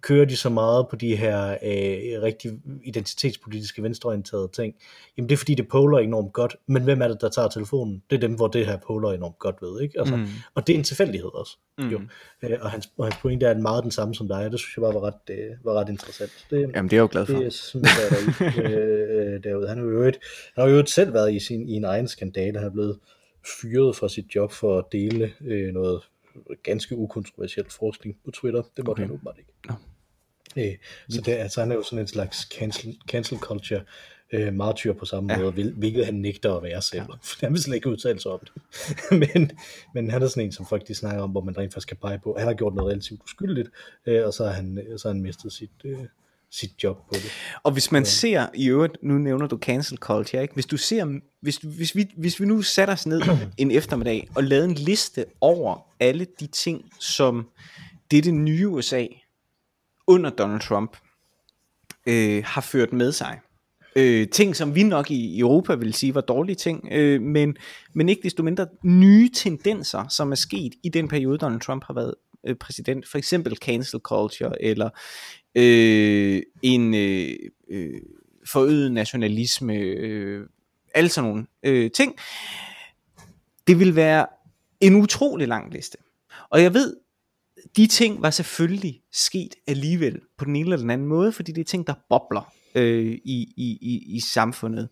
kører 0.00 0.24
de 0.24 0.36
så 0.36 0.48
meget 0.48 0.88
på 0.88 0.96
de 0.96 1.16
her 1.16 1.50
øh, 1.50 2.22
rigtig 2.22 2.52
identitetspolitiske 2.84 3.82
venstreorienterede 3.82 4.48
ting? 4.52 4.74
Jamen 5.16 5.28
det 5.28 5.34
er 5.34 5.38
fordi, 5.38 5.54
det 5.54 5.68
poler 5.68 5.98
enormt 5.98 6.32
godt, 6.32 6.56
men 6.66 6.82
hvem 6.82 7.02
er 7.02 7.08
det, 7.08 7.20
der 7.20 7.28
tager 7.28 7.48
telefonen? 7.48 8.02
Det 8.10 8.16
er 8.16 8.20
dem, 8.20 8.34
hvor 8.34 8.48
det 8.48 8.66
her 8.66 8.76
poler 8.86 9.12
enormt 9.12 9.38
godt 9.38 9.56
ved, 9.62 9.80
ikke? 9.80 9.98
Altså, 9.98 10.16
mm. 10.16 10.26
Og 10.54 10.66
det 10.66 10.74
er 10.74 10.78
en 10.78 10.84
tilfældighed 10.84 11.34
også, 11.34 11.56
mm. 11.78 11.88
jo. 11.88 12.00
Øh, 12.42 12.58
og, 12.60 12.70
hans, 12.70 12.90
og 12.98 13.04
hans 13.04 13.16
pointe 13.16 13.46
er 13.46 13.58
meget 13.58 13.82
den 13.82 13.90
samme 13.90 14.14
som 14.14 14.28
dig, 14.28 14.52
det 14.52 14.60
synes 14.60 14.76
jeg 14.76 14.82
bare 14.82 14.94
var 14.94 15.06
ret, 15.06 15.30
øh, 15.30 15.50
var 15.64 15.72
ret 15.72 15.88
interessant. 15.88 16.46
Det, 16.50 16.60
Jamen 16.60 16.90
det 16.90 16.92
er 16.92 16.96
jeg 16.96 17.02
jo 17.02 17.08
glad 17.10 17.26
for. 17.26 17.38
Det 17.38 17.46
er 17.46 17.50
sådan, 17.50 17.84
der 17.84 19.34
øh, 19.34 19.44
derude. 19.44 19.68
Han 19.68 19.78
har 19.78 19.84
jo 19.84 20.02
et, 20.02 20.18
han 20.54 20.64
har 20.64 20.70
jo 20.70 20.86
selv 20.86 21.14
været 21.14 21.34
i, 21.34 21.38
sin, 21.38 21.68
i 21.68 21.72
en 21.72 21.84
egen 21.84 22.08
skandale, 22.08 22.58
han 22.58 22.68
er 22.68 22.72
blevet 22.72 22.98
fyret 23.60 23.96
fra 23.96 24.08
sit 24.08 24.34
job 24.34 24.52
for 24.52 24.78
at 24.78 24.84
dele 24.92 25.32
øh, 25.40 25.72
noget 25.74 26.02
ganske 26.62 26.96
ukontroversiel 26.96 27.70
forskning 27.70 28.16
på 28.24 28.30
Twitter. 28.30 28.62
Det 28.76 28.86
måtte 28.86 28.90
okay. 28.90 29.02
han 29.02 29.10
åbenbart 29.10 29.38
ikke. 29.38 29.52
No. 29.68 29.74
Øh, 30.56 30.76
så 31.08 31.20
det, 31.20 31.32
altså, 31.32 31.60
han 31.60 31.70
er 31.70 31.74
jo 31.74 31.82
sådan 31.82 31.98
en 31.98 32.06
slags 32.06 32.38
cancel, 32.38 32.98
cancel 33.08 33.38
culture 33.38 33.80
øh, 34.32 34.54
martyr 34.54 34.92
på 34.92 35.04
samme 35.04 35.32
ja. 35.32 35.38
måde, 35.38 35.52
hvil, 35.52 35.72
hvilket 35.72 36.04
han 36.04 36.14
nægter 36.14 36.54
at 36.54 36.62
være 36.62 36.82
selv. 36.82 37.02
Ja. 37.02 37.14
For 37.22 37.36
han 37.46 37.52
vil 37.52 37.62
slet 37.62 37.74
ikke 37.74 37.90
udtale 37.90 38.20
sig 38.20 38.32
om 38.32 38.40
det. 38.40 38.52
men, 39.34 39.50
men 39.94 40.10
han 40.10 40.22
er 40.22 40.26
sådan 40.26 40.44
en, 40.44 40.52
som 40.52 40.66
folk 40.66 40.88
de 40.88 40.94
snakker 40.94 41.22
om, 41.22 41.30
hvor 41.30 41.40
man 41.40 41.58
rent 41.58 41.72
faktisk 41.72 41.88
kan 41.88 41.96
pege 41.96 42.18
på. 42.18 42.36
Han 42.38 42.46
har 42.46 42.54
gjort 42.54 42.74
noget 42.74 42.90
relativt 42.90 43.22
uskyldigt, 43.22 43.68
øh, 44.06 44.26
og 44.26 44.34
så 44.34 44.44
har 44.44 44.52
han, 44.52 44.86
så 44.96 45.08
har 45.08 45.14
han 45.14 45.22
mistet 45.22 45.52
sit, 45.52 45.70
øh, 45.84 45.98
sit 46.52 46.84
job 46.84 46.96
på 46.96 47.14
det. 47.14 47.32
Og 47.62 47.72
hvis 47.72 47.92
man 47.92 48.02
ja. 48.02 48.08
ser 48.08 48.46
i 48.54 48.68
øvrigt, 48.68 48.96
nu 49.02 49.18
nævner 49.18 49.46
du 49.46 49.58
cancel 49.58 49.98
culture, 49.98 50.42
ikke? 50.42 50.54
Hvis 50.54 50.66
du 50.66 50.76
ser, 50.76 51.20
hvis, 51.40 51.56
hvis, 51.56 51.96
vi, 51.96 52.06
hvis 52.16 52.40
vi 52.40 52.46
nu 52.46 52.62
sætter 52.62 52.94
os 52.94 53.06
ned 53.06 53.22
en 53.58 53.70
eftermiddag 53.70 54.28
og 54.34 54.44
lavede 54.44 54.64
en 54.64 54.74
liste 54.74 55.24
over 55.40 55.86
alle 56.00 56.26
de 56.40 56.46
ting, 56.46 56.84
som 57.00 57.48
det, 58.10 58.24
det 58.24 58.34
nye 58.34 58.68
USA 58.68 59.06
under 60.06 60.30
Donald 60.30 60.60
Trump 60.60 60.96
øh, 62.06 62.44
har 62.46 62.60
ført 62.60 62.92
med 62.92 63.12
sig. 63.12 63.38
Øh, 63.96 64.28
ting, 64.28 64.56
som 64.56 64.74
vi 64.74 64.82
nok 64.82 65.10
i 65.10 65.38
Europa 65.38 65.74
vil 65.74 65.94
sige 65.94 66.14
var 66.14 66.20
dårlige 66.20 66.56
ting, 66.56 66.88
øh, 66.92 67.22
men, 67.22 67.56
men 67.94 68.08
ikke 68.08 68.22
desto 68.22 68.42
mindre 68.42 68.66
nye 68.82 69.30
tendenser, 69.34 70.08
som 70.08 70.32
er 70.32 70.36
sket 70.36 70.72
i 70.82 70.88
den 70.88 71.08
periode, 71.08 71.38
Donald 71.38 71.60
Trump 71.60 71.84
har 71.86 71.94
været 71.94 72.14
øh, 72.46 72.56
præsident. 72.56 73.08
For 73.08 73.18
eksempel 73.18 73.56
cancel 73.56 74.00
culture, 74.00 74.62
eller 74.62 74.90
øh, 75.54 76.42
en 76.62 76.94
øh, 76.94 77.36
øh, 77.70 78.00
forøget 78.46 78.92
nationalisme, 78.92 79.74
øh, 79.74 80.46
alle 80.94 81.08
sådan 81.10 81.30
nogle 81.30 81.46
øh, 81.62 81.90
ting. 81.90 82.16
Det 83.66 83.78
vil 83.78 83.96
være 83.96 84.26
en 84.80 84.94
utrolig 84.94 85.48
lang 85.48 85.72
liste. 85.72 85.98
Og 86.50 86.62
jeg 86.62 86.74
ved, 86.74 86.96
de 87.76 87.86
ting 87.86 88.22
var 88.22 88.30
selvfølgelig 88.30 89.00
sket 89.12 89.54
alligevel 89.66 90.20
på 90.38 90.44
den 90.44 90.56
ene 90.56 90.64
eller 90.64 90.76
den 90.76 90.90
anden 90.90 91.06
måde, 91.06 91.32
fordi 91.32 91.52
det 91.52 91.60
er 91.60 91.64
ting, 91.64 91.86
der 91.86 91.94
bobler 92.08 92.52
øh, 92.74 93.18
i, 93.24 93.54
i, 93.56 93.78
i, 93.80 94.16
i 94.16 94.20
samfundet. 94.20 94.88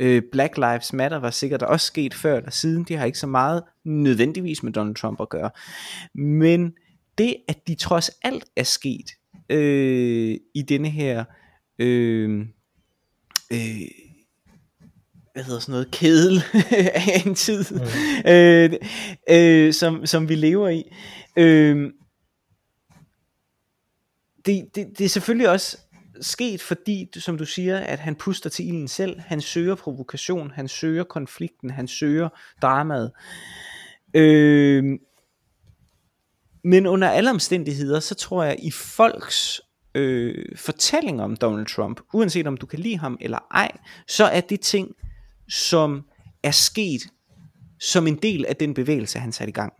Øh, 0.00 0.22
Black 0.32 0.56
Lives 0.56 0.92
Matter 0.92 1.18
var 1.18 1.30
sikkert 1.30 1.62
også 1.62 1.86
sket 1.86 2.14
før 2.14 2.36
eller 2.36 2.50
siden. 2.50 2.84
Det 2.84 2.98
har 2.98 3.06
ikke 3.06 3.18
så 3.18 3.26
meget 3.26 3.62
nødvendigvis 3.84 4.62
med 4.62 4.72
Donald 4.72 4.94
Trump 4.94 5.20
at 5.20 5.28
gøre. 5.28 5.50
Men 6.14 6.72
det, 7.18 7.36
at 7.48 7.68
de 7.68 7.74
trods 7.74 8.10
alt 8.22 8.44
er 8.56 8.62
sket 8.62 9.10
øh, 9.48 10.36
i 10.54 10.62
denne 10.62 10.88
her 10.88 11.24
øh, 11.78 12.46
øh, 13.52 13.88
hvad 15.38 15.44
hedder 15.44 15.60
sådan 15.60 15.72
noget, 15.72 15.90
kedel 15.90 16.42
af 16.94 17.22
en 17.26 17.34
tid, 17.34 17.64
mm. 17.70 18.30
øh, 18.30 18.72
øh, 19.30 19.72
som, 19.72 20.06
som 20.06 20.28
vi 20.28 20.34
lever 20.34 20.68
i. 20.68 20.84
Øh, 21.36 21.92
det, 24.46 24.68
det, 24.74 24.98
det 24.98 25.04
er 25.04 25.08
selvfølgelig 25.08 25.48
også 25.48 25.78
sket, 26.20 26.62
fordi, 26.62 27.08
som 27.14 27.38
du 27.38 27.44
siger, 27.44 27.78
at 27.78 27.98
han 27.98 28.14
puster 28.14 28.50
til 28.50 28.68
ilden 28.68 28.88
selv. 28.88 29.20
Han 29.20 29.40
søger 29.40 29.74
provokation, 29.74 30.50
han 30.50 30.68
søger 30.68 31.04
konflikten, 31.04 31.70
han 31.70 31.88
søger 31.88 32.28
dramaet. 32.62 33.12
Øh, 34.14 34.98
men 36.68 36.86
under 36.86 37.08
alle 37.08 37.30
omstændigheder, 37.30 38.00
så 38.00 38.14
tror 38.14 38.44
jeg, 38.44 38.56
i 38.58 38.70
folks 38.70 39.60
øh, 39.94 40.44
fortælling 40.56 41.22
om 41.22 41.36
Donald 41.36 41.66
Trump, 41.66 42.00
uanset 42.12 42.46
om 42.46 42.56
du 42.56 42.66
kan 42.66 42.78
lide 42.78 42.98
ham 42.98 43.18
eller 43.20 43.38
ej, 43.50 43.70
så 44.08 44.24
er 44.24 44.40
det 44.40 44.60
ting, 44.60 44.94
som 45.48 46.04
er 46.42 46.50
sket 46.50 47.00
som 47.80 48.06
en 48.06 48.16
del 48.16 48.46
af 48.46 48.56
den 48.56 48.74
bevægelse, 48.74 49.18
han 49.18 49.32
satte 49.32 49.50
i 49.50 49.52
gang. 49.52 49.72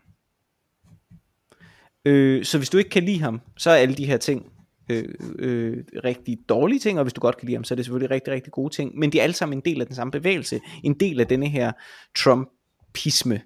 Øh, 2.04 2.44
så 2.44 2.58
hvis 2.58 2.70
du 2.70 2.78
ikke 2.78 2.90
kan 2.90 3.04
lide 3.04 3.20
ham, 3.20 3.40
så 3.56 3.70
er 3.70 3.74
alle 3.74 3.94
de 3.94 4.06
her 4.06 4.16
ting 4.16 4.52
øh, 4.90 5.14
øh, 5.38 5.84
rigtig 6.04 6.38
dårlige 6.48 6.78
ting, 6.78 6.98
og 6.98 7.04
hvis 7.04 7.12
du 7.12 7.20
godt 7.20 7.36
kan 7.36 7.46
lide 7.46 7.56
ham, 7.56 7.64
så 7.64 7.74
er 7.74 7.76
det 7.76 7.84
selvfølgelig 7.84 8.10
rigtig, 8.10 8.32
rigtig 8.32 8.52
gode 8.52 8.74
ting, 8.74 8.98
men 8.98 9.12
de 9.12 9.18
er 9.18 9.22
alle 9.22 9.34
sammen 9.34 9.58
en 9.58 9.64
del 9.64 9.80
af 9.80 9.86
den 9.86 9.96
samme 9.96 10.10
bevægelse, 10.10 10.60
en 10.84 10.94
del 10.94 11.20
af 11.20 11.26
denne 11.26 11.48
her 11.48 11.72
Trumpisme. 12.16 13.40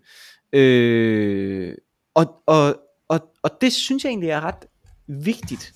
Øh, 0.53 1.75
og, 2.15 2.35
og, 2.47 2.77
og, 3.09 3.21
og 3.43 3.51
det 3.61 3.73
synes 3.73 4.05
jeg 4.05 4.11
egentlig 4.11 4.31
er 4.31 4.41
ret 4.41 4.67
vigtigt. 5.07 5.75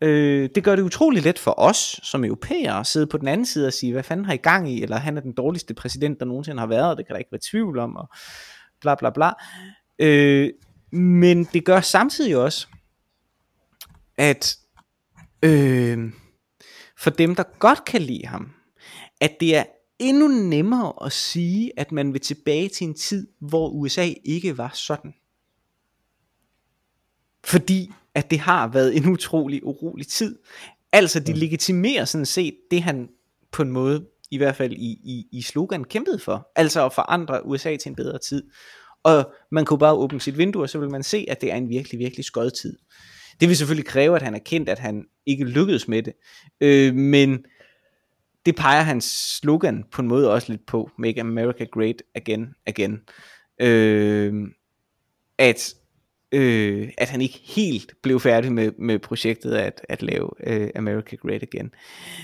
Øh, 0.00 0.50
det 0.54 0.64
gør 0.64 0.76
det 0.76 0.82
utrolig 0.82 1.22
let 1.22 1.38
for 1.38 1.54
os 1.58 2.00
som 2.02 2.24
europæere 2.24 2.80
at 2.80 2.86
sidde 2.86 3.06
på 3.06 3.18
den 3.18 3.28
anden 3.28 3.46
side 3.46 3.66
og 3.66 3.72
sige, 3.72 3.92
hvad 3.92 4.02
fanden 4.02 4.26
har 4.26 4.32
I 4.32 4.36
gang 4.36 4.70
i, 4.70 4.82
eller 4.82 4.96
han 4.96 5.16
er 5.16 5.20
den 5.20 5.32
dårligste 5.32 5.74
præsident, 5.74 6.20
der 6.20 6.26
nogensinde 6.26 6.58
har 6.58 6.66
været, 6.66 6.90
og 6.90 6.96
det 6.96 7.06
kan 7.06 7.12
der 7.12 7.18
ikke 7.18 7.32
være 7.32 7.40
tvivl 7.50 7.78
om, 7.78 7.96
og 7.96 8.08
bla 8.80 8.94
bla 8.94 9.10
bla. 9.10 9.30
Øh, 9.98 10.50
men 10.92 11.44
det 11.44 11.64
gør 11.64 11.80
samtidig 11.80 12.36
også, 12.36 12.66
at 14.18 14.56
øh, 15.42 16.12
for 16.98 17.10
dem, 17.10 17.34
der 17.34 17.42
godt 17.58 17.84
kan 17.84 18.02
lide 18.02 18.26
ham, 18.26 18.50
at 19.20 19.36
det 19.40 19.56
er 19.56 19.64
endnu 19.98 20.28
nemmere 20.28 20.92
at 21.04 21.12
sige, 21.12 21.72
at 21.76 21.92
man 21.92 22.12
vil 22.12 22.20
tilbage 22.20 22.68
til 22.68 22.86
en 22.86 22.94
tid, 22.94 23.28
hvor 23.40 23.68
USA 23.68 24.08
ikke 24.24 24.58
var 24.58 24.70
sådan. 24.74 25.14
Fordi 27.46 27.92
at 28.14 28.30
det 28.30 28.38
har 28.38 28.68
været 28.68 28.96
en 28.96 29.08
utrolig 29.08 29.66
urolig 29.66 30.06
tid. 30.06 30.38
Altså 30.92 31.20
de 31.20 31.32
legitimerer 31.32 32.04
sådan 32.04 32.26
set 32.26 32.54
det 32.70 32.82
han 32.82 33.08
på 33.52 33.62
en 33.62 33.70
måde, 33.70 34.06
i 34.30 34.36
hvert 34.36 34.56
fald 34.56 34.72
i, 34.72 34.90
i, 35.04 35.26
i 35.32 35.42
slogan 35.42 35.84
kæmpede 35.84 36.18
for. 36.18 36.48
Altså 36.56 36.86
at 36.86 36.92
forandre 36.92 37.46
USA 37.46 37.76
til 37.76 37.88
en 37.88 37.96
bedre 37.96 38.18
tid. 38.18 38.42
Og 39.02 39.32
man 39.50 39.64
kunne 39.64 39.78
bare 39.78 39.94
åbne 39.94 40.20
sit 40.20 40.38
vindue, 40.38 40.62
og 40.62 40.70
så 40.70 40.78
vil 40.78 40.90
man 40.90 41.02
se, 41.02 41.26
at 41.28 41.40
det 41.40 41.52
er 41.52 41.56
en 41.56 41.68
virkelig, 41.68 41.98
virkelig 41.98 42.24
skød 42.24 42.50
tid. 42.50 42.78
Det 43.40 43.48
vil 43.48 43.56
selvfølgelig 43.56 43.86
kræve, 43.86 44.16
at 44.16 44.22
han 44.22 44.34
er 44.34 44.38
kendt, 44.38 44.68
at 44.68 44.78
han 44.78 45.04
ikke 45.26 45.44
lykkedes 45.44 45.88
med 45.88 46.02
det. 46.02 46.12
Øh, 46.60 46.94
men 46.94 47.44
det 48.46 48.56
peger 48.56 48.82
hans 48.82 49.04
slogan 49.40 49.84
på 49.92 50.02
en 50.02 50.08
måde 50.08 50.32
også 50.32 50.52
lidt 50.52 50.66
på, 50.66 50.90
Make 50.98 51.20
America 51.20 51.64
Great 51.64 52.02
Again, 52.14 52.46
Again. 52.66 52.98
Øh, 53.60 54.34
at 55.38 55.74
øh, 56.36 56.88
at 56.98 57.08
han 57.08 57.20
ikke 57.20 57.40
helt 57.44 57.94
blev 58.02 58.20
færdig 58.20 58.52
med, 58.52 58.72
med 58.78 58.98
projektet 58.98 59.54
at, 59.54 59.80
at 59.88 60.02
lave 60.02 60.30
øh, 60.46 60.70
America 60.74 61.16
Great 61.16 61.42
Again. 61.42 61.70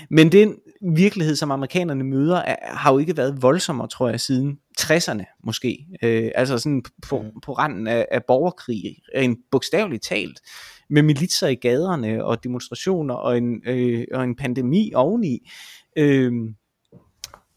Men 0.09 0.31
den 0.31 0.55
virkelighed, 0.95 1.35
som 1.35 1.51
amerikanerne 1.51 2.03
møder, 2.03 2.37
er, 2.37 2.55
har 2.61 2.91
jo 2.91 2.97
ikke 2.97 3.17
været 3.17 3.41
voldsommere, 3.41 3.87
tror 3.87 4.09
jeg, 4.09 4.19
siden 4.19 4.59
60'erne 4.81 5.41
måske. 5.43 5.85
Øh, 6.03 6.31
altså 6.35 6.57
sådan 6.57 6.83
på, 7.09 7.21
mm. 7.21 7.41
på 7.41 7.53
randen 7.53 7.87
af, 7.87 8.07
af 8.11 8.23
borgerkrig, 8.25 8.97
en 9.15 9.37
bogstaveligt 9.51 10.03
talt, 10.03 10.41
med 10.89 11.01
militser 11.01 11.47
i 11.47 11.55
gaderne 11.55 12.25
og 12.25 12.43
demonstrationer 12.43 13.13
og 13.13 13.37
en, 13.37 13.61
øh, 13.67 14.05
og 14.13 14.23
en 14.23 14.35
pandemi 14.35 14.91
oveni. 14.95 15.49
Øh, 15.97 16.33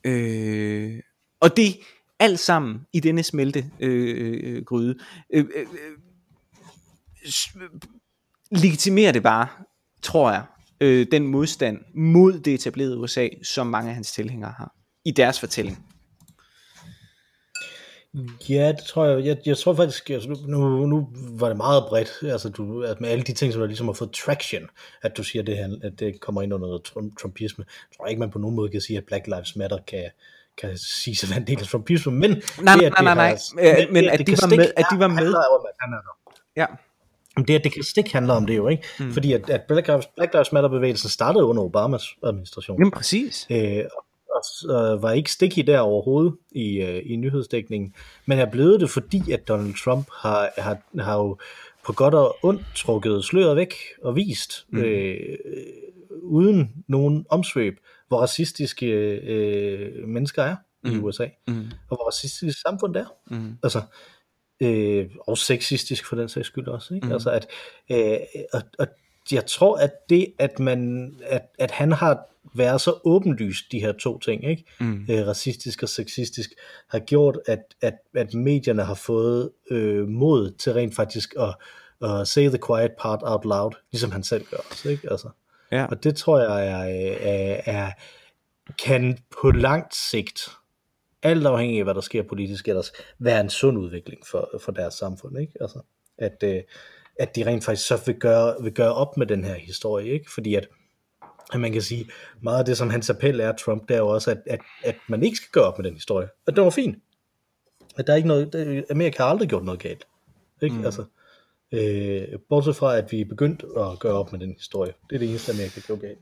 øh, 0.07 0.93
og 1.41 1.57
det 1.57 1.77
alt 2.19 2.39
sammen 2.39 2.81
i 2.93 3.01
denne 3.01 3.23
smeltegryde. 3.23 3.71
Øh, 3.81 4.65
gryde. 4.65 4.95
øh, 5.31 5.45
øh, 5.55 5.67
legitimerer 8.51 9.12
det 9.12 9.22
bare, 9.22 9.49
tror 10.03 10.31
jeg, 10.31 10.43
øh, 10.81 11.07
den 11.12 11.27
modstand 11.27 11.79
mod 11.95 12.39
det 12.39 12.55
etablerede 12.55 12.99
USA, 12.99 13.29
som 13.43 13.66
mange 13.66 13.89
af 13.89 13.95
hans 13.95 14.12
tilhængere 14.12 14.55
har, 14.59 14.74
i 15.05 15.11
deres 15.11 15.41
fortælling. 15.41 15.87
Ja, 18.49 18.72
det 18.72 18.85
tror 18.85 19.07
jeg. 19.07 19.24
Jeg, 19.24 19.37
jeg 19.47 19.59
tror 19.59 19.74
faktisk, 19.74 20.11
altså 20.11 20.29
nu, 20.47 20.87
nu 20.87 21.09
var 21.14 21.49
det 21.49 21.57
meget 21.57 21.85
bredt, 21.89 22.09
altså 22.22 22.49
du, 22.49 22.83
at 22.83 23.01
med 23.01 23.09
alle 23.09 23.24
de 23.24 23.33
ting, 23.33 23.53
som 23.53 23.61
der 23.61 23.66
ligesom 23.66 23.87
har 23.87 23.93
fået 23.93 24.11
traction, 24.12 24.62
at 25.03 25.16
du 25.16 25.22
siger, 25.22 25.43
det 25.43 25.81
at 25.83 25.93
det 25.99 26.20
kommer 26.20 26.43
ind 26.43 26.55
under 26.55 26.66
noget 26.66 27.12
trumpisme. 27.20 27.64
Jeg 27.68 27.97
tror 27.97 28.07
ikke, 28.07 28.20
man 28.20 28.31
på 28.31 28.39
nogen 28.39 28.57
måde 28.57 28.70
kan 28.70 28.81
sige, 28.81 28.97
at 28.97 29.05
Black 29.05 29.27
Lives 29.27 29.57
Matter 29.57 29.79
kan, 29.89 30.11
kan 30.59 30.79
sige 30.79 31.16
sig 31.16 31.37
en 31.37 31.47
del 31.47 31.61
af 31.61 31.66
trumpisme, 31.66 32.12
men... 32.12 32.31
Nej, 32.31 32.74
det, 32.74 32.93
nej, 32.93 33.03
nej, 33.03 33.14
nej, 33.14 33.39
nej, 33.55 33.87
men, 33.91 34.09
at, 34.09 34.27
de 34.27 34.33
var 34.33 34.57
med, 34.57 34.72
at 34.77 34.87
de 34.93 34.99
var 34.99 35.09
med... 35.09 35.35
Ja. 36.57 36.66
Det, 37.37 37.64
det 37.64 37.72
kan 37.72 37.82
stik 37.82 38.12
handler 38.12 38.34
om 38.34 38.47
det 38.47 38.57
jo, 38.57 38.68
ikke? 38.68 38.82
Mm. 39.01 39.12
Fordi 39.12 39.32
at, 39.32 39.51
at 39.51 39.61
Black, 39.68 39.87
Lives, 39.89 40.07
Black 40.07 40.34
Lives 40.34 40.53
Matter 40.53 40.70
bevægelsen 40.70 41.11
startede 41.11 41.45
under 41.45 41.62
Obamas 41.62 42.16
administration. 42.24 42.78
Jamen 42.78 42.91
præcis. 42.91 43.47
Øh, 43.51 43.84
og, 43.97 44.45
og 44.68 45.03
var 45.03 45.12
ikke 45.12 45.32
stik 45.32 45.59
i 45.59 45.62
der 45.62 45.78
overhovedet 45.78 46.34
i, 46.53 46.82
uh, 46.82 47.11
i 47.12 47.16
nyhedsdækningen, 47.16 47.95
men 48.26 48.39
er 48.39 48.51
blevet 48.51 48.80
det, 48.80 48.91
fordi 48.91 49.32
at 49.32 49.49
Donald 49.49 49.74
Trump 49.84 50.09
har, 50.22 50.51
har, 50.59 50.78
har 51.01 51.16
jo 51.16 51.39
på 51.87 51.93
godt 51.93 52.14
og 52.14 52.37
ondt 52.43 52.62
trukket 52.74 53.24
sløret 53.24 53.57
væk 53.57 53.74
og 54.03 54.16
vist, 54.16 54.66
mm. 54.70 54.78
øh, 54.78 55.39
uden 56.22 56.84
nogen 56.89 57.26
omsvøb, 57.28 57.78
hvor 58.09 58.18
racistiske 58.18 58.87
øh, 58.87 60.09
mennesker 60.09 60.43
er 60.43 60.57
mm. 60.84 60.91
i 60.91 60.99
USA, 60.99 61.26
mm. 61.49 61.64
og 61.91 61.97
hvor 61.97 62.09
racistisk 62.09 62.61
samfund 62.61 62.95
det 62.95 63.01
er. 63.01 63.34
Mm. 63.34 63.59
Altså, 63.62 63.82
øh, 64.61 65.07
og 65.27 65.39
sexistisk 65.39 66.07
for 66.07 66.17
den 66.17 66.29
sags 66.29 66.47
skyld 66.47 66.69
også. 66.69 66.95
Ikke? 66.95 67.07
Mm. 67.07 67.13
Altså 67.13 67.31
at, 67.31 67.47
øh, 67.91 68.19
og, 68.53 68.63
og 68.79 68.87
jeg 69.33 69.47
tror, 69.47 69.77
at 69.77 69.91
det, 70.11 70.33
at, 70.39 70.59
man, 70.59 71.13
at, 71.27 71.43
at 71.59 71.71
han 71.71 71.93
har 71.93 72.19
været 72.55 72.81
så 72.81 73.01
åbenlyst, 73.05 73.73
de 73.73 73.81
her 73.81 73.93
to 73.93 74.19
ting, 74.19 74.45
ikke? 74.45 74.65
Mm. 74.81 75.07
Øh, 75.11 75.27
racistisk 75.27 75.83
og 75.83 75.89
sexistisk, 75.89 76.51
har 76.89 76.99
gjort, 76.99 77.39
at, 77.47 77.59
at, 77.81 77.95
at 78.15 78.35
medierne 78.35 78.83
har 78.83 78.95
fået 78.95 79.51
øh, 79.71 80.09
mod 80.09 80.51
til 80.51 80.73
rent 80.73 80.95
faktisk 80.95 81.35
at, 81.39 81.55
at 82.11 82.29
say 82.29 82.49
the 82.49 82.59
quiet 82.67 82.93
part 83.01 83.21
out 83.23 83.45
loud, 83.45 83.73
ligesom 83.93 84.11
han 84.11 84.23
selv 84.23 84.45
gør 84.51 84.59
også, 84.71 84.89
ikke? 84.89 85.11
Altså. 85.11 85.29
Ja. 85.73 85.85
Og 85.85 86.05
det 86.05 86.17
tror 86.17 86.41
jeg 86.41 86.67
er, 86.67 86.85
er, 87.31 87.61
er, 87.67 87.91
kan 88.85 89.19
på 89.43 89.51
langt 89.51 89.95
sigt 89.95 90.49
alt 91.23 91.47
afhængig 91.47 91.79
af, 91.79 91.85
hvad 91.85 91.95
der 91.95 92.01
sker 92.01 92.23
politisk 92.23 92.69
ellers, 92.69 92.93
være 93.19 93.41
en 93.41 93.51
sund 93.51 93.79
udvikling 93.79 94.27
for, 94.27 94.51
for 94.61 94.73
deres 94.73 94.95
samfund, 94.95 95.39
ikke? 95.39 95.53
Altså, 95.61 95.81
at, 96.19 96.43
øh, 96.45 96.62
at 97.19 97.37
de 97.37 97.47
rent 97.47 97.64
faktisk 97.64 97.87
så 97.87 98.03
vil 98.07 98.14
gøre, 98.14 98.55
vil 98.62 98.73
gøre 98.73 98.95
op 98.95 99.17
med 99.17 99.27
den 99.27 99.45
her 99.45 99.55
historie, 99.55 100.07
ikke? 100.07 100.33
Fordi 100.33 100.55
at, 100.55 100.69
at 101.53 101.61
man 101.61 101.73
kan 101.73 101.83
sige, 101.83 102.11
meget 102.41 102.59
af 102.59 102.64
det, 102.64 102.77
som 102.77 102.91
hans 102.91 103.11
appel 103.11 103.41
er, 103.41 103.53
Trump, 103.53 103.89
det 103.89 103.95
er 103.95 103.99
jo 103.99 104.09
også, 104.09 104.31
at, 104.31 104.39
at, 104.47 104.61
at 104.85 104.97
man 105.09 105.23
ikke 105.23 105.37
skal 105.37 105.51
gøre 105.53 105.64
op 105.64 105.79
med 105.79 105.85
den 105.85 105.95
historie. 105.95 106.29
At 106.47 106.57
det 106.57 106.64
var 106.64 106.71
fint. 106.71 106.97
At 107.97 108.07
der 108.07 108.12
er 108.12 108.17
ikke 108.17 108.29
noget, 108.29 108.85
Amerika 108.91 109.23
har 109.23 109.31
aldrig 109.31 109.49
gjort 109.49 109.64
noget 109.64 109.81
galt. 109.81 110.07
Ikke? 110.62 110.77
Mm. 110.77 110.85
Altså, 110.85 111.05
øh, 111.73 112.39
bortset 112.49 112.77
fra, 112.77 112.97
at 112.97 113.12
vi 113.12 113.21
er 113.21 113.25
begyndt 113.25 113.64
at 113.77 113.99
gøre 113.99 114.12
op 114.12 114.33
med 114.33 114.41
den 114.41 114.55
historie. 114.59 114.93
Det 115.11 115.14
er 115.14 115.19
det 115.19 115.29
eneste, 115.29 115.53
Amerika 115.53 115.81
gjorde 115.81 116.01
galt. 116.01 116.19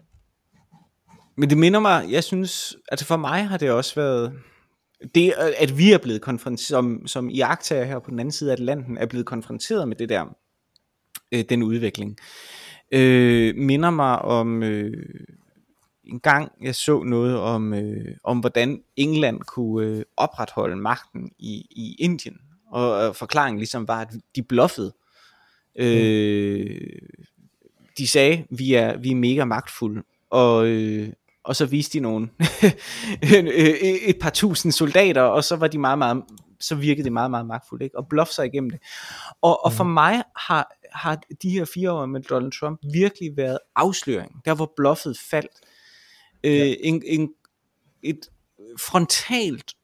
Men 1.37 1.51
det 1.51 1.59
minder 1.59 1.81
mig, 1.81 2.07
jeg 2.11 2.25
synes, 2.25 2.77
altså 2.89 3.07
for 3.07 3.17
mig 3.17 3.47
har 3.49 3.57
det 3.57 3.71
også 3.71 3.95
været, 3.95 4.33
det, 5.15 5.35
at 5.59 5.79
vi 5.79 5.93
er 5.93 5.99
blevet 5.99 6.21
konfronteret, 6.21 6.69
som, 6.69 7.07
som 7.07 7.31
iagtager 7.31 7.85
her 7.85 7.99
på 7.99 8.11
den 8.11 8.19
anden 8.19 8.33
side 8.33 8.51
af 8.51 8.55
Atlanten, 8.55 8.99
er 8.99 9.07
blevet 9.07 9.27
konfronteret 9.27 9.89
med 9.89 9.97
det 9.97 10.09
der, 10.09 10.37
øh, 11.33 11.45
den 11.49 11.63
udvikling, 11.63 12.17
øh, 12.93 13.57
minder 13.57 13.91
mig 13.91 14.19
om, 14.19 14.63
øh, 14.63 15.05
en 16.05 16.21
gang 16.21 16.53
jeg 16.61 16.75
så 16.75 17.03
noget 17.03 17.39
om, 17.39 17.75
øh, 17.75 18.17
om 18.25 18.39
hvordan 18.39 18.83
England 18.97 19.41
kunne 19.41 19.87
øh, 19.87 20.03
opretholde 20.17 20.77
magten 20.77 21.31
i, 21.39 21.67
i 21.71 21.97
Indien, 21.99 22.37
og 22.73 23.09
øh, 23.09 23.15
forklaringen 23.15 23.59
ligesom 23.59 23.89
var, 23.89 24.01
at 24.01 24.09
de 24.37 24.43
bluffede. 24.43 24.95
Øh, 25.77 26.81
de 27.99 28.07
sagde, 28.07 28.45
vi 28.51 28.75
er, 28.75 28.97
vi 28.97 29.11
er 29.11 29.17
mega 29.17 29.45
magtfulde, 29.45 30.03
og, 30.31 30.67
øh, 30.67 31.09
og 31.45 31.57
så 31.57 31.67
viste 31.67 31.99
de 31.99 32.01
nogle 32.01 32.29
et 34.09 34.19
par 34.21 34.31
tusind 34.31 34.73
soldater, 34.73 35.23
og 35.23 35.45
så 35.45 35.57
var 35.57 35.69
de 35.69 35.79
meget, 35.79 35.99
meget, 35.99 36.23
så 36.61 36.75
virkede 36.75 37.05
det 37.05 37.13
meget, 37.13 37.31
meget 37.31 37.47
magtfuldt, 37.47 37.83
ikke? 37.83 37.99
og 37.99 38.09
bluff 38.09 38.31
sig 38.31 38.47
igennem 38.47 38.71
det. 38.71 38.81
Og, 39.43 39.65
og 39.65 39.73
for 39.73 39.85
mm. 39.85 39.91
mig 39.91 40.23
har, 40.37 40.77
har 40.93 41.21
de 41.43 41.51
her 41.51 41.65
fire 41.65 41.93
år 41.93 42.07
med 42.07 42.23
Donald 42.23 42.53
Trump 42.53 42.81
virkelig 42.93 43.37
været 43.37 43.59
afsløring, 43.77 44.45
der 44.45 44.55
hvor 44.55 44.73
bluffet 44.77 45.19
faldt. 45.31 45.61
Øh, 46.45 46.53
ja. 46.53 46.75
en, 46.81 47.03
en, 47.07 47.31
et 48.03 48.31
frontalt 48.81 49.75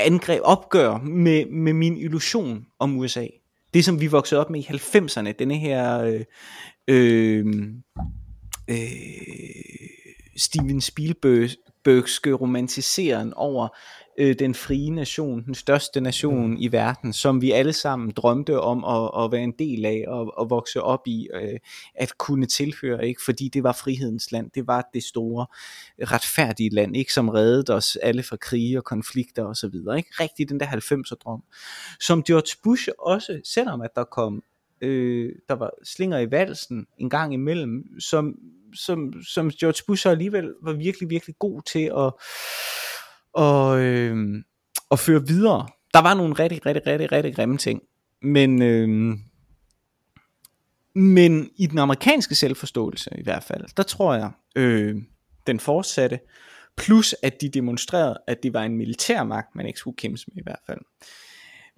angreb, 0.00 0.40
opgør 0.44 0.98
med, 0.98 1.46
med 1.46 1.72
min 1.72 1.96
illusion 1.96 2.66
om 2.78 2.98
USA. 2.98 3.26
Det 3.74 3.84
som 3.84 4.00
vi 4.00 4.06
voksede 4.06 4.40
op 4.40 4.50
med 4.50 4.60
i 4.60 4.66
90'erne, 4.66 5.32
denne 5.38 5.58
her 5.58 6.00
øh, 6.00 6.24
øh, 6.88 7.46
øh, 8.68 8.76
Steven 10.36 10.80
Spielbergske 10.80 12.32
romantiseren 12.32 13.34
over 13.34 13.68
øh, 14.18 14.38
den 14.38 14.54
frie 14.54 14.90
nation, 14.90 15.44
den 15.44 15.54
største 15.54 16.00
nation 16.00 16.50
mm. 16.50 16.56
i 16.60 16.72
verden, 16.72 17.12
som 17.12 17.40
vi 17.40 17.50
alle 17.50 17.72
sammen 17.72 18.10
drømte 18.10 18.60
om 18.60 18.84
at, 18.84 19.24
at 19.24 19.32
være 19.32 19.42
en 19.42 19.54
del 19.58 19.84
af 19.84 20.04
og 20.08 20.42
at 20.42 20.50
vokse 20.50 20.82
op 20.82 21.06
i, 21.06 21.28
øh, 21.34 21.58
at 21.94 22.18
kunne 22.18 22.46
tilhøre, 22.46 23.06
ikke? 23.08 23.20
fordi 23.24 23.48
det 23.48 23.62
var 23.62 23.72
frihedens 23.72 24.32
land, 24.32 24.50
det 24.54 24.66
var 24.66 24.90
det 24.94 25.02
store 25.02 25.46
retfærdige 26.02 26.70
land, 26.70 26.96
ikke 26.96 27.12
som 27.12 27.28
reddede 27.28 27.74
os 27.74 27.96
alle 27.96 28.22
fra 28.22 28.36
krige 28.36 28.78
og 28.78 28.84
konflikter 28.84 29.44
og 29.44 29.56
så 29.56 29.68
videre, 29.68 29.96
ikke 29.96 30.14
rigtig 30.20 30.48
den 30.48 30.60
der 30.60 30.66
90'er 30.66 31.14
drøm, 31.24 31.42
som 32.00 32.22
George 32.22 32.60
Bush 32.64 32.88
også, 32.98 33.40
selvom 33.44 33.80
at 33.80 33.90
der 33.96 34.04
kom 34.04 34.42
øh, 34.80 35.32
der 35.48 35.54
var 35.54 35.70
slinger 35.82 36.18
i 36.18 36.30
valsen 36.30 36.86
en 36.98 37.10
gang 37.10 37.34
imellem, 37.34 38.00
som, 38.00 38.38
som, 38.74 39.12
som 39.22 39.50
George 39.50 39.84
Bush 39.86 40.08
alligevel 40.08 40.52
var 40.62 40.72
virkelig, 40.72 41.10
virkelig 41.10 41.34
god 41.38 41.62
til 41.62 41.92
at 41.96 42.12
og, 43.34 43.80
øh, 43.80 44.44
og 44.90 44.98
føre 44.98 45.26
videre. 45.26 45.68
Der 45.94 46.02
var 46.02 46.14
nogle 46.14 46.34
rigtig, 46.34 46.66
rigtig, 46.66 46.86
rigtig, 46.86 47.12
rigtig 47.12 47.34
grimme 47.34 47.58
ting. 47.58 47.82
Men, 48.22 48.62
øh, 48.62 49.16
men 50.94 51.50
i 51.56 51.66
den 51.66 51.78
amerikanske 51.78 52.34
selvforståelse 52.34 53.10
i 53.18 53.22
hvert 53.22 53.42
fald, 53.42 53.64
der 53.76 53.82
tror 53.82 54.14
jeg, 54.14 54.30
øh, 54.56 54.96
den 55.46 55.60
fortsatte, 55.60 56.20
plus 56.76 57.14
at 57.22 57.40
de 57.40 57.48
demonstrerede, 57.48 58.18
at 58.26 58.42
det 58.42 58.54
var 58.54 58.62
en 58.62 58.76
militærmagt, 58.76 59.54
man 59.54 59.66
ikke 59.66 59.78
skulle 59.78 59.96
kæmpe 59.96 60.18
med 60.28 60.42
i 60.42 60.44
hvert 60.44 60.60
fald. 60.66 60.80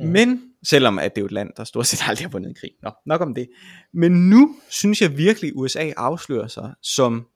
Mm. 0.00 0.06
Men, 0.06 0.42
selvom 0.62 0.98
at 0.98 1.14
det 1.14 1.20
er 1.20 1.22
jo 1.22 1.26
et 1.26 1.32
land, 1.32 1.50
der 1.56 1.64
stort 1.64 1.86
set 1.86 2.02
aldrig 2.08 2.26
har 2.26 2.30
vundet 2.30 2.48
en 2.48 2.54
krig. 2.54 2.70
Nå, 2.82 2.90
nok 3.06 3.20
om 3.20 3.34
det. 3.34 3.48
Men 3.92 4.30
nu 4.30 4.56
synes 4.68 5.02
jeg 5.02 5.18
virkelig, 5.18 5.48
at 5.48 5.54
USA 5.56 5.92
afslører 5.96 6.48
sig 6.48 6.74
som 6.82 7.26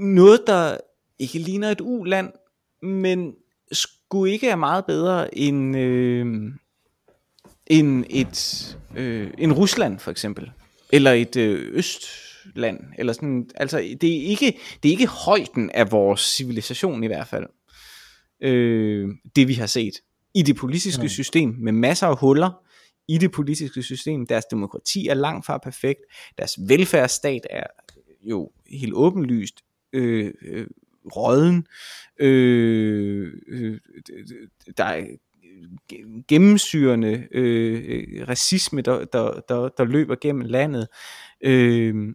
noget, 0.00 0.40
der 0.46 0.76
ikke 1.18 1.38
ligner 1.38 1.70
et 1.70 1.80
uland, 1.80 2.32
men 2.82 3.34
skulle 3.72 4.32
ikke 4.32 4.48
er 4.48 4.56
meget 4.56 4.84
bedre 4.86 5.38
end, 5.38 5.76
øh, 5.76 6.26
end 7.66 8.04
et 8.10 8.78
øh, 8.96 9.30
en 9.38 9.52
Rusland 9.52 9.98
for 9.98 10.10
eksempel, 10.10 10.50
eller 10.92 11.12
et 11.12 11.36
øh, 11.36 11.70
Østland, 11.74 12.80
eller 12.98 13.12
sådan, 13.12 13.50
altså 13.54 13.78
det 14.00 14.16
er 14.16 14.22
ikke 14.22 14.58
det 14.82 14.88
er 14.88 14.92
ikke 14.92 15.06
højden 15.06 15.70
af 15.70 15.92
vores 15.92 16.20
civilisation 16.20 17.04
i 17.04 17.06
hvert 17.06 17.26
fald. 17.26 17.46
Øh, 18.40 19.08
det 19.36 19.48
vi 19.48 19.54
har 19.54 19.66
set 19.66 19.94
i 20.34 20.42
det 20.42 20.56
politiske 20.56 21.02
mm. 21.02 21.08
system 21.08 21.54
med 21.58 21.72
masser 21.72 22.06
af 22.06 22.18
huller 22.18 22.50
i 23.08 23.18
det 23.18 23.32
politiske 23.32 23.82
system. 23.82 24.26
Deres 24.26 24.44
demokrati 24.44 25.06
er 25.06 25.14
langt 25.14 25.46
fra 25.46 25.58
perfekt. 25.58 26.00
Deres 26.38 26.58
velfærdsstat 26.68 27.46
er 27.50 27.66
jo 28.22 28.50
helt 28.66 28.94
åbenlyst 28.94 29.60
øh, 29.92 30.32
øh, 30.42 30.66
råden. 31.16 31.66
Øh, 32.20 33.32
øh, 33.48 33.80
der 34.76 34.84
er 34.84 35.06
gennemsyrende 36.28 37.28
øh, 37.30 38.28
racisme, 38.28 38.80
der, 38.80 39.04
der, 39.04 39.40
der, 39.48 39.68
der 39.68 39.84
løber 39.84 40.14
gennem 40.20 40.42
landet. 40.42 40.88
Øh, 41.40 42.14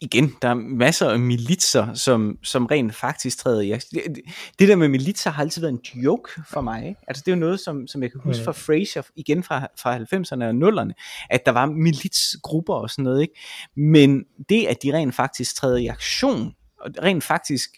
igen, 0.00 0.34
der 0.42 0.48
er 0.48 0.54
masser 0.54 1.08
af 1.10 1.18
militser, 1.18 1.94
som, 1.94 2.38
som 2.42 2.66
rent 2.66 2.94
faktisk 2.94 3.38
træder 3.38 3.60
i. 3.60 3.70
Det, 3.70 4.20
det 4.58 4.68
der 4.68 4.76
med 4.76 4.88
militser 4.88 5.30
har 5.30 5.42
altid 5.42 5.60
været 5.60 5.72
en 5.72 6.00
joke 6.02 6.30
for 6.48 6.60
mig. 6.60 6.88
Ikke? 6.88 7.00
Altså 7.08 7.22
det 7.26 7.32
er 7.32 7.36
jo 7.36 7.40
noget, 7.40 7.60
som, 7.60 7.86
som 7.86 8.02
jeg 8.02 8.12
kan 8.12 8.20
huske 8.20 8.44
fra 8.44 8.52
Frasier, 8.52 9.02
igen 9.16 9.42
fra, 9.42 9.66
fra 9.78 9.96
90'erne 9.96 10.44
og 10.44 10.68
0'erne, 10.68 10.92
at 11.30 11.46
der 11.46 11.52
var 11.52 11.66
militsgrupper 11.66 12.74
og 12.74 12.90
sådan 12.90 13.04
noget. 13.04 13.22
Ikke? 13.22 13.34
Men 13.76 14.24
det, 14.48 14.66
at 14.66 14.82
de 14.82 14.92
rent 14.92 15.14
faktisk 15.14 15.56
træder 15.56 15.76
i 15.76 15.86
aktion, 15.86 16.54
og 16.80 16.90
rent 17.02 17.24
faktisk 17.24 17.70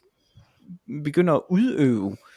begynder 1.05 1.35
at 1.35 1.43
udøve 1.51 2.11
magt, 2.11 2.32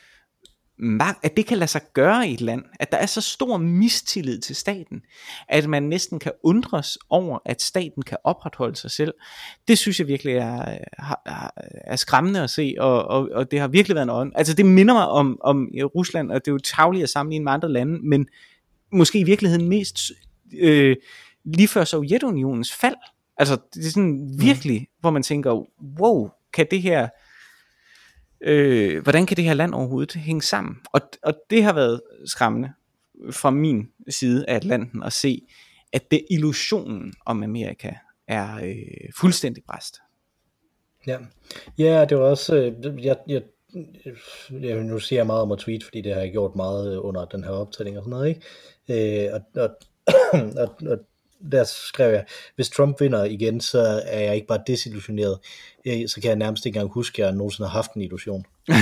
at 1.23 1.38
det 1.38 1.45
kan 1.45 1.57
lade 1.57 1.71
sig 1.71 1.82
gøre 1.93 2.28
i 2.28 2.34
et 2.34 2.41
land, 2.41 2.63
at 2.80 2.91
der 2.91 2.97
er 2.97 3.05
så 3.05 3.21
stor 3.21 3.57
mistillid 3.57 4.39
til 4.39 4.55
staten, 4.55 5.01
at 5.49 5.69
man 5.69 5.84
næsten 5.84 6.19
kan 6.19 6.32
undres 6.43 6.97
over, 7.09 7.39
at 7.45 7.61
staten 7.61 8.03
kan 8.03 8.17
opretholde 8.23 8.76
sig 8.76 8.91
selv. 8.91 9.13
Det 9.67 9.78
synes 9.78 9.99
jeg 9.99 10.07
virkelig 10.07 10.34
er, 10.36 10.78
er 11.86 11.95
skræmmende 11.95 12.43
at 12.43 12.49
se, 12.49 12.76
og, 12.80 13.05
og, 13.05 13.30
og 13.34 13.51
det 13.51 13.59
har 13.59 13.67
virkelig 13.67 13.95
været 13.95 14.03
en 14.03 14.09
ånd. 14.09 14.32
Altså 14.36 14.53
det 14.53 14.65
minder 14.65 14.93
mig 14.93 15.07
om, 15.07 15.38
om 15.41 15.67
Rusland, 15.95 16.32
og 16.32 16.45
det 16.45 16.47
er 16.47 16.53
jo 16.53 16.57
tavligt 16.57 17.03
at 17.03 17.09
sammenligne 17.09 17.43
med 17.43 17.51
andre 17.51 17.71
lande, 17.71 17.99
men 18.09 18.28
måske 18.91 19.19
i 19.19 19.23
virkeligheden 19.23 19.69
mest 19.69 20.11
øh, 20.59 20.95
lige 21.45 21.67
før 21.67 21.84
Sovjetunionens 21.84 22.73
fald. 22.73 22.95
Altså 23.38 23.57
det 23.73 23.86
er 23.86 23.89
sådan 23.89 24.36
virkelig, 24.39 24.80
mm. 24.80 24.88
hvor 24.99 25.09
man 25.09 25.23
tænker, 25.23 25.65
wow, 25.99 26.30
kan 26.53 26.67
det 26.71 26.82
her 26.82 27.07
øh, 28.46 29.04
hvordan 29.04 29.26
kan 29.26 29.38
det 29.38 29.46
her 29.46 29.54
land 29.54 29.74
overhovedet 29.74 30.14
hænge 30.14 30.41
sammen? 30.41 30.76
Og, 30.93 31.02
og 31.24 31.34
det 31.50 31.64
har 31.64 31.74
været 31.74 32.02
skræmmende 32.26 32.70
fra 33.32 33.50
min 33.50 33.88
side 34.10 34.46
af 34.50 34.56
Atlanten 34.56 35.04
at 35.04 35.14
se, 35.14 35.41
at 35.93 36.12
det 36.12 36.26
illusionen 36.30 37.14
om 37.26 37.43
Amerika 37.43 37.91
er 38.28 38.56
øh, 38.56 39.14
fuldstændig 39.20 39.64
bræst. 39.68 39.96
Ja, 41.08 41.18
ja 41.78 42.06
det 42.10 42.18
var 42.18 42.24
også, 42.24 42.56
øh, 42.56 43.06
jeg, 43.06 43.18
jeg, 43.28 43.41
jeg, 44.52 44.84
nu 44.84 45.00
siger 45.00 45.20
jeg 45.20 45.28
meget 45.28 45.41
om 45.41 45.52
at 45.52 45.60
tweet, 45.60 45.84
fordi 45.84 46.02
det 46.02 46.14
har 46.14 46.22
jeg 46.22 46.32
gjort 46.32 46.56
meget 46.56 46.93
øh, 46.93 47.06
under 47.06 47.26
den 47.26 47.43
her 47.43 47.52
optælling 47.52 47.98
og 47.98 48.04
sådan 48.04 48.10
noget, 48.10 48.28
ikke? 48.89 49.28
Øh, 49.28 49.34
og, 49.34 49.64
og, 49.64 49.70
og, 50.64 50.76
og 50.91 51.00
der 51.51 51.63
skrev 51.63 52.11
jeg, 52.11 52.25
hvis 52.55 52.69
Trump 52.69 53.01
vinder 53.01 53.23
igen, 53.23 53.61
så 53.61 54.01
er 54.05 54.19
jeg 54.19 54.36
ikke 54.36 54.47
bare 54.47 54.59
desillusioneret, 54.67 55.39
så 55.86 56.19
kan 56.21 56.29
jeg 56.29 56.36
nærmest 56.36 56.65
ikke 56.65 56.77
engang 56.77 56.93
huske, 56.93 57.23
at 57.23 57.27
jeg 57.27 57.36
nogensinde 57.36 57.69
har 57.69 57.77
haft 57.77 57.93
en 57.93 58.01
illusion. 58.01 58.45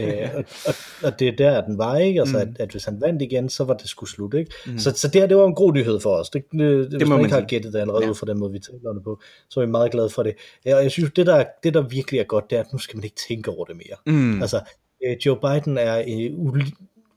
øh, 0.00 0.28
og, 0.34 0.44
og, 0.66 0.74
og 1.02 1.18
det 1.18 1.28
er 1.28 1.36
der, 1.36 1.60
den 1.60 1.78
var, 1.78 1.96
ikke? 1.96 2.20
Altså, 2.20 2.36
mm. 2.36 2.42
at, 2.42 2.60
at 2.60 2.70
hvis 2.70 2.84
han 2.84 3.00
vandt 3.00 3.22
igen, 3.22 3.48
så 3.48 3.64
var 3.64 3.74
det 3.74 3.88
sgu 3.88 4.06
slut, 4.06 4.34
ikke? 4.34 4.52
Mm. 4.66 4.78
Så, 4.78 4.90
så 4.90 5.08
det, 5.08 5.28
det 5.28 5.36
var 5.36 5.46
en 5.46 5.54
god 5.54 5.72
nyhed 5.72 6.00
for 6.00 6.10
os. 6.10 6.30
Det, 6.30 6.44
det, 6.52 6.60
det 6.90 7.00
hvis 7.00 7.08
man 7.08 7.20
ikke 7.20 7.34
har 7.34 7.44
gættet 7.44 7.72
det 7.72 7.78
allerede 7.78 8.04
ja. 8.04 8.10
ud 8.10 8.14
fra 8.14 8.26
den 8.26 8.38
måde, 8.38 8.52
vi 8.52 8.58
taler 8.58 8.92
det 8.92 9.02
på, 9.04 9.20
så 9.48 9.60
er 9.60 9.64
vi 9.64 9.70
meget 9.70 9.90
glade 9.92 10.10
for 10.10 10.22
det. 10.22 10.34
Og 10.64 10.82
jeg 10.82 10.90
synes, 10.90 11.10
det 11.16 11.26
der, 11.26 11.44
det 11.62 11.74
der 11.74 11.82
virkelig 11.82 12.20
er 12.20 12.24
godt, 12.24 12.50
det 12.50 12.56
er, 12.56 12.60
at 12.60 12.72
nu 12.72 12.78
skal 12.78 12.96
man 12.96 13.04
ikke 13.04 13.16
tænke 13.28 13.50
over 13.50 13.64
det 13.64 13.76
mere. 13.76 14.14
Mm. 14.14 14.42
Altså, 14.42 14.60
øh, 15.06 15.16
Joe 15.26 15.36
Biden 15.36 15.78
er 15.78 15.98
øh, 15.98 16.30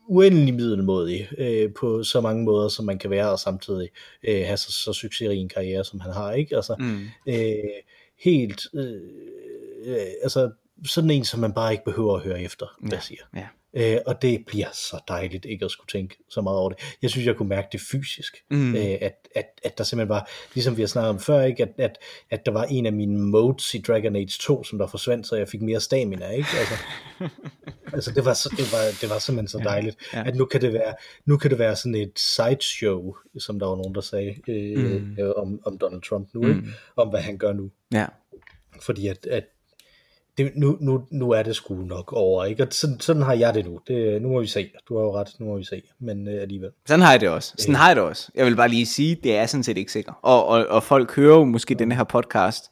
uendelig 0.10 0.54
middelmådig 0.54 1.30
øh, 1.38 1.74
på 1.74 2.04
så 2.04 2.22
mange 2.22 2.44
måder, 2.44 2.68
som 2.70 2.86
man 2.86 3.00
kan 3.00 3.10
være, 3.10 3.32
og 3.32 3.40
samtidig 3.40 3.90
øh, 4.28 4.42
have 4.46 4.58
så, 4.58 4.72
så 4.72 4.94
succesrig 4.94 5.38
en 5.38 5.50
karriere, 5.50 5.84
som 5.84 6.00
han 6.00 6.14
har, 6.14 6.32
ikke? 6.32 6.56
Altså, 6.56 6.76
mm. 6.80 7.00
øh, 7.28 7.54
helt, 8.24 8.62
øh, 8.76 9.02
øh, 9.86 10.08
altså, 10.24 10.52
sådan 10.86 11.10
en, 11.10 11.26
som 11.26 11.40
man 11.40 11.54
bare 11.54 11.72
ikke 11.72 11.86
behøver 11.86 12.16
at 12.16 12.24
høre 12.24 12.42
efter, 12.42 12.66
hvad 12.80 12.92
jeg 12.94 13.04
siger. 13.04 13.22
Ja. 13.36 13.48
Øh, 13.74 13.98
og 14.06 14.22
det 14.22 14.44
bliver 14.48 14.68
så 14.74 15.00
dejligt 15.08 15.46
ikke 15.46 15.66
at 15.66 15.72
skulle 15.72 15.88
tænke 15.88 16.18
så 16.30 16.42
meget 16.42 16.58
over 16.58 16.70
det. 16.70 16.80
Jeg 17.02 17.10
synes, 17.10 17.28
jeg 17.28 17.36
kunne 17.36 17.50
mærke 17.50 17.68
det 17.72 17.82
fysisk, 17.92 18.38
mm. 18.52 18.76
øh, 18.76 18.98
at, 19.02 19.28
at, 19.36 19.46
at 19.64 19.78
der 19.78 19.84
simpelthen 19.84 20.10
var, 20.10 20.30
ligesom 20.54 20.78
vi 20.78 20.82
har 20.82 20.88
snakket 20.88 21.10
om 21.10 21.20
før, 21.20 21.42
ikke? 21.42 21.64
At, 21.64 21.70
at, 21.78 21.98
at 22.30 22.46
der 22.46 22.52
var 22.52 22.64
en 22.64 22.86
af 22.86 22.94
mine 22.94 23.20
modes 23.20 23.74
i 23.74 23.82
Dragon 23.82 24.16
Age 24.16 24.38
2, 24.40 24.64
som 24.64 24.80
der 24.80 24.88
forsvandt, 24.88 25.28
så 25.28 25.36
jeg 25.36 25.48
fik 25.48 25.62
mere 25.62 25.80
stamina. 25.80 26.30
Ikke? 26.30 26.50
Altså, 26.60 26.76
altså 27.96 28.12
det, 28.12 28.26
var, 28.26 28.34
det, 28.58 28.72
var, 28.74 28.98
det 29.02 29.10
var 29.10 29.20
simpelthen 29.20 29.48
så 29.48 29.58
dejligt, 29.64 29.98
ja, 30.14 30.20
ja. 30.20 30.28
at 30.28 30.36
nu 30.36 30.46
kan, 30.46 30.62
det 30.62 30.74
være, 30.74 30.94
nu 31.26 31.38
kan 31.38 31.52
det 31.52 31.60
være 31.60 31.76
sådan 31.76 31.96
et 31.96 32.20
sideshow, 32.20 33.16
som 33.40 33.60
der 33.60 33.68
var 33.68 33.76
nogen, 33.76 33.96
der 33.96 34.02
sagde 34.02 34.36
øh, 34.48 35.02
mm. 35.02 35.16
øh, 35.20 35.32
om, 35.38 35.60
om 35.66 35.78
Donald 35.78 36.02
Trump 36.02 36.30
nu, 36.34 36.42
mm. 36.42 36.50
ikke? 36.50 36.64
om 36.96 37.10
hvad 37.10 37.22
han 37.22 37.38
gør 37.38 37.54
nu. 37.54 37.72
Ja. 37.94 38.06
Fordi 38.82 39.08
at, 39.08 39.26
at 39.26 39.44
det, 40.40 40.52
nu, 40.56 40.78
nu, 40.82 41.04
nu 41.12 41.32
er 41.32 41.44
det 41.44 41.56
sgu 41.56 41.76
nok 41.76 42.14
over, 42.14 42.46
ikke? 42.46 42.64
Og 42.64 42.68
sådan, 42.72 43.00
sådan 43.00 43.22
har 43.22 43.34
jeg 43.34 43.54
det 43.54 43.66
nu. 43.66 43.80
Det, 43.88 44.22
nu 44.22 44.30
må 44.30 44.42
vi 44.42 44.48
se. 44.48 44.70
Du 44.90 44.98
har 44.98 45.04
jo 45.04 45.16
ret, 45.16 45.28
nu 45.40 45.46
må 45.46 45.58
vi 45.58 45.64
se. 45.64 45.82
Men 46.00 46.28
øh, 46.28 46.42
alligevel. 46.42 46.70
Sådan 46.88 47.02
har 47.02 47.12
jeg 47.12 47.22
det 47.22 47.30
også. 47.30 47.54
Sådan 47.58 47.76
øh. 47.76 47.80
har 47.80 47.88
jeg 47.88 47.96
det 47.96 48.04
også. 48.04 48.32
Jeg 48.36 48.46
vil 48.46 48.56
bare 48.56 48.70
lige 48.70 48.86
sige, 48.86 49.16
det 49.24 49.38
er 49.38 49.46
sådan 49.46 49.64
set 49.64 49.78
ikke 49.78 49.92
sikkert. 49.92 50.16
Og, 50.22 50.46
og, 50.46 50.68
og 50.68 50.84
folk 50.84 51.16
hører 51.16 51.38
jo 51.38 51.46
måske 51.46 51.76
denne 51.76 51.96
her 51.96 52.04
podcast, 52.04 52.64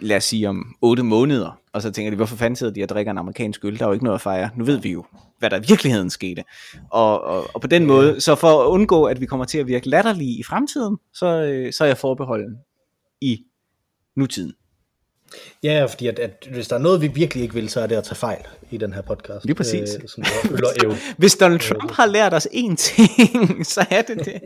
lad 0.00 0.16
os 0.16 0.24
sige 0.24 0.48
om 0.48 0.74
8 0.82 1.02
måneder, 1.02 1.60
og 1.72 1.82
så 1.82 1.90
tænker 1.90 2.10
de, 2.10 2.16
hvorfor 2.16 2.36
fanden 2.36 2.56
sidder 2.56 2.72
de 2.72 2.82
og 2.82 2.88
drikker 2.88 3.12
en 3.12 3.18
amerikansk 3.18 3.64
øl? 3.64 3.78
Der 3.78 3.84
er 3.84 3.88
jo 3.88 3.92
ikke 3.92 4.04
noget 4.04 4.14
at 4.14 4.20
fejre. 4.20 4.50
Nu 4.56 4.64
ved 4.64 4.78
vi 4.78 4.92
jo, 4.92 5.04
hvad 5.38 5.50
der 5.50 5.56
i 5.56 5.64
virkeligheden 5.68 6.10
skete. 6.10 6.44
Og, 6.90 7.24
og, 7.24 7.46
og 7.54 7.60
på 7.60 7.66
den 7.66 7.86
måde, 7.86 8.20
så 8.20 8.34
for 8.34 8.62
at 8.62 8.66
undgå, 8.66 9.04
at 9.04 9.20
vi 9.20 9.26
kommer 9.26 9.44
til 9.46 9.58
at 9.58 9.66
virke 9.66 9.88
latterlige 9.88 10.38
i 10.38 10.42
fremtiden, 10.42 10.98
så, 11.14 11.26
øh, 11.26 11.72
så 11.72 11.84
er 11.84 11.88
jeg 11.88 11.98
forbeholden 11.98 12.56
i 13.20 13.38
nutiden. 14.16 14.52
Ja, 15.62 15.84
fordi 15.84 16.06
at, 16.06 16.18
at 16.18 16.48
hvis 16.52 16.68
der 16.68 16.76
er 16.76 16.80
noget, 16.80 17.00
vi 17.00 17.06
virkelig 17.06 17.42
ikke 17.42 17.54
vil, 17.54 17.68
så 17.68 17.80
er 17.80 17.86
det 17.86 17.96
at 17.96 18.04
tage 18.04 18.16
fejl 18.16 18.46
i 18.70 18.76
den 18.76 18.92
her 18.92 19.02
podcast. 19.02 19.44
Lige 19.44 19.54
præcis. 19.54 19.94
Øh, 19.94 20.24
og 20.86 20.96
Hvis 21.18 21.36
Donald 21.36 21.60
Trump 21.60 21.92
har 21.92 22.06
lært 22.06 22.34
os 22.34 22.46
én 22.46 22.76
ting, 22.76 23.66
så 23.74 23.86
er 23.90 24.02
det 24.02 24.24
det. 24.24 24.40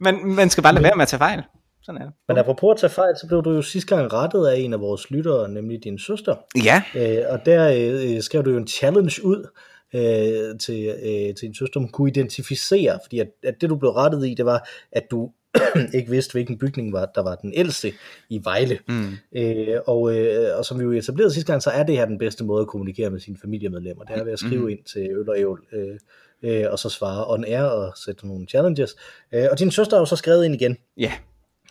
Man, 0.00 0.24
man 0.24 0.50
skal 0.50 0.62
bare 0.62 0.74
lade 0.74 0.84
være 0.84 0.96
med 0.96 1.02
at 1.02 1.08
tage 1.08 1.18
fejl. 1.18 1.42
Sådan 1.82 2.00
er 2.00 2.04
det. 2.04 2.14
Men 2.28 2.38
apropos 2.38 2.74
at 2.74 2.80
tage 2.80 2.90
fejl, 2.90 3.16
så 3.20 3.26
blev 3.26 3.42
du 3.42 3.50
jo 3.50 3.62
sidste 3.62 3.96
gang 3.96 4.12
rettet 4.12 4.46
af 4.46 4.56
en 4.58 4.72
af 4.72 4.80
vores 4.80 5.10
lyttere, 5.10 5.48
nemlig 5.48 5.84
din 5.84 5.98
søster. 5.98 6.34
Ja. 6.64 6.82
Øh, 6.94 7.24
og 7.28 7.46
der 7.46 7.72
øh, 7.76 8.22
skrev 8.22 8.44
du 8.44 8.50
jo 8.50 8.56
en 8.56 8.66
challenge 8.66 9.24
ud 9.24 9.48
øh, 9.94 10.58
til, 10.58 10.94
øh, 11.02 11.34
til 11.34 11.40
din 11.42 11.54
søster, 11.54 11.80
om 11.80 11.88
kunne 11.88 12.10
identificere, 12.10 12.98
fordi 13.04 13.18
at, 13.18 13.28
at 13.44 13.54
det 13.60 13.70
du 13.70 13.76
blev 13.76 13.90
rettet 13.90 14.28
i, 14.28 14.34
det 14.34 14.44
var, 14.44 14.68
at 14.92 15.02
du 15.10 15.30
ikke 15.94 16.10
vidste, 16.10 16.32
hvilken 16.32 16.58
bygning 16.58 16.92
var, 16.92 17.06
der 17.14 17.22
var 17.22 17.34
den 17.34 17.52
ældste 17.54 17.92
i 18.28 18.40
Vejle. 18.44 18.78
Mm. 18.88 19.12
Øh, 19.36 19.78
og, 19.86 20.16
øh, 20.16 20.58
og 20.58 20.64
som 20.64 20.78
vi 20.78 20.84
jo 20.84 20.92
etablerede 20.92 21.32
sidste 21.32 21.52
gang, 21.52 21.62
så 21.62 21.70
er 21.70 21.82
det 21.82 21.96
her 21.96 22.04
den 22.04 22.18
bedste 22.18 22.44
måde 22.44 22.60
at 22.60 22.66
kommunikere 22.66 23.10
med 23.10 23.20
sine 23.20 23.36
familiemedlemmer. 23.42 24.04
Det 24.04 24.16
er 24.16 24.24
ved 24.24 24.32
at 24.32 24.38
skrive 24.38 24.62
mm. 24.62 24.68
ind 24.68 24.84
til 24.84 25.10
Øl 25.10 25.28
og 25.28 25.38
Ævl, 25.38 25.60
øh, 25.72 25.98
øh, 26.42 26.64
og 26.70 26.78
så 26.78 26.88
svare 26.88 27.26
on 27.26 27.44
air 27.44 27.62
og 27.62 27.92
sætte 27.96 28.26
nogle 28.26 28.46
challenges. 28.46 28.96
Øh, 29.34 29.46
og 29.50 29.58
din 29.58 29.70
søster 29.70 29.96
har 29.96 30.00
jo 30.00 30.06
så 30.06 30.16
skrevet 30.16 30.44
ind 30.44 30.54
igen. 30.54 30.76
Ja. 30.96 31.12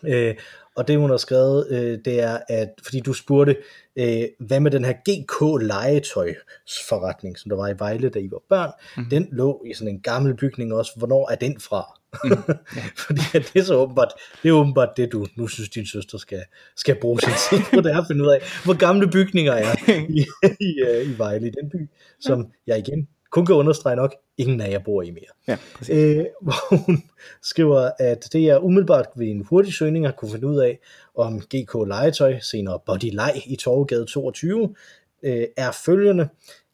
Øh, 0.06 0.34
og 0.76 0.88
det 0.88 0.98
hun 0.98 1.10
har 1.10 1.16
skrevet, 1.16 1.66
øh, 1.70 1.98
det 2.04 2.20
er, 2.20 2.38
at 2.48 2.68
fordi 2.82 3.00
du 3.00 3.12
spurgte, 3.12 3.56
øh, 3.96 4.22
hvad 4.38 4.60
med 4.60 4.70
den 4.70 4.84
her 4.84 4.92
GK 4.92 5.62
legetøjsforretning, 5.62 7.38
som 7.38 7.48
der 7.48 7.56
var 7.56 7.68
i 7.68 7.74
Vejle, 7.78 8.08
da 8.08 8.18
I 8.18 8.30
var 8.30 8.42
børn, 8.48 8.70
mm. 8.96 9.10
den 9.10 9.28
lå 9.32 9.64
i 9.66 9.74
sådan 9.74 9.94
en 9.94 10.00
gammel 10.00 10.36
bygning 10.36 10.74
også. 10.74 10.92
Hvornår 10.96 11.30
er 11.30 11.34
den 11.34 11.60
fra? 11.60 12.00
Mm. 12.24 12.30
Ja. 12.76 12.82
fordi 12.96 13.20
det 13.32 13.56
er 13.56 13.62
så 13.62 13.74
åbenbart, 13.74 14.12
det 14.42 14.48
er 14.48 14.52
åbenbart 14.52 14.88
det, 14.96 15.12
du 15.12 15.26
nu 15.36 15.46
synes, 15.46 15.68
din 15.68 15.86
søster 15.86 16.18
skal, 16.18 16.42
skal 16.76 16.96
bruge 17.00 17.20
sin 17.20 17.32
tid 17.50 17.64
på, 17.70 17.80
det 17.80 17.92
er 17.92 18.00
at 18.00 18.06
finde 18.10 18.24
ud 18.24 18.28
af, 18.28 18.40
hvor 18.64 18.74
gamle 18.78 19.10
bygninger 19.10 19.52
er 19.52 19.74
i, 20.08 20.20
i, 20.20 20.26
i, 20.60 21.10
i 21.12 21.18
Vejle, 21.18 21.46
i 21.46 21.50
den 21.50 21.70
by, 21.70 21.88
som 22.20 22.52
jeg 22.66 22.78
igen 22.78 23.08
kun 23.30 23.46
kan 23.46 23.54
understrege 23.54 23.96
nok, 23.96 24.14
ingen 24.38 24.60
af 24.60 24.70
jer 24.70 24.78
bor 24.78 25.02
i 25.02 25.10
mere. 25.10 25.32
Ja, 25.48 25.56
øh, 25.90 26.26
hvor 26.42 26.76
hun 26.76 27.02
skriver, 27.42 27.90
at 27.98 28.28
det 28.32 28.48
er 28.48 28.58
umiddelbart 28.58 29.06
ved 29.16 29.26
en 29.26 29.46
hurtig 29.50 29.74
søgning 29.74 30.06
at 30.06 30.16
kunne 30.16 30.30
finde 30.30 30.46
ud 30.46 30.58
af, 30.58 30.78
om 31.16 31.40
GK 31.40 31.74
Legetøj, 31.74 32.38
senere 32.40 32.78
Body 32.86 33.10
Leg 33.12 33.42
i 33.46 33.56
Torvegade 33.56 34.04
22, 34.04 34.74
øh, 35.22 35.44
er 35.56 35.70
følgende. 35.70 36.28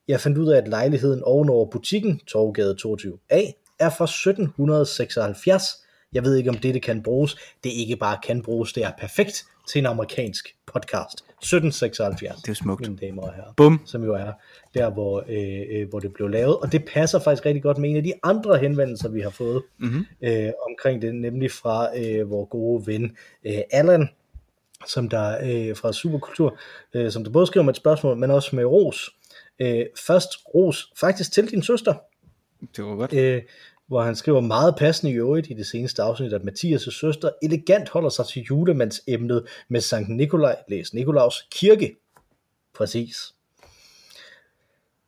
Jeg 0.08 0.20
fandt 0.20 0.38
ud 0.38 0.48
af, 0.48 0.58
at 0.58 0.68
lejligheden 0.68 1.22
ovenover 1.22 1.70
butikken, 1.70 2.20
Torvegade 2.26 2.76
22A, 2.86 3.52
er 3.78 3.90
fra 3.90 4.04
1776. 4.04 5.64
Jeg 6.12 6.24
ved 6.24 6.36
ikke, 6.36 6.50
om 6.50 6.56
dette 6.56 6.80
kan 6.80 7.02
bruges. 7.02 7.36
Det 7.64 7.70
ikke 7.72 7.96
bare 7.96 8.18
kan 8.26 8.42
bruges, 8.42 8.72
det 8.72 8.84
er 8.84 8.90
perfekt 8.98 9.44
til 9.66 9.78
en 9.78 9.86
amerikansk 9.86 10.56
podcast. 10.66 11.14
1776. 11.14 12.42
Det 12.42 12.50
er 12.50 12.54
smukt. 12.54 12.80
Mine 12.80 12.96
damer 12.96 13.22
og 13.22 13.34
herrer. 13.34 13.52
Bum. 13.56 13.80
Som 13.84 14.04
jo 14.04 14.14
er 14.14 14.32
der, 14.74 14.90
hvor, 14.90 15.24
øh, 15.28 15.80
øh, 15.80 15.88
hvor 15.88 16.00
det 16.00 16.12
blev 16.12 16.28
lavet. 16.28 16.56
Og 16.56 16.72
det 16.72 16.84
passer 16.84 17.18
faktisk 17.18 17.46
rigtig 17.46 17.62
godt 17.62 17.78
med 17.78 17.90
en 17.90 17.96
af 17.96 18.02
de 18.02 18.12
andre 18.22 18.58
henvendelser, 18.58 19.08
vi 19.08 19.20
har 19.20 19.30
fået 19.30 19.62
mm-hmm. 19.78 20.06
øh, 20.22 20.52
omkring 20.70 21.02
det, 21.02 21.14
nemlig 21.14 21.50
fra 21.50 21.98
øh, 21.98 22.30
vores 22.30 22.48
gode 22.50 22.86
ven 22.86 23.16
øh, 23.46 23.58
Allan, 23.70 24.08
som 24.86 25.08
der 25.08 25.38
øh, 25.42 25.76
fra 25.76 25.92
Superkultur, 25.92 26.58
øh, 26.94 27.10
som 27.10 27.24
der 27.24 27.30
både 27.30 27.46
skriver 27.46 27.64
med 27.64 27.72
et 27.72 27.76
spørgsmål, 27.76 28.16
men 28.16 28.30
også 28.30 28.56
med 28.56 28.64
ros. 28.64 29.10
Øh, 29.58 29.86
først 30.06 30.30
ros 30.54 30.92
faktisk 31.00 31.32
til 31.32 31.50
din 31.50 31.62
søster. 31.62 31.94
Det 32.76 32.84
var 32.84 32.96
godt. 32.96 33.12
Øh, 33.12 33.42
hvor 33.88 34.02
han 34.02 34.16
skriver 34.16 34.40
meget 34.40 34.76
passende 34.76 35.12
i 35.12 35.14
øvrigt 35.14 35.50
i 35.50 35.54
det 35.54 35.66
seneste 35.66 36.02
afsnit, 36.02 36.32
at 36.32 36.42
Mathias' 36.42 36.90
søster 36.90 37.30
elegant 37.42 37.88
holder 37.88 38.08
sig 38.08 38.26
til 38.26 38.42
julemandsemnet 38.42 39.46
med 39.68 39.80
Sankt 39.80 40.08
Nikolaj, 40.08 40.56
læs 40.68 40.94
Nikolaus 40.94 41.46
kirke. 41.50 41.96
Præcis. 42.74 43.32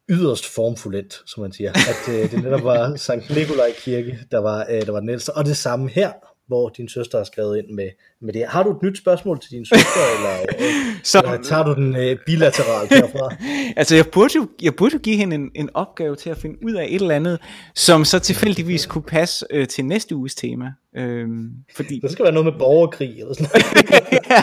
Yderst 0.08 0.46
formfuldt, 0.46 1.22
som 1.26 1.40
man 1.40 1.52
siger, 1.52 1.70
at 1.72 2.14
øh, 2.14 2.30
det 2.30 2.42
netop 2.42 2.64
var 2.64 2.96
Sankt 2.96 3.30
Nikolaj 3.30 3.72
kirke, 3.78 4.18
der 4.30 4.38
var, 4.38 4.66
øh, 4.70 4.86
der 4.86 4.92
var 4.92 5.00
den 5.00 5.08
ældste. 5.08 5.34
Og 5.34 5.44
det 5.44 5.56
samme 5.56 5.88
her, 5.88 6.12
hvor 6.48 6.68
din 6.68 6.88
søster 6.88 7.18
har 7.18 7.24
skrevet 7.24 7.58
ind 7.58 7.66
med, 7.74 7.88
med 8.20 8.32
det. 8.32 8.44
Har 8.48 8.62
du 8.62 8.70
et 8.70 8.82
nyt 8.82 8.98
spørgsmål 8.98 9.40
til 9.40 9.50
din 9.50 9.66
søster, 9.66 10.00
eller, 10.16 10.40
øh, 10.58 10.74
så, 11.02 11.20
eller 11.24 11.42
tager 11.42 11.64
du 11.64 11.74
den 11.74 11.96
øh, 11.96 12.16
bilateralt 12.26 12.94
herfra? 12.94 13.34
altså, 13.80 13.96
jeg 13.96 14.06
burde, 14.12 14.32
jo, 14.36 14.48
jeg 14.62 14.74
burde 14.74 14.92
jo 14.92 14.98
give 14.98 15.16
hende 15.16 15.34
en, 15.34 15.50
en 15.54 15.70
opgave 15.74 16.16
til 16.16 16.30
at 16.30 16.36
finde 16.36 16.56
ud 16.64 16.72
af 16.72 16.86
et 16.88 17.02
eller 17.02 17.14
andet, 17.14 17.38
som 17.74 18.04
så 18.04 18.18
tilfældigvis 18.18 18.86
kunne 18.86 19.02
passe 19.02 19.46
øh, 19.50 19.68
til 19.68 19.84
næste 19.84 20.16
uges 20.16 20.34
tema. 20.34 20.72
Øhm, 20.96 21.50
fordi... 21.76 22.00
Det 22.00 22.10
skal 22.10 22.24
være 22.24 22.34
noget 22.34 22.44
med 22.44 22.58
borgerkrig 22.58 23.20
eller 23.20 23.34
sådan 23.34 23.48
noget. 23.52 24.12
ja, 24.30 24.42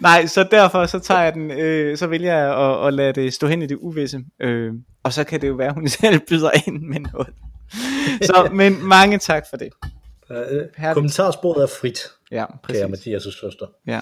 nej, 0.00 0.26
så 0.26 0.48
derfor 0.50 0.86
så 0.86 0.98
tager 0.98 1.22
jeg 1.22 1.34
den, 1.34 1.50
øh, 1.50 1.96
så 1.96 2.06
vælger 2.06 2.36
jeg 2.36 2.58
at, 2.58 2.86
at 2.86 2.94
lade 2.94 3.12
det 3.12 3.34
stå 3.34 3.46
hen 3.46 3.62
i 3.62 3.66
det 3.66 3.76
uvisse. 3.80 4.20
Øh, 4.42 4.72
og 5.02 5.12
så 5.12 5.24
kan 5.24 5.40
det 5.40 5.48
jo 5.48 5.54
være, 5.54 5.68
at 5.68 5.74
hun 5.74 5.88
selv 5.88 6.20
byder 6.28 6.50
ind 6.66 6.82
med 6.82 7.00
noget. 7.00 7.28
Så, 8.22 8.50
men 8.52 8.88
mange 8.88 9.18
tak 9.18 9.44
for 9.50 9.56
det. 9.56 9.68
Uh, 10.30 10.92
kommentarsporet 10.94 11.62
er 11.62 11.66
frit, 11.66 11.98
ja, 12.30 12.44
præcis. 12.62 12.80
kære 12.80 12.90
Mathias' 12.90 13.40
søster. 13.40 13.66
Ja. 13.86 14.00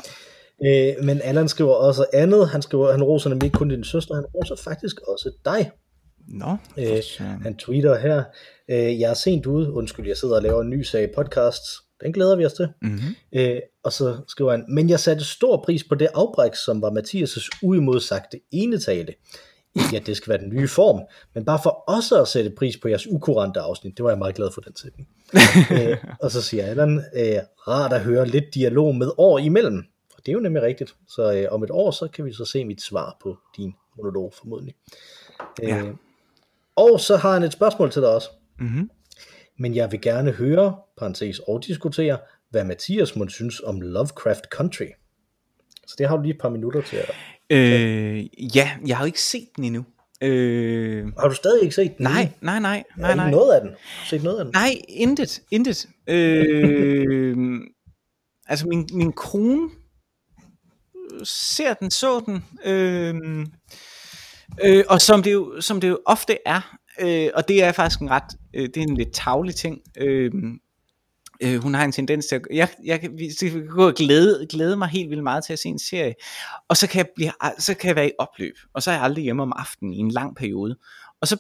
Uh, 0.59 1.05
men 1.05 1.21
Allan 1.25 1.49
skriver 1.49 1.75
også 1.75 2.07
andet. 2.13 2.49
Han 2.49 2.63
skriver, 2.63 2.93
han 2.93 3.03
roser 3.03 3.29
nemlig 3.29 3.47
ikke 3.47 3.59
kun 3.59 3.69
din 3.69 3.85
søster, 3.85 4.15
han 4.15 4.25
roser 4.35 4.57
faktisk 4.65 5.01
også 5.09 5.31
dig. 5.45 5.71
Nå, 6.29 6.57
no, 6.77 6.83
uh, 6.83 7.43
han 7.43 7.57
tweeter 7.57 7.99
her, 7.99 8.25
uh, 8.69 9.01
jeg 9.01 9.11
er 9.11 9.15
sent 9.15 9.47
ude, 9.47 9.73
undskyld, 9.73 10.07
jeg 10.07 10.17
sidder 10.17 10.37
og 10.37 10.43
laver 10.43 10.63
en 10.63 10.71
ny 10.71 10.83
sag 10.83 11.11
podcast, 11.15 11.63
den 12.05 12.13
glæder 12.13 12.37
vi 12.37 12.45
os 12.45 12.53
til. 12.53 12.69
Mm-hmm. 12.83 13.17
Uh, 13.41 13.59
og 13.85 13.93
så 13.93 14.17
skriver 14.29 14.51
han, 14.51 14.65
men 14.69 14.91
jeg 14.91 15.01
satte 15.01 15.25
stor 15.25 15.63
pris 15.65 15.85
på 15.85 15.95
det 15.95 16.09
afbræk, 16.15 16.55
som 16.55 16.83
var 16.83 16.91
Mathias' 16.91 17.59
uimodsagte 17.63 18.41
enetale. 18.53 19.15
Ikke 19.77 19.97
at 19.97 20.07
det 20.07 20.17
skal 20.17 20.31
være 20.31 20.39
den 20.39 20.49
nye 20.49 20.69
form, 20.69 21.01
men 21.35 21.45
bare 21.45 21.59
for 21.63 21.71
også 21.71 22.23
at 22.23 22.29
sætte 22.29 22.51
pris 22.51 22.77
på 22.77 22.89
jeres 22.89 23.07
ukurante 23.07 23.61
afsnit. 23.61 23.97
Det 23.97 24.05
var 24.05 24.11
jeg 24.11 24.19
meget 24.19 24.35
glad 24.35 24.51
for 24.55 24.61
den 24.61 24.77
sætning. 24.77 25.09
øh, 25.91 25.97
og 26.21 26.31
så 26.31 26.43
siger 26.43 26.67
Allan, 26.67 27.05
øh, 27.17 27.39
rart 27.69 27.93
at 27.93 28.01
høre 28.01 28.27
lidt 28.27 28.55
dialog 28.55 28.95
med 28.95 29.11
år 29.19 29.39
imellem. 29.39 29.85
Og 30.15 30.27
det 30.27 30.29
er 30.29 30.33
jo 30.33 30.41
nemlig 30.41 30.63
rigtigt. 30.63 30.95
Så 31.09 31.33
øh, 31.33 31.49
om 31.51 31.63
et 31.63 31.71
år, 31.71 31.91
så 31.91 32.09
kan 32.09 32.25
vi 32.25 32.33
så 32.33 32.45
se 32.45 32.65
mit 32.65 32.83
svar 32.83 33.17
på 33.23 33.37
din 33.57 33.75
monolog 33.97 34.33
formodentlig. 34.39 34.75
Øh, 35.63 35.69
ja. 35.69 35.83
Og 36.77 37.01
så 37.01 37.17
har 37.17 37.33
han 37.33 37.43
et 37.43 37.53
spørgsmål 37.53 37.91
til 37.91 38.03
dig 38.03 38.11
også. 38.11 38.29
Mm-hmm. 38.59 38.91
Men 39.59 39.75
jeg 39.75 39.93
vil 39.93 40.01
gerne 40.01 40.31
høre, 40.31 40.77
parentes 40.99 41.39
og 41.39 41.65
diskutere, 41.67 42.19
hvad 42.51 42.65
Mathias 42.65 43.17
må 43.17 43.29
synes 43.29 43.61
om 43.61 43.81
Lovecraft 43.81 44.45
Country. 44.45 44.87
Så 45.87 45.95
det 45.99 46.09
har 46.09 46.17
du 46.17 46.23
lige 46.23 46.35
et 46.35 46.41
par 46.41 46.49
minutter 46.49 46.83
til 46.83 46.97
at 46.97 47.11
Øh, 47.51 48.57
ja, 48.57 48.71
jeg 48.87 48.97
har 48.97 49.05
jo 49.05 49.07
ikke 49.07 49.23
set 49.23 49.49
den 49.57 49.65
endnu. 49.65 49.85
Øh, 50.23 51.07
har 51.19 51.29
du 51.29 51.35
stadig 51.35 51.63
ikke 51.63 51.75
set 51.75 51.99
den? 51.99 52.05
Nej, 52.05 52.29
nej, 52.41 52.59
nej. 52.59 52.85
nej, 52.97 53.15
nej. 53.15 53.31
noget 53.31 53.55
af 53.55 53.61
den? 53.61 53.71
Set 54.05 54.23
noget 54.23 54.39
af 54.39 54.45
den? 54.45 54.53
Nej, 54.53 54.75
intet, 54.89 55.43
intet. 55.51 55.89
Øh, 56.07 57.37
altså 58.49 58.67
min, 58.67 58.89
min 58.93 59.13
kone 59.13 59.71
ser 61.25 61.75
den, 61.75 61.91
så 61.91 62.21
den. 62.27 62.45
Øh, 62.65 63.15
øh, 64.65 64.85
og 64.89 65.01
som 65.01 65.23
det, 65.23 65.33
jo, 65.33 65.61
som 65.61 65.81
det 65.81 65.89
jo 65.89 65.99
ofte 66.07 66.39
er, 66.47 66.77
øh, 67.01 67.31
og 67.35 67.49
det 67.49 67.63
er 67.63 67.73
faktisk 67.73 68.01
en 68.01 68.11
ret, 68.11 68.37
øh, 68.55 68.63
det 68.63 68.77
er 68.77 68.83
en 68.83 68.97
lidt 68.97 69.13
tavlig 69.13 69.55
ting, 69.55 69.81
øh, 69.97 70.33
Øh, 71.43 71.63
hun 71.63 71.75
har 71.75 71.85
en 71.85 71.93
tendens 71.93 72.27
til 72.27 72.37
at, 72.37 72.43
jeg, 72.51 72.69
jeg, 72.85 73.11
jeg 73.43 73.51
kan 73.51 73.67
gå 73.67 73.87
og 73.87 73.95
glæde, 73.95 74.47
glæde 74.51 74.77
mig 74.77 74.89
helt 74.89 75.11
vildt 75.11 75.23
meget 75.23 75.45
til 75.45 75.53
at 75.53 75.59
se 75.59 75.69
en 75.69 75.79
serie, 75.79 76.15
og 76.69 76.77
så 76.77 76.87
kan, 76.87 76.99
jeg 76.99 77.07
blive, 77.15 77.33
så 77.59 77.75
kan 77.75 77.89
jeg 77.89 77.97
være 77.97 78.09
i 78.09 78.13
opløb, 78.19 78.55
og 78.75 78.83
så 78.83 78.91
er 78.91 78.95
jeg 78.95 79.05
aldrig 79.05 79.25
hjemme 79.25 79.43
om 79.43 79.53
aftenen 79.57 79.93
i 79.93 79.99
en 79.99 80.11
lang 80.11 80.37
periode, 80.37 80.77
og 81.21 81.29
så 81.29 81.37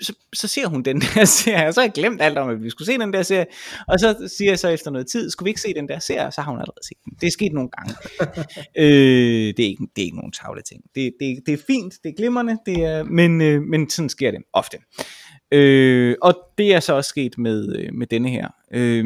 så, 0.00 0.14
så 0.32 0.48
ser 0.48 0.66
hun 0.66 0.82
den 0.82 1.00
der 1.00 1.24
serie, 1.40 1.68
og 1.68 1.74
så 1.74 1.80
har 1.80 1.86
jeg 1.86 1.92
glemt 1.92 2.22
alt 2.22 2.38
om, 2.38 2.48
at 2.48 2.62
vi 2.62 2.70
skulle 2.70 2.86
se 2.86 2.98
den 2.98 3.12
der 3.12 3.22
serie, 3.22 3.46
og 3.88 4.00
så 4.00 4.30
siger 4.36 4.50
jeg 4.50 4.58
så 4.58 4.68
efter 4.68 4.90
noget 4.90 5.06
tid, 5.06 5.30
skulle 5.30 5.46
vi 5.46 5.50
ikke 5.50 5.60
se 5.60 5.74
den 5.74 5.88
der 5.88 5.98
serie, 5.98 6.26
og 6.26 6.32
så 6.32 6.40
har 6.40 6.50
hun 6.50 6.60
allerede 6.60 6.86
set 6.86 6.98
den. 7.04 7.12
Det 7.20 7.26
er 7.26 7.30
sket 7.30 7.52
nogle 7.52 7.70
gange. 7.70 7.94
øh, 8.82 9.54
det, 9.56 9.60
er 9.60 9.68
ikke, 9.68 9.86
det 9.96 10.02
er 10.02 10.04
ikke 10.04 10.16
nogen 10.16 10.32
tavle 10.32 10.62
ting. 10.62 10.82
Det, 10.94 11.12
det, 11.20 11.38
det 11.46 11.54
er 11.54 11.58
fint, 11.66 11.94
det 12.04 12.08
er 12.10 12.14
glimrende, 12.16 12.58
det 12.66 12.84
er, 12.84 13.04
men, 13.04 13.40
øh, 13.40 13.62
men 13.62 13.90
sådan 13.90 14.08
sker 14.08 14.30
det 14.30 14.40
ofte. 14.52 14.76
Øh, 14.76 15.04
Øh, 15.52 16.16
og 16.22 16.34
det 16.58 16.74
er 16.74 16.80
så 16.80 16.92
også 16.92 17.08
sket 17.08 17.38
med, 17.38 17.76
øh, 17.76 17.94
med 17.94 18.06
denne 18.06 18.30
her. 18.30 18.48
Øh, 18.70 19.04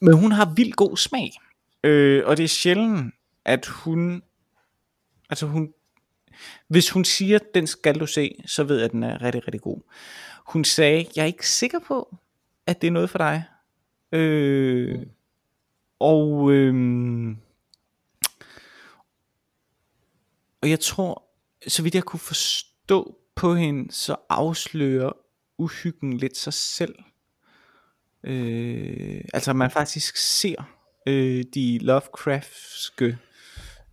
men 0.00 0.12
hun 0.14 0.32
har 0.32 0.54
vildt 0.54 0.76
god 0.76 0.96
smag. 0.96 1.30
Øh, 1.84 2.22
og 2.26 2.36
det 2.36 2.44
er 2.44 2.48
sjældent, 2.48 3.14
at 3.44 3.66
hun... 3.66 4.22
Altså 5.30 5.46
hun... 5.46 5.72
Hvis 6.68 6.90
hun 6.90 7.04
siger, 7.04 7.38
den 7.54 7.66
skal 7.66 8.00
du 8.00 8.06
se, 8.06 8.42
så 8.46 8.64
ved 8.64 8.76
jeg, 8.76 8.84
at 8.84 8.92
den 8.92 9.02
er 9.02 9.22
rigtig, 9.22 9.46
rigtig 9.46 9.60
god. 9.60 9.80
Hun 10.46 10.64
sagde, 10.64 11.06
jeg 11.16 11.22
er 11.22 11.26
ikke 11.26 11.48
sikker 11.48 11.78
på, 11.78 12.16
at 12.66 12.80
det 12.80 12.86
er 12.86 12.92
noget 12.92 13.10
for 13.10 13.18
dig. 13.18 13.44
Øh, 14.12 14.98
og... 15.98 16.52
Øh, 16.52 17.36
og 20.62 20.70
jeg 20.70 20.80
tror, 20.80 21.22
så 21.68 21.82
vidt 21.82 21.94
jeg 21.94 22.04
kunne 22.04 22.20
forstå 22.20 23.18
på 23.36 23.54
hende, 23.54 23.92
så 23.92 24.16
afslører 24.28 25.12
uhyggen 25.58 26.16
lidt 26.16 26.36
sig 26.36 26.52
selv. 26.52 26.94
Øh, 28.24 29.20
altså 29.34 29.52
man 29.52 29.70
faktisk 29.70 30.16
ser 30.16 30.76
øh, 31.06 31.44
de 31.54 31.78
Lovecraftske 31.78 33.18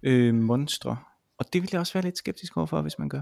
øh, 0.04 0.36
monstre. 0.36 0.98
Og 1.38 1.54
det 1.54 1.62
vil 1.62 1.70
jeg 1.72 1.80
også 1.80 1.94
være 1.94 2.04
lidt 2.04 2.18
skeptisk 2.18 2.58
overfor, 2.58 2.82
hvis 2.82 3.00
man 3.00 3.10
gør. 3.10 3.22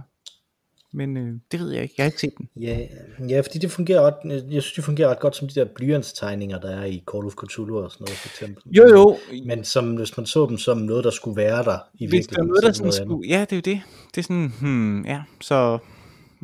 Men 0.93 1.17
øh, 1.17 1.33
det 1.51 1.59
ved 1.59 1.71
jeg 1.71 1.83
ikke. 1.83 1.95
Jeg 1.97 2.03
har 2.03 2.07
ikke 2.07 2.21
set 2.21 2.37
den. 2.37 2.49
Ja, 2.55 2.87
ja, 3.29 3.39
fordi 3.39 3.59
det 3.59 3.71
fungerer 3.71 4.01
ret, 4.01 4.43
jeg 4.51 4.61
synes, 4.61 4.73
det 4.73 4.83
fungerer 4.83 5.09
ret 5.09 5.19
godt 5.19 5.35
som 5.35 5.47
de 5.47 5.55
der 5.55 5.65
blyantstegninger, 5.75 6.59
der 6.59 6.69
er 6.69 6.85
i 6.85 7.03
Call 7.11 7.25
of 7.25 7.33
Cthulhu 7.33 7.77
og 7.77 7.91
sådan 7.91 8.05
noget, 8.05 8.17
for 8.17 8.29
eksempel. 8.29 8.63
Jo, 8.65 8.87
jo. 8.87 9.17
Men 9.45 9.63
som, 9.63 9.95
hvis 9.95 10.17
man 10.17 10.25
så 10.25 10.45
dem 10.45 10.57
som 10.57 10.77
noget, 10.77 11.03
der 11.03 11.11
skulle 11.11 11.37
være 11.37 11.63
der 11.63 11.77
i 11.93 12.07
Hvis 12.07 12.27
der 12.27 12.35
er 12.37 12.43
virkeligheden, 12.43 12.47
noget, 12.47 12.63
der 12.63 12.69
er 12.69 12.73
sådan 12.73 13.07
skulle... 13.07 13.29
Ja, 13.29 13.41
det 13.41 13.51
er 13.51 13.55
jo 13.55 13.75
det. 13.75 13.81
Det 14.15 14.17
er 14.17 14.23
sådan, 14.23 14.53
hmm, 14.59 15.05
ja, 15.05 15.23
så... 15.41 15.79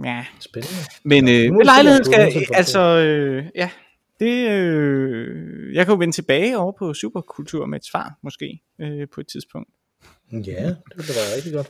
Ja. 0.03 0.25
Spændende. 0.39 0.75
Men 1.03 1.23
øh, 1.29 1.53
med 1.53 1.65
lejligheden 1.65 2.05
skal... 2.05 2.45
Altså, 2.53 2.79
øh, 2.79 3.45
ja. 3.55 3.69
Det, 4.19 4.49
øh, 4.49 5.73
jeg 5.75 5.85
kan 5.85 5.93
jo 5.93 5.97
vende 5.99 6.13
tilbage 6.15 6.57
over 6.57 6.71
på 6.79 6.93
superkultur 6.93 7.65
med 7.65 7.79
et 7.79 7.85
svar, 7.85 8.13
måske, 8.23 8.61
øh, 8.81 9.07
på 9.13 9.21
et 9.21 9.27
tidspunkt. 9.27 9.69
Ja, 10.31 10.65
det 10.65 10.77
ville 10.95 11.11
være 11.15 11.35
rigtig 11.35 11.53
godt. 11.53 11.67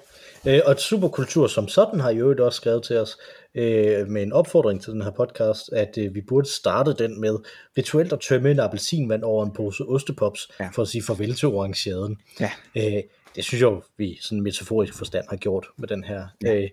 Øh, 0.47 0.59
og 0.65 0.79
Superkultur 0.79 1.47
som 1.47 1.67
sådan 1.67 1.99
har 1.99 2.11
jo 2.11 2.35
også 2.45 2.57
skrevet 2.57 2.83
til 2.83 2.97
os 2.97 3.17
øh, 3.55 4.07
med 4.07 4.23
en 4.23 4.33
opfordring 4.33 4.81
til 4.81 4.93
den 4.93 5.01
her 5.01 5.11
podcast, 5.11 5.69
at 5.73 5.97
øh, 5.97 6.15
vi 6.15 6.21
burde 6.21 6.49
starte 6.49 6.93
den 6.93 7.21
med 7.21 7.37
rituelt 7.77 8.13
at 8.13 8.19
tømme 8.19 8.51
en 8.51 8.59
appelsinvand 8.59 9.23
over 9.23 9.45
en 9.45 9.53
pose 9.53 9.83
ostepops, 9.83 10.49
Ja. 10.59 10.65
ja. 10.65 10.69
for 10.73 10.81
at 10.81 10.87
sige 10.87 11.03
farvel 11.03 11.35
til 11.35 11.47
orangeaden. 11.47 12.17
Ja. 12.39 12.51
Øh, 12.77 13.03
det 13.35 13.43
synes 13.43 13.61
jeg 13.61 13.67
jo, 13.67 13.83
vi 13.97 14.17
sådan 14.21 14.41
metaforisk 14.41 14.93
forstand 14.97 15.25
har 15.29 15.37
gjort 15.37 15.67
med 15.77 15.87
den 15.87 16.03
her 16.03 16.27
øh, 16.45 16.69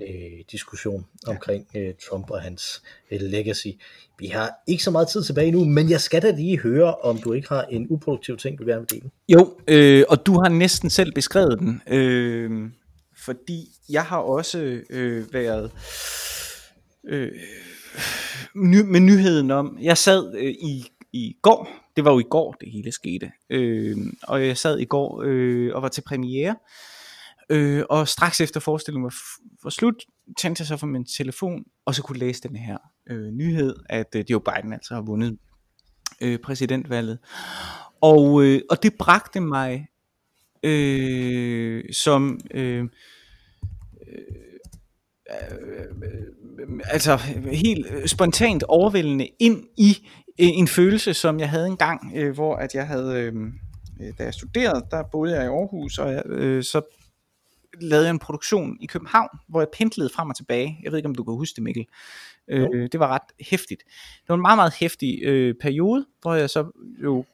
øh, 0.00 0.44
diskussion 0.50 1.06
omkring 1.26 1.66
øh, 1.76 1.94
Trump 2.08 2.30
og 2.30 2.40
hans 2.40 2.82
øh, 3.10 3.20
legacy. 3.20 3.68
Vi 4.18 4.26
har 4.26 4.50
ikke 4.66 4.84
så 4.84 4.90
meget 4.90 5.08
tid 5.08 5.24
tilbage 5.24 5.50
nu, 5.50 5.64
men 5.64 5.90
jeg 5.90 6.00
skal 6.00 6.22
da 6.22 6.30
lige 6.30 6.58
høre, 6.58 6.94
om 6.94 7.18
du 7.18 7.32
ikke 7.32 7.48
har 7.48 7.62
en 7.62 7.86
uproduktiv 7.90 8.36
ting, 8.36 8.58
du 8.58 8.64
gerne 8.64 8.80
vil 8.80 8.90
dele. 8.90 9.10
Jo, 9.28 9.58
øh, 9.68 10.04
og 10.08 10.26
du 10.26 10.32
har 10.40 10.48
næsten 10.48 10.90
selv 10.90 11.12
beskrevet 11.12 11.58
den, 11.58 11.82
øh, 11.86 12.70
fordi 13.16 13.68
jeg 13.88 14.02
har 14.04 14.18
også 14.18 14.80
øh, 14.90 15.32
været 15.32 15.70
øh, 17.08 17.32
ny, 18.54 18.80
med 18.80 19.00
nyheden 19.00 19.50
om, 19.50 19.78
jeg 19.80 19.98
sad 19.98 20.34
øh, 20.34 20.50
i, 20.50 20.86
i 21.12 21.36
går, 21.42 21.68
det 21.96 22.04
var 22.04 22.12
jo 22.12 22.18
i 22.18 22.26
går 22.30 22.56
det 22.60 22.72
hele 22.72 22.92
skete, 22.92 23.30
øh, 23.50 23.96
og 24.22 24.46
jeg 24.46 24.56
sad 24.56 24.78
i 24.78 24.84
går 24.84 25.22
øh, 25.26 25.74
og 25.74 25.82
var 25.82 25.88
til 25.88 26.02
premiere, 26.02 26.50
øh, 26.50 26.56
Øh, 27.50 27.84
og 27.90 28.08
straks 28.08 28.40
efter 28.40 28.60
forestillingen 28.60 29.04
var, 29.04 29.10
f- 29.10 29.58
var 29.62 29.70
slut, 29.70 30.04
tændte 30.38 30.60
jeg 30.60 30.66
så 30.66 30.76
for 30.76 30.86
min 30.86 31.04
telefon, 31.04 31.64
og 31.84 31.94
så 31.94 32.02
kunne 32.02 32.18
læse 32.18 32.42
den 32.42 32.56
her 32.56 32.78
øh, 33.10 33.30
nyhed, 33.32 33.76
at 33.88 34.14
øh, 34.16 34.24
Joe 34.30 34.40
Biden 34.40 34.72
altså 34.72 34.94
har 34.94 35.02
vundet 35.02 35.38
øh, 36.20 36.38
præsidentvalget. 36.38 37.18
Og, 38.00 38.44
øh, 38.44 38.60
og 38.70 38.82
det 38.82 38.94
bragte 38.98 39.40
mig 39.40 39.86
øh, 40.62 41.84
som 41.92 42.40
øh, 42.54 42.78
øh, 42.78 42.88
øh 45.38 46.80
altså 46.84 47.16
helt 47.52 48.10
spontant 48.10 48.62
overvældende 48.62 49.28
ind 49.38 49.64
i 49.76 50.08
øh, 50.40 50.48
en 50.48 50.68
følelse, 50.68 51.14
som 51.14 51.40
jeg 51.40 51.50
havde 51.50 51.66
engang, 51.66 52.12
øh, 52.16 52.34
hvor 52.34 52.56
at 52.56 52.74
jeg 52.74 52.86
havde, 52.86 53.20
øh, 53.20 53.34
da 54.18 54.24
jeg 54.24 54.34
studerede, 54.34 54.86
der 54.90 55.02
boede 55.12 55.34
jeg 55.34 55.44
i 55.44 55.46
Aarhus, 55.46 55.98
og 55.98 56.12
jeg, 56.12 56.22
øh, 56.26 56.62
så 56.64 56.82
lavede 57.80 58.06
jeg 58.06 58.10
en 58.10 58.18
produktion 58.18 58.76
i 58.80 58.86
København, 58.86 59.28
hvor 59.48 59.60
jeg 59.60 59.68
pendlede 59.72 60.10
frem 60.14 60.30
og 60.30 60.36
tilbage. 60.36 60.78
Jeg 60.82 60.92
ved 60.92 60.98
ikke, 60.98 61.08
om 61.08 61.14
du 61.14 61.24
kan 61.24 61.34
huske 61.34 61.56
det, 61.56 61.62
Mikkel. 61.62 61.86
Øh, 62.48 62.88
det 62.92 63.00
var 63.00 63.08
ret 63.08 63.46
hæftigt. 63.50 63.82
Det 64.22 64.28
var 64.28 64.34
en 64.34 64.42
meget, 64.42 64.58
meget 64.58 64.74
hæftig 64.74 65.22
øh, 65.22 65.54
periode, 65.60 66.06
hvor 66.22 66.34
jeg 66.34 66.50
så 66.50 66.70
jo 67.02 67.24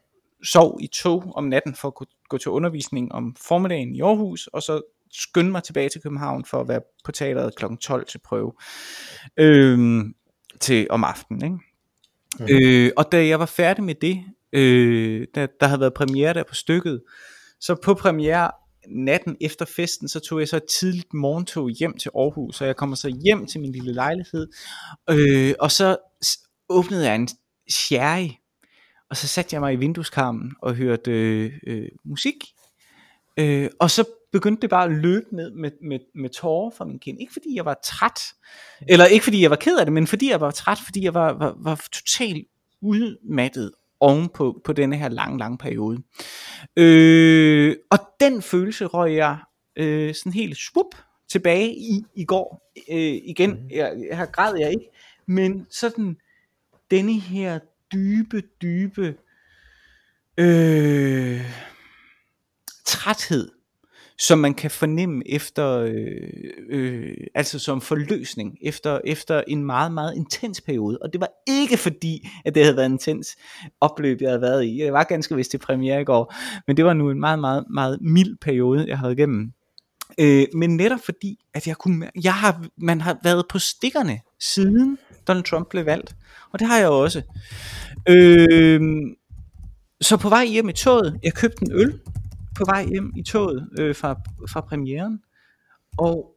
sov 0.44 0.78
i 0.80 0.86
tog 0.86 1.32
om 1.36 1.44
natten 1.44 1.74
for 1.74 1.88
at 1.88 1.94
kunne 1.94 2.06
gå 2.28 2.38
til 2.38 2.50
undervisning 2.50 3.12
om 3.12 3.36
formiddagen 3.46 3.94
i 3.94 4.00
Aarhus, 4.00 4.46
og 4.46 4.62
så 4.62 4.80
skynde 5.12 5.50
mig 5.50 5.62
tilbage 5.62 5.88
til 5.88 6.00
København 6.00 6.44
for 6.44 6.60
at 6.60 6.68
være 6.68 6.80
på 7.04 7.12
teateret 7.12 7.56
kl. 7.56 7.64
12 7.80 8.06
til 8.06 8.18
prøve 8.18 8.52
øh, 9.36 10.04
til 10.60 10.86
om 10.90 11.04
aftenen. 11.04 11.44
Ikke? 11.44 11.56
Mm. 12.40 12.46
Øh, 12.50 12.90
og 12.96 13.12
da 13.12 13.26
jeg 13.26 13.40
var 13.40 13.46
færdig 13.46 13.84
med 13.84 13.94
det, 13.94 14.24
øh, 14.52 15.26
der, 15.34 15.46
der 15.60 15.66
havde 15.66 15.80
været 15.80 15.94
premiere 15.94 16.34
der 16.34 16.42
på 16.42 16.54
stykket, 16.54 17.02
så 17.60 17.74
på 17.74 17.94
premiere 17.94 18.50
natten 18.88 19.36
efter 19.40 19.64
festen, 19.64 20.08
så 20.08 20.20
tog 20.20 20.40
jeg 20.40 20.48
så 20.48 20.56
et 20.56 20.64
tidligt 20.64 21.14
morgentog 21.14 21.70
hjem 21.70 21.96
til 21.98 22.10
Aarhus, 22.14 22.60
og 22.60 22.66
jeg 22.66 22.76
kommer 22.76 22.96
så 22.96 23.08
hjem 23.24 23.46
til 23.46 23.60
min 23.60 23.72
lille 23.72 23.92
lejlighed, 23.92 24.48
øh, 25.10 25.54
og 25.60 25.70
så 25.70 25.96
åbnede 26.68 27.06
jeg 27.06 27.14
en 27.14 27.28
sherry, 27.70 28.28
og 29.10 29.16
så 29.16 29.28
satte 29.28 29.54
jeg 29.54 29.60
mig 29.60 29.72
i 29.72 29.76
vindueskarmen 29.76 30.52
og 30.62 30.74
hørte 30.74 31.10
øh, 31.10 31.52
øh, 31.66 31.88
musik, 32.04 32.44
øh, 33.36 33.70
og 33.80 33.90
så 33.90 34.04
begyndte 34.32 34.62
det 34.62 34.70
bare 34.70 34.84
at 34.84 34.92
løbe 34.92 35.36
ned 35.36 35.50
med, 35.50 35.70
med, 35.82 35.98
med 36.14 36.30
tårer 36.30 36.70
fra 36.70 36.84
min 36.84 36.98
kind. 36.98 37.20
Ikke 37.20 37.32
fordi 37.32 37.54
jeg 37.56 37.64
var 37.64 37.80
træt, 37.84 38.20
eller 38.88 39.04
ikke 39.04 39.24
fordi 39.24 39.42
jeg 39.42 39.50
var 39.50 39.56
ked 39.56 39.78
af 39.78 39.86
det, 39.86 39.92
men 39.92 40.06
fordi 40.06 40.30
jeg 40.30 40.40
var 40.40 40.50
træt, 40.50 40.78
fordi 40.84 41.04
jeg 41.04 41.14
var, 41.14 41.32
var, 41.32 41.54
var 41.58 41.86
totalt 41.92 42.46
udmattet 42.82 43.72
ovenpå 44.02 44.60
på 44.64 44.72
denne 44.72 44.96
her 44.96 45.08
lange, 45.08 45.38
lange 45.38 45.58
periode. 45.58 46.02
Øh, 46.76 47.76
og 47.90 47.98
den 48.20 48.42
følelse 48.42 48.84
røg 48.84 49.14
jeg 49.14 49.38
øh, 49.76 50.14
sådan 50.14 50.32
helt 50.32 50.56
swoop 50.56 50.94
tilbage 51.28 51.74
i 51.74 52.04
i 52.16 52.24
går. 52.24 52.72
Øh, 52.90 53.20
igen, 53.24 53.50
mm. 53.50 53.70
jeg, 53.70 53.94
jeg 54.08 54.16
har 54.16 54.26
græd 54.26 54.56
jeg 54.58 54.70
ikke, 54.70 54.88
men 55.26 55.66
sådan 55.70 56.16
denne 56.90 57.20
her 57.20 57.58
dybe, 57.92 58.42
dybe 58.62 59.16
øh, 60.38 61.40
træthed, 62.84 63.48
som 64.22 64.38
man 64.38 64.54
kan 64.54 64.70
fornemme 64.70 65.22
efter, 65.26 65.78
øh, 65.78 66.04
øh, 66.68 67.16
altså 67.34 67.58
som 67.58 67.80
forløsning 67.80 68.58
efter, 68.62 69.00
efter 69.04 69.42
en 69.48 69.64
meget, 69.64 69.92
meget 69.92 70.14
intens 70.16 70.60
periode. 70.60 70.98
Og 71.02 71.12
det 71.12 71.20
var 71.20 71.28
ikke 71.48 71.76
fordi, 71.76 72.28
at 72.44 72.54
det 72.54 72.62
havde 72.62 72.76
været 72.76 72.86
en 72.86 72.92
intens 72.92 73.36
opløb, 73.80 74.20
jeg 74.20 74.30
havde 74.30 74.40
været 74.40 74.66
i. 74.66 74.78
Det 74.78 74.92
var 74.92 75.04
ganske 75.04 75.36
vist 75.36 75.50
til 75.50 75.58
premiere 75.58 76.00
i 76.00 76.04
går, 76.04 76.34
men 76.66 76.76
det 76.76 76.84
var 76.84 76.92
nu 76.92 77.10
en 77.10 77.20
meget, 77.20 77.38
meget, 77.38 77.64
meget 77.70 77.98
mild 78.00 78.36
periode, 78.40 78.88
jeg 78.88 78.98
havde 78.98 79.12
igennem. 79.12 79.52
Øh, 80.18 80.46
men 80.54 80.76
netop 80.76 81.00
fordi, 81.04 81.38
at 81.54 81.66
jeg 81.66 81.76
kunne, 81.76 82.10
jeg 82.24 82.34
har, 82.34 82.64
man 82.76 83.00
har 83.00 83.18
været 83.22 83.44
på 83.48 83.58
stikkerne 83.58 84.20
siden 84.40 84.98
Donald 85.28 85.44
Trump 85.44 85.68
blev 85.70 85.86
valgt, 85.86 86.14
og 86.52 86.58
det 86.58 86.68
har 86.68 86.78
jeg 86.78 86.88
også. 86.88 87.22
Øh, 88.08 88.80
så 90.00 90.16
på 90.16 90.28
vej 90.28 90.46
hjem 90.46 90.68
i 90.68 90.72
toget, 90.72 91.20
jeg 91.22 91.34
købte 91.34 91.62
en 91.62 91.72
øl 91.72 92.00
på 92.56 92.64
vej 92.64 92.86
hjem 92.86 93.12
i 93.16 93.22
toget 93.22 93.68
øh, 93.78 93.94
fra, 93.94 94.20
fra 94.48 94.60
premieren, 94.60 95.18
og 95.98 96.34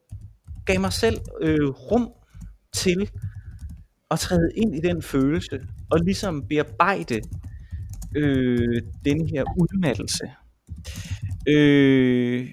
gav 0.66 0.80
mig 0.80 0.94
selv 0.94 1.18
øh, 1.42 1.70
rum 1.70 2.10
til 2.74 3.10
at 4.12 4.20
træde 4.20 4.52
ind 4.56 4.76
i 4.76 4.80
den 4.80 5.02
følelse, 5.02 5.60
og 5.92 6.00
ligesom 6.00 6.48
bearbejde 6.48 7.22
øh, 8.16 8.82
den 9.06 9.30
her 9.30 9.44
udmattelse. 9.58 10.24
Øh, 11.48 12.50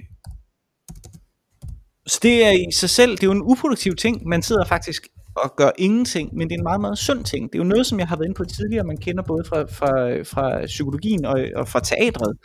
så 2.06 2.18
det 2.22 2.46
er 2.46 2.50
i 2.68 2.72
sig 2.72 2.90
selv, 2.90 3.10
det 3.10 3.22
er 3.22 3.26
jo 3.26 3.32
en 3.32 3.42
uproduktiv 3.42 3.94
ting, 3.96 4.28
man 4.28 4.42
sidder 4.42 4.64
faktisk 4.64 5.08
og 5.36 5.56
gør 5.56 5.70
ingenting, 5.78 6.34
men 6.34 6.48
det 6.48 6.54
er 6.54 6.58
en 6.58 6.64
meget, 6.64 6.80
meget 6.80 6.98
sund 6.98 7.24
ting. 7.24 7.52
Det 7.52 7.58
er 7.58 7.62
jo 7.62 7.68
noget, 7.68 7.86
som 7.86 7.98
jeg 7.98 8.08
har 8.08 8.16
været 8.16 8.26
inde 8.26 8.36
på 8.36 8.44
tidligere, 8.44 8.84
man 8.84 8.96
kender 8.96 9.22
både 9.22 9.44
fra, 9.44 9.62
fra, 9.62 10.22
fra 10.22 10.66
psykologien 10.66 11.24
og, 11.24 11.44
og 11.54 11.68
fra 11.68 11.80
teatret. 11.80 12.36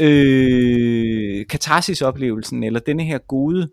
Øh, 0.00 1.46
katarsis-oplevelsen, 1.46 2.64
eller 2.64 2.80
denne 2.80 3.04
her 3.04 3.18
gode 3.18 3.68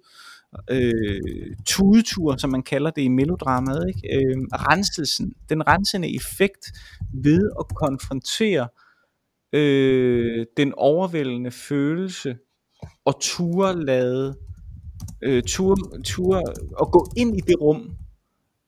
øh, 0.72 1.56
tudetur, 1.66 2.36
som 2.38 2.50
man 2.50 2.64
kalder 2.64 2.92
det 2.92 3.02
i 3.02 3.08
melodramaet, 3.08 3.86
ikke? 3.88 4.16
Øh, 4.16 4.38
renselsen, 4.52 5.34
den 5.50 5.68
rensende 5.68 6.16
effekt 6.16 6.68
ved 7.14 7.52
at 7.60 7.66
konfrontere 7.76 8.68
øh, 9.54 10.46
den 10.58 10.74
overvældende 10.78 11.52
følelse 11.52 12.38
og 13.06 13.22
turlade, 13.22 14.36
øh, 15.24 15.44
tur, 15.44 15.76
tur, 16.06 16.44
og 16.78 16.92
gå 16.92 17.12
ind 17.18 17.38
i 17.38 17.42
det 17.48 17.62
rum, 17.62 17.98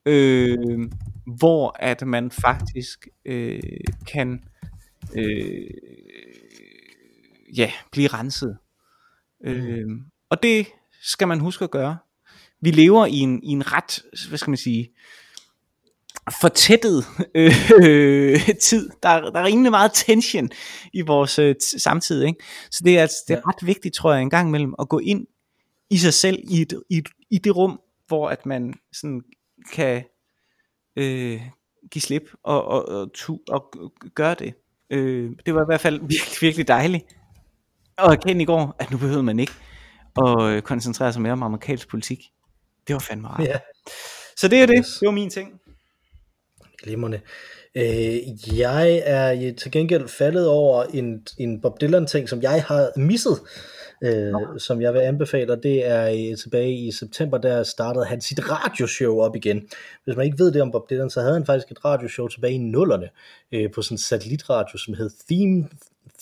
øh, 0.06 0.58
hvor 1.38 1.76
at 1.78 2.06
man 2.06 2.30
faktisk 2.30 3.08
øh, 3.24 3.60
kan 4.06 4.44
øh, 5.14 5.70
ja, 7.56 7.72
blive 7.92 8.08
renset. 8.08 8.58
Øh, 9.44 9.86
og 10.30 10.42
det 10.42 10.66
skal 11.02 11.28
man 11.28 11.40
huske 11.40 11.64
at 11.64 11.70
gøre. 11.70 11.98
Vi 12.60 12.70
lever 12.70 13.06
i 13.06 13.18
en, 13.18 13.42
i 13.42 13.48
en 13.48 13.72
ret, 13.72 14.02
hvad 14.28 14.38
skal 14.38 14.50
man 14.50 14.56
sige, 14.56 14.90
fortættet 16.40 17.04
øh, 17.34 18.40
tid. 18.68 18.90
Der 19.02 19.08
er, 19.08 19.30
der 19.30 19.40
er 19.40 19.44
rimelig 19.44 19.70
meget 19.70 19.90
tension 19.94 20.50
i 20.92 21.00
vores 21.00 21.38
øh, 21.38 21.54
samtid. 21.78 22.22
Ikke? 22.22 22.44
Så 22.70 22.82
det 22.84 22.98
er, 22.98 23.02
altså, 23.02 23.16
det 23.28 23.34
er 23.36 23.48
ret 23.48 23.66
vigtigt, 23.66 23.94
tror 23.94 24.12
jeg, 24.12 24.22
en 24.22 24.30
gang 24.30 24.48
imellem 24.48 24.74
at 24.78 24.88
gå 24.88 24.98
ind 24.98 25.26
i 25.90 25.98
sig 25.98 26.14
selv 26.14 26.38
i, 26.50 26.60
et, 26.60 26.74
i, 26.90 26.98
et, 26.98 27.08
i 27.30 27.38
det 27.38 27.56
rum, 27.56 27.80
hvor 28.06 28.28
at 28.28 28.46
man 28.46 28.74
sådan 28.92 29.22
kan 29.72 30.04
øh, 30.96 31.40
give 31.90 32.02
slip 32.02 32.22
og, 32.44 32.64
og, 32.64 32.88
og, 32.88 33.12
tu, 33.14 33.38
og 33.48 33.74
gøre 34.14 34.34
det. 34.34 34.54
Øh, 34.90 35.30
det 35.46 35.54
var 35.54 35.62
i 35.62 35.68
hvert 35.68 35.80
fald 35.80 36.00
virkelig, 36.14 36.36
virkelig 36.40 36.68
dejligt 36.68 37.04
at 37.98 38.12
erkende 38.12 38.42
i 38.42 38.46
går, 38.46 38.76
at 38.78 38.90
nu 38.90 38.98
behøvede 38.98 39.22
man 39.22 39.38
ikke 39.38 39.52
og 40.16 40.52
øh, 40.52 40.62
koncentrere 40.62 41.12
sig 41.12 41.22
mere 41.22 41.32
om 41.32 41.42
amerikansk 41.42 41.88
politik. 41.88 42.24
Det 42.86 42.92
var 42.92 43.00
fandme 43.00 43.28
rart. 43.28 43.44
Ja. 43.44 43.58
Så 44.36 44.48
det 44.48 44.62
er 44.62 44.66
det. 44.66 44.86
Det 45.00 45.06
var 45.06 45.10
min 45.10 45.30
ting. 45.30 45.60
Glimrende. 46.82 47.20
Øh, 47.74 48.58
jeg 48.58 49.02
er 49.04 49.54
til 49.54 49.70
gengæld 49.72 50.08
faldet 50.08 50.48
over 50.48 50.84
en, 50.84 51.26
en 51.38 51.60
Bob 51.60 51.80
Dylan 51.80 52.06
ting, 52.06 52.28
som 52.28 52.42
jeg 52.42 52.64
har 52.64 52.92
misset, 52.96 53.40
øh, 54.02 54.34
som 54.58 54.82
jeg 54.82 54.94
vil 54.94 55.00
anbefale, 55.00 55.52
og 55.52 55.62
det 55.62 55.86
er 55.86 56.30
øh, 56.30 56.36
tilbage 56.38 56.74
i 56.74 56.92
september, 56.92 57.38
der 57.38 57.62
startede 57.62 58.04
han 58.04 58.20
sit 58.20 58.50
radioshow 58.50 59.20
op 59.20 59.36
igen. 59.36 59.68
Hvis 60.04 60.16
man 60.16 60.26
ikke 60.26 60.38
ved 60.38 60.52
det 60.52 60.62
om 60.62 60.70
Bob 60.70 60.90
Dylan, 60.90 61.10
så 61.10 61.20
havde 61.20 61.34
han 61.34 61.46
faktisk 61.46 61.70
et 61.70 61.84
radioshow 61.84 62.28
tilbage 62.28 62.54
i 62.54 62.58
nullerne 62.58 63.08
øh, 63.52 63.70
på 63.72 63.82
sådan 63.82 63.94
en 63.94 63.98
satellitradio, 63.98 64.78
som 64.78 64.94
hed 64.94 65.10
Theme, 65.30 65.68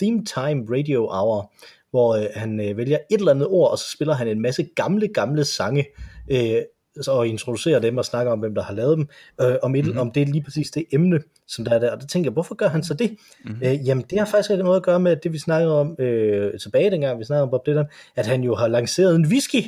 Theme 0.00 0.24
Time 0.24 0.76
Radio 0.76 1.08
Hour, 1.10 1.52
hvor 1.90 2.16
øh, 2.16 2.26
han 2.34 2.60
øh, 2.60 2.76
vælger 2.76 2.98
et 3.10 3.18
eller 3.18 3.32
andet 3.32 3.48
ord, 3.48 3.70
og 3.70 3.78
så 3.78 3.90
spiller 3.90 4.14
han 4.14 4.28
en 4.28 4.42
masse 4.42 4.68
gamle, 4.74 5.08
gamle 5.08 5.44
sange, 5.44 5.86
øh, 6.30 6.62
så- 7.00 7.12
og 7.12 7.26
introducerer 7.26 7.78
dem 7.78 7.98
og 7.98 8.04
snakker 8.04 8.32
om, 8.32 8.38
hvem 8.38 8.54
der 8.54 8.62
har 8.62 8.74
lavet 8.74 8.98
dem, 8.98 9.08
øh, 9.40 9.56
om, 9.62 9.74
et, 9.74 9.84
mm-hmm. 9.84 9.98
om 9.98 10.10
det 10.10 10.22
er 10.22 10.26
lige 10.26 10.42
præcis 10.42 10.70
det 10.70 10.84
emne, 10.92 11.20
som 11.46 11.64
der 11.64 11.72
er 11.72 11.78
der. 11.78 11.90
Og 11.90 12.00
det 12.00 12.08
tænker 12.08 12.30
jeg, 12.30 12.32
hvorfor 12.32 12.54
gør 12.54 12.68
han 12.68 12.82
så 12.82 12.94
det? 12.94 13.16
Mm-hmm. 13.44 13.62
Øh, 13.62 13.86
jamen, 13.86 14.04
det 14.10 14.18
har 14.18 14.26
faktisk 14.26 14.50
ikke 14.50 14.64
noget 14.64 14.76
at 14.76 14.82
gøre 14.82 15.00
med 15.00 15.16
det, 15.16 15.32
vi 15.32 15.38
snakkede 15.38 15.80
om 15.80 15.96
øh, 15.98 16.58
tilbage 16.58 16.90
dengang, 16.90 17.18
vi 17.18 17.24
snakkede 17.24 17.42
om 17.42 17.50
Bob 17.50 17.66
Dylan, 17.66 17.86
at 18.16 18.26
han 18.26 18.42
jo 18.42 18.54
har 18.54 18.68
lanceret 18.68 19.16
en 19.16 19.26
whisky. 19.26 19.62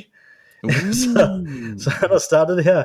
så, 1.03 1.45
så 1.77 1.89
han 1.89 2.09
har 2.09 2.19
startet 2.19 2.57
det 2.57 2.65
her 2.65 2.83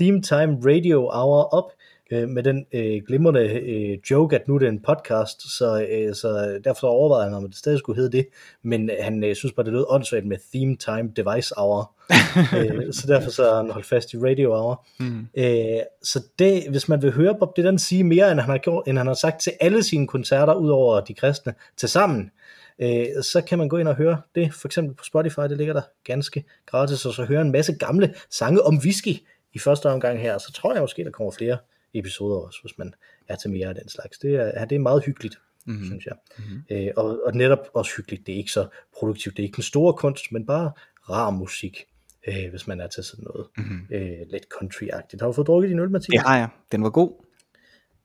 Theme 0.00 0.22
Time 0.22 0.58
Radio 0.74 1.00
Hour 1.00 1.42
op, 1.42 1.72
øh, 2.10 2.28
med 2.28 2.42
den 2.42 2.66
øh, 2.72 3.02
glimrende 3.06 3.40
øh, 3.40 3.98
joke, 4.10 4.36
at 4.36 4.48
nu 4.48 4.54
er 4.54 4.58
det 4.58 4.68
en 4.68 4.82
podcast, 4.82 5.58
så, 5.58 5.86
øh, 5.90 6.14
så 6.14 6.60
derfor 6.64 6.88
overvejede 6.88 7.24
han, 7.24 7.34
om 7.34 7.48
det 7.48 7.58
stadig 7.58 7.78
skulle 7.78 7.96
hedde 7.96 8.16
det, 8.16 8.26
men 8.62 8.90
han 9.00 9.24
øh, 9.24 9.34
synes 9.36 9.52
bare, 9.52 9.64
det 9.64 9.72
lød 9.72 9.84
åndssvagt 9.88 10.26
med 10.26 10.38
Theme 10.52 10.76
Time 10.76 11.12
Device 11.16 11.54
Hour, 11.56 11.92
øh, 12.58 12.92
så 12.92 13.04
derfor 13.08 13.30
så 13.30 13.44
har 13.44 13.56
han 13.56 13.70
holdt 13.70 13.86
fast 13.86 14.12
i 14.12 14.16
Radio 14.16 14.56
Hour. 14.56 14.86
Mm. 15.00 15.26
Øh, 15.36 15.80
så 16.02 16.24
det, 16.38 16.64
hvis 16.70 16.88
man 16.88 17.02
vil 17.02 17.12
høre 17.12 17.36
Bob 17.38 17.56
Dylan 17.56 17.78
sige 17.78 18.04
mere, 18.04 18.32
end 18.32 18.40
han 18.40 18.50
har, 18.50 18.58
gjort, 18.58 18.84
end 18.86 18.98
han 18.98 19.06
har 19.06 19.14
sagt 19.14 19.40
til 19.40 19.52
alle 19.60 19.82
sine 19.82 20.06
koncerter, 20.06 20.54
udover 20.54 21.00
de 21.00 21.14
kristne, 21.14 21.54
til 21.76 21.88
sammen, 21.88 22.30
øh, 22.78 23.06
så 23.22 23.42
kan 23.46 23.58
man 23.58 23.68
gå 23.68 23.76
ind 23.76 23.88
og 23.88 23.96
høre 23.96 24.20
det, 24.34 24.54
for 24.54 24.68
eksempel 24.68 24.94
på 24.94 25.04
Spotify, 25.04 25.40
det 25.40 25.56
ligger 25.56 25.74
der 25.74 25.82
ganske 26.04 26.44
gratis, 26.66 27.06
og 27.06 27.14
så 27.14 27.24
høre 27.24 27.40
en 27.40 27.52
masse 27.52 27.72
gamle 27.72 28.14
sange 28.30 28.62
om 28.62 28.78
whisky 28.78 29.16
i 29.54 29.58
første 29.58 29.90
omgang 29.90 30.20
her, 30.20 30.38
så 30.38 30.52
tror 30.52 30.72
jeg 30.72 30.82
måske, 30.82 31.04
der 31.04 31.10
kommer 31.10 31.30
flere 31.30 31.56
episoder 31.94 32.36
også, 32.36 32.58
hvis 32.62 32.78
man 32.78 32.94
er 33.28 33.36
til 33.36 33.50
mere 33.50 33.68
af 33.68 33.74
den 33.74 33.88
slags. 33.88 34.18
Det 34.18 34.34
er, 34.34 34.44
ja, 34.44 34.64
det 34.64 34.76
er 34.76 34.80
meget 34.80 35.04
hyggeligt, 35.04 35.38
mm-hmm. 35.66 35.84
synes 35.84 36.06
jeg. 36.06 36.14
Mm-hmm. 36.38 36.62
Øh, 36.70 36.90
og, 36.96 37.20
og 37.24 37.34
netop 37.34 37.58
også 37.74 37.90
hyggeligt, 37.96 38.26
det 38.26 38.32
er 38.32 38.36
ikke 38.36 38.52
så 38.52 38.68
produktivt, 38.98 39.36
det 39.36 39.42
er 39.42 39.46
ikke 39.46 39.56
den 39.56 39.62
store 39.62 39.94
kunst, 39.94 40.24
men 40.32 40.46
bare 40.46 40.72
rar 41.10 41.30
musik, 41.30 41.84
øh, 42.28 42.50
hvis 42.50 42.66
man 42.66 42.80
er 42.80 42.86
til 42.86 43.04
sådan 43.04 43.24
noget 43.24 43.46
mm-hmm. 43.56 43.86
øh, 43.90 44.18
lidt 44.30 44.46
country-agtigt. 44.54 45.20
Har 45.20 45.26
du 45.26 45.32
fået 45.32 45.46
drukket 45.46 45.70
din 45.70 45.78
øl, 45.78 45.90
Mathias? 45.90 46.06
Det 46.06 46.20
har 46.20 46.36
jeg. 46.36 46.48
Den 46.72 46.82
var 46.82 46.90
god. 46.90 47.27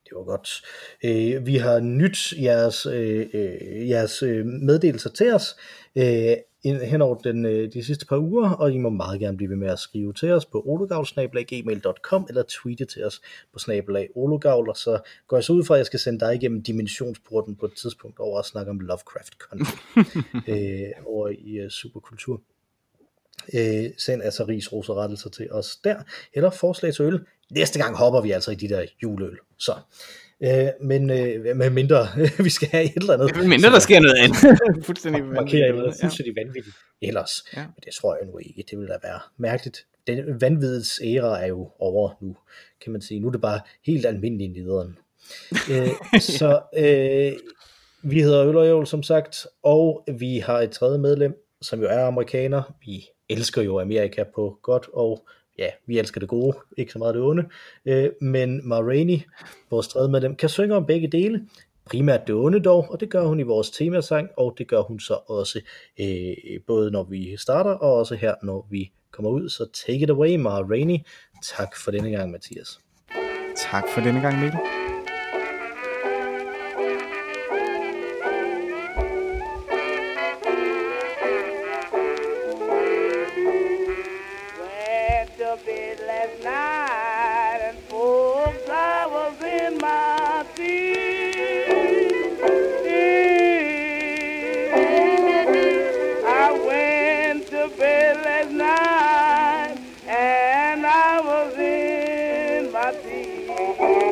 Det 0.04 0.12
var 0.16 0.24
godt. 0.24 0.48
Øh, 1.04 1.46
vi 1.46 1.56
har 1.56 1.80
nyt 1.80 2.32
jeres, 2.42 2.86
øh, 2.86 3.26
øh, 3.34 3.88
jeres 3.88 4.22
øh, 4.22 4.46
meddelelser 4.46 5.10
til 5.10 5.34
os 5.34 5.56
øh, 5.96 6.36
hen 6.64 7.02
over 7.02 7.14
den, 7.14 7.46
øh, 7.46 7.72
de 7.72 7.84
sidste 7.84 8.06
par 8.06 8.18
uger, 8.18 8.50
og 8.50 8.72
I 8.72 8.78
må 8.78 8.90
meget 8.90 9.20
gerne 9.20 9.36
blive 9.36 9.50
ved 9.50 9.56
med 9.56 9.68
at 9.68 9.78
skrive 9.78 10.12
til 10.12 10.32
os 10.32 10.46
på 10.46 10.62
ologavl.gmail.com 10.66 12.26
eller 12.28 12.42
tweete 12.48 12.84
til 12.84 13.04
os 13.04 13.20
på 13.52 13.58
snabelag 13.58 14.08
ologavl, 14.14 14.68
og 14.68 14.76
så 14.76 15.00
går 15.26 15.36
jeg 15.36 15.44
så 15.44 15.52
ud 15.52 15.64
fra, 15.64 15.74
at 15.74 15.78
jeg 15.78 15.86
skal 15.86 16.00
sende 16.00 16.20
dig 16.20 16.34
igennem 16.34 16.62
dimensionsporten 16.62 17.56
på 17.56 17.66
et 17.66 17.72
tidspunkt 17.72 18.18
over 18.18 18.38
at 18.38 18.44
snakke 18.44 18.70
om 18.70 18.80
Lovecraft 18.80 19.32
Country 19.38 19.76
øh, 20.52 21.06
over 21.06 21.28
i 21.28 21.56
øh, 21.58 21.70
Superkultur. 21.70 22.40
Øh, 23.54 23.84
send 23.98 24.22
altså 24.22 24.44
ris, 24.44 24.72
ros 24.72 24.88
og 24.88 24.96
rettelser 24.96 25.30
til 25.30 25.50
os 25.52 25.76
der, 25.84 25.96
eller 26.34 26.50
forslag 26.50 26.94
til 26.94 27.04
øl. 27.04 27.20
Næste 27.50 27.78
gang 27.78 27.96
hopper 27.96 28.20
vi 28.20 28.30
altså 28.30 28.50
i 28.50 28.54
de 28.54 28.68
der 28.68 28.84
juleøl. 29.02 29.38
Så. 29.58 29.74
Øh, 30.40 30.66
men 30.80 31.10
øh, 31.10 31.56
med 31.56 31.70
mindre 31.70 32.08
vi 32.44 32.50
skal 32.50 32.68
have 32.68 32.84
et 32.84 32.92
eller 32.96 33.12
andet. 33.14 33.48
Men 33.48 33.60
der 33.62 33.78
sker 33.78 34.00
noget 34.00 34.16
andet. 34.16 34.58
Fuldstændig 34.86 35.24
markerer 35.24 35.72
noget 35.72 35.94
Ja. 36.00 36.04
fuldstændig 36.06 36.36
vanvittigt 36.36 36.76
ellers. 37.02 37.44
Ja. 37.56 37.60
Men 37.60 37.74
det 37.84 37.94
tror 37.94 38.16
jeg 38.16 38.26
nu 38.32 38.38
ikke. 38.38 38.64
Det 38.70 38.78
vil 38.78 38.88
da 38.88 38.96
være 39.02 39.20
mærkeligt. 39.38 39.86
Den 40.06 40.40
vanvidets 40.40 41.00
æra 41.04 41.42
er 41.42 41.46
jo 41.46 41.70
over 41.78 42.10
nu, 42.20 42.36
kan 42.82 42.92
man 42.92 43.02
sige. 43.02 43.20
Nu 43.20 43.26
er 43.26 43.32
det 43.32 43.40
bare 43.40 43.60
helt 43.86 44.06
almindelig 44.06 44.48
nederen. 44.48 44.98
øh, 45.70 45.88
så 46.38 46.60
øh, 46.76 47.32
vi 48.02 48.22
hedder 48.22 48.46
Øl 48.46 48.56
og 48.56 48.66
Jøl, 48.66 48.86
som 48.86 49.02
sagt, 49.02 49.46
og 49.62 50.04
vi 50.18 50.38
har 50.38 50.60
et 50.60 50.70
tredje 50.70 50.98
medlem, 50.98 51.34
som 51.62 51.80
jo 51.80 51.86
er 51.86 52.04
amerikaner. 52.04 52.74
Vi 52.86 53.04
elsker 53.28 53.62
jo 53.62 53.80
Amerika 53.80 54.24
på 54.34 54.58
godt, 54.62 54.88
og 54.92 55.28
ja, 55.58 55.68
vi 55.86 55.98
elsker 55.98 56.20
det 56.20 56.28
gode, 56.28 56.56
ikke 56.76 56.92
så 56.92 56.98
meget 56.98 57.14
det 57.14 57.22
onde. 57.22 57.44
Øh, 57.86 58.10
men 58.20 58.68
Ma 58.68 58.80
Rainey, 58.80 59.18
vores 59.70 59.88
tredje 59.88 60.10
medlem, 60.10 60.36
kan 60.36 60.48
synge 60.48 60.74
om 60.74 60.86
begge 60.86 61.08
dele. 61.08 61.46
Primært 61.86 62.26
det 62.26 62.34
onde 62.34 62.60
dog, 62.60 62.90
og 62.90 63.00
det 63.00 63.10
gør 63.10 63.24
hun 63.24 63.40
i 63.40 63.42
vores 63.42 63.70
temasang, 63.70 64.28
og 64.36 64.54
det 64.58 64.68
gør 64.68 64.80
hun 64.80 65.00
så 65.00 65.18
også 65.26 65.60
øh, 66.00 66.60
både 66.66 66.90
når 66.90 67.04
vi 67.04 67.36
starter, 67.36 67.70
og 67.70 67.94
også 67.94 68.14
her, 68.14 68.34
når 68.42 68.66
vi 68.70 68.92
kommer 69.10 69.30
ud. 69.30 69.48
Så 69.48 69.84
take 69.86 70.00
it 70.00 70.10
away, 70.10 70.36
Ma 70.36 70.50
Rainey. 70.50 70.98
Tak 71.42 71.76
for 71.76 71.90
denne 71.90 72.10
gang, 72.10 72.30
Mathias. 72.30 72.80
Tak 73.72 73.84
for 73.94 74.00
denne 74.00 74.20
gang, 74.20 74.40
Mikkel. 74.40 74.60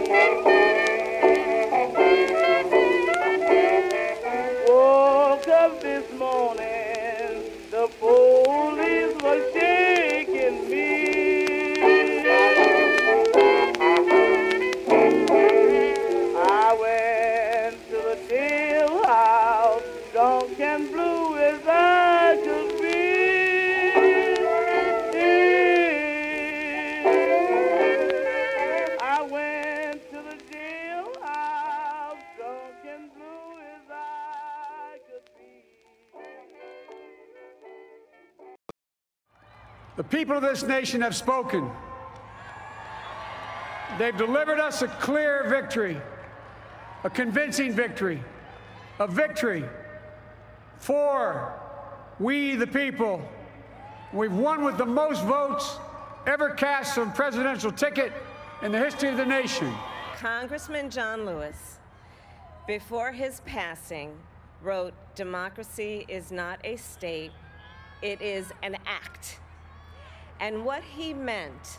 Thank 0.09 0.47
you. 0.47 0.52
People 40.33 40.49
of 40.49 40.51
this 40.51 40.67
nation 40.67 41.03
have 41.03 41.15
spoken. 41.15 41.71
They've 43.99 44.17
delivered 44.17 44.59
us 44.59 44.81
a 44.81 44.89
clear 44.89 45.45
victory, 45.47 46.01
a 47.05 47.11
convincing 47.11 47.73
victory, 47.73 48.23
a 48.99 49.07
victory 49.07 49.65
for 50.79 51.53
we 52.19 52.57
the 52.57 52.67
people. 52.67 53.21
We've 54.15 54.33
won 54.33 54.65
with 54.65 54.79
the 54.79 54.87
most 54.87 55.23
votes 55.25 55.77
ever 56.27 56.51
cast 56.51 56.97
on 56.97 57.13
presidential 57.13 57.71
ticket 57.71 58.13
in 58.63 58.73
the 58.73 58.79
history 58.79 59.11
of 59.11 59.19
the 59.19 59.27
nation. 59.27 59.71
Congressman 60.17 60.89
John 60.89 61.27
Lewis, 61.27 61.79
before 62.67 63.13
his 63.13 63.43
passing, 63.45 64.17
wrote 64.63 64.95
Democracy 65.15 66.07
is 66.09 66.33
not 66.33 66.59
a 66.65 66.77
state, 66.77 67.33
it 68.01 68.23
is 68.23 68.51
an 68.63 68.79
act. 68.87 69.41
And 70.43 70.65
what 70.65 70.83
he 70.83 71.15
meant 71.15 71.79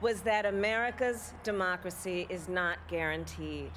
was 0.00 0.22
that 0.22 0.46
America's 0.46 1.34
democracy 1.44 2.26
is 2.30 2.48
not 2.48 2.78
guaranteed. 2.88 3.70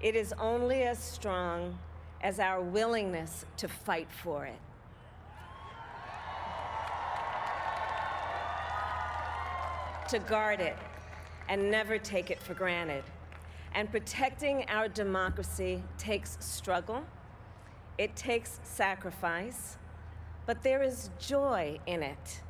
It 0.00 0.16
is 0.16 0.34
only 0.40 0.82
as 0.82 0.98
strong 0.98 1.78
as 2.22 2.40
our 2.40 2.60
willingness 2.60 3.46
to 3.58 3.68
fight 3.68 4.08
for 4.10 4.44
it. 4.44 4.58
to 10.08 10.18
guard 10.18 10.60
it 10.60 10.76
and 11.48 11.70
never 11.70 11.96
take 11.96 12.30
it 12.30 12.38
for 12.38 12.52
granted. 12.52 13.02
And 13.74 13.90
protecting 13.90 14.66
our 14.68 14.86
democracy 14.86 15.82
takes 15.96 16.36
struggle, 16.40 17.02
it 17.96 18.14
takes 18.14 18.60
sacrifice, 18.62 19.78
But 20.44 20.62
there 20.62 20.82
is 20.82 21.08
joy 21.18 21.78
in 21.86 22.02
it, 22.02 22.42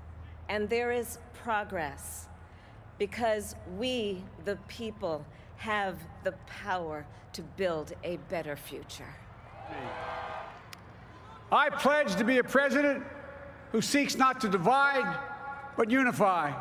and 0.48 0.68
there 0.68 0.92
is 0.92 1.18
progress 1.42 2.28
because 2.98 3.54
we, 3.78 4.22
the 4.44 4.56
people, 4.68 5.24
have 5.56 5.96
the 6.24 6.32
power 6.46 7.06
to 7.32 7.42
build 7.56 7.92
a 8.04 8.16
better 8.28 8.56
future. 8.56 9.14
I 11.50 11.70
pledge 11.70 12.16
to 12.16 12.24
be 12.24 12.38
a 12.38 12.44
president 12.44 13.04
who 13.72 13.80
seeks 13.80 14.16
not 14.16 14.40
to 14.40 14.48
divide, 14.48 15.18
but 15.76 15.90
unify. 15.90 16.52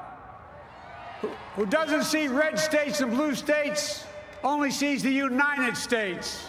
Who, 1.21 1.29
who 1.55 1.65
doesn't 1.65 2.03
see 2.03 2.27
red 2.27 2.57
states 2.57 3.01
and 3.01 3.11
blue 3.11 3.36
states, 3.36 4.05
only 4.43 4.71
sees 4.71 5.03
the 5.03 5.11
United 5.11 5.77
States. 5.77 6.45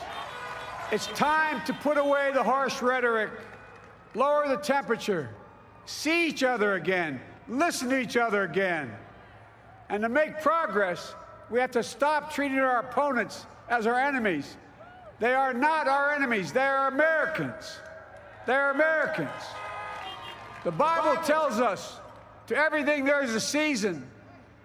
It's 0.91 1.07
time 1.09 1.65
to 1.67 1.73
put 1.75 1.99
away 1.99 2.31
the 2.33 2.43
harsh 2.43 2.81
rhetoric, 2.83 3.31
lower 4.15 4.49
the 4.49 4.57
temperature, 4.57 5.31
see 5.87 6.29
each 6.29 6.43
other 6.43 6.75
again, 6.75 7.21
listen 7.49 7.89
to 7.91 7.99
each 7.99 8.17
other 8.17 8.45
again. 8.45 8.91
And 9.89 10.03
to 10.03 10.09
make 10.09 10.41
progress, 10.41 11.15
we 11.51 11.61
have 11.61 11.71
to 11.73 11.83
stop 11.83 12.33
treating 12.33 12.59
our 12.59 12.79
opponents 12.79 13.47
as 13.69 13.87
our 13.87 13.99
enemies. 13.99 14.57
They 15.19 15.35
are 15.35 15.53
not 15.53 15.87
our 15.87 16.13
enemies, 16.13 16.53
they 16.53 16.61
are 16.61 16.89
Americans. 16.89 17.79
They're 18.47 18.71
Americans. 18.71 19.31
The 20.65 20.73
Bible 20.73 21.23
tells 21.23 21.61
us 21.61 22.01
to 22.47 22.57
everything 22.57 23.05
there 23.05 23.23
is 23.23 23.35
a 23.35 23.41
season, 23.41 24.09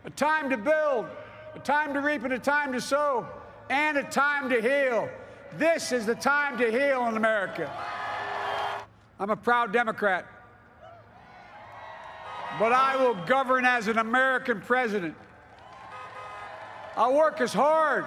a 0.06 0.10
time 0.10 0.50
to 0.50 0.58
build, 0.58 1.06
a 1.56 1.60
time 1.60 1.94
to 1.94 2.02
reap, 2.02 2.24
and 2.24 2.34
a 2.34 2.40
time 2.40 2.72
to 2.74 2.82
sow, 2.82 3.28
and 3.70 3.98
a 3.98 4.04
time 4.04 4.50
to 4.50 4.62
heal. 4.62 5.10
This 5.58 5.92
is 5.92 6.06
the 6.06 6.16
time 6.16 6.58
to 6.58 6.72
heal 6.72 7.08
in 7.08 7.18
America. 7.18 7.72
I'm 9.20 9.30
a 9.30 9.36
proud 9.36 9.74
Democrat, 9.74 10.26
but 12.60 12.72
I 12.72 12.96
will 12.96 13.16
govern 13.26 13.66
as 13.66 13.88
an 13.88 13.98
American 13.98 14.62
president. 14.62 15.16
I'll 16.96 17.14
work 17.14 17.42
as 17.42 17.54
hard 17.54 18.06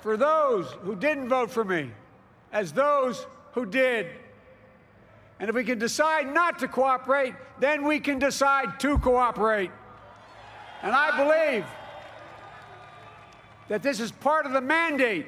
for 0.00 0.16
those 0.16 0.70
who 0.82 0.96
didn't 0.96 1.28
vote 1.28 1.50
for 1.50 1.64
me 1.64 1.90
as 2.52 2.72
those 2.72 3.26
who 3.52 3.64
did. 3.64 4.08
And 5.38 5.48
if 5.48 5.54
we 5.54 5.64
can 5.64 5.78
decide 5.78 6.32
not 6.32 6.58
to 6.60 6.68
cooperate, 6.68 7.34
then 7.60 7.84
we 7.84 8.00
can 8.00 8.18
decide 8.18 8.78
to 8.80 8.98
cooperate. 8.98 9.70
And 10.82 10.92
I 10.92 11.16
believe 11.16 11.64
that 13.68 13.82
this 13.82 14.00
is 14.00 14.10
part 14.10 14.46
of 14.46 14.52
the 14.52 14.60
mandate 14.60 15.26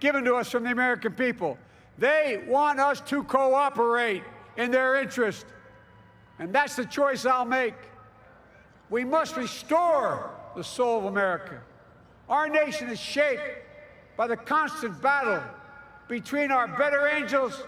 given 0.00 0.24
to 0.24 0.34
us 0.34 0.50
from 0.50 0.64
the 0.64 0.70
American 0.70 1.12
people. 1.12 1.58
They 1.98 2.42
want 2.46 2.80
us 2.80 3.00
to 3.02 3.22
cooperate 3.24 4.22
in 4.56 4.70
their 4.70 4.96
interest. 4.96 5.46
And 6.38 6.52
that's 6.52 6.76
the 6.76 6.84
choice 6.84 7.24
I'll 7.24 7.44
make. 7.44 7.74
We 8.90 9.04
must 9.04 9.36
restore 9.36 10.30
the 10.54 10.62
soul 10.62 10.98
of 10.98 11.04
America. 11.06 11.60
Our 12.28 12.48
nation 12.48 12.88
is 12.88 13.00
shaped 13.00 13.42
by 14.16 14.26
the 14.26 14.36
constant 14.36 15.00
battle 15.00 15.42
between 16.08 16.50
our 16.50 16.68
better 16.68 17.08
angels 17.08 17.62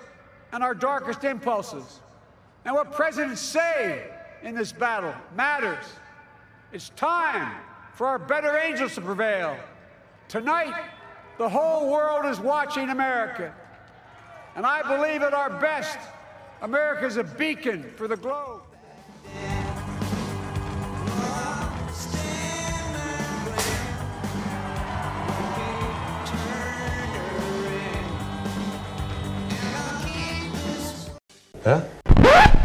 and 0.53 0.63
our 0.63 0.75
darkest 0.75 1.25
impulses. 1.25 2.01
And 2.65 2.75
what 2.75 2.93
presidents 2.93 3.41
say 3.41 4.11
in 4.43 4.55
this 4.55 4.73
battle 4.73 5.15
matters. 5.35 5.85
It's 6.73 6.91
time 6.91 7.53
for 7.95 8.07
our 8.07 8.19
better 8.19 8.57
angels 8.57 8.95
to 8.95 9.01
prevail. 9.01 9.57
Tonight, 10.29 10.75
the 11.39 11.49
whole 11.49 11.91
world 11.91 12.27
is 12.27 12.39
watching 12.39 12.91
America. 12.91 13.55
And 14.55 14.67
I 14.67 14.83
believe 14.83 15.23
at 15.23 15.35
our 15.35 15.51
best, 15.51 15.99
America 16.61 17.07
is 17.07 17.17
a 17.17 17.23
beacon 17.23 17.85
for 17.97 18.09
the 18.09 18.17
globe. 18.17 18.63
Ja? 31.65 32.58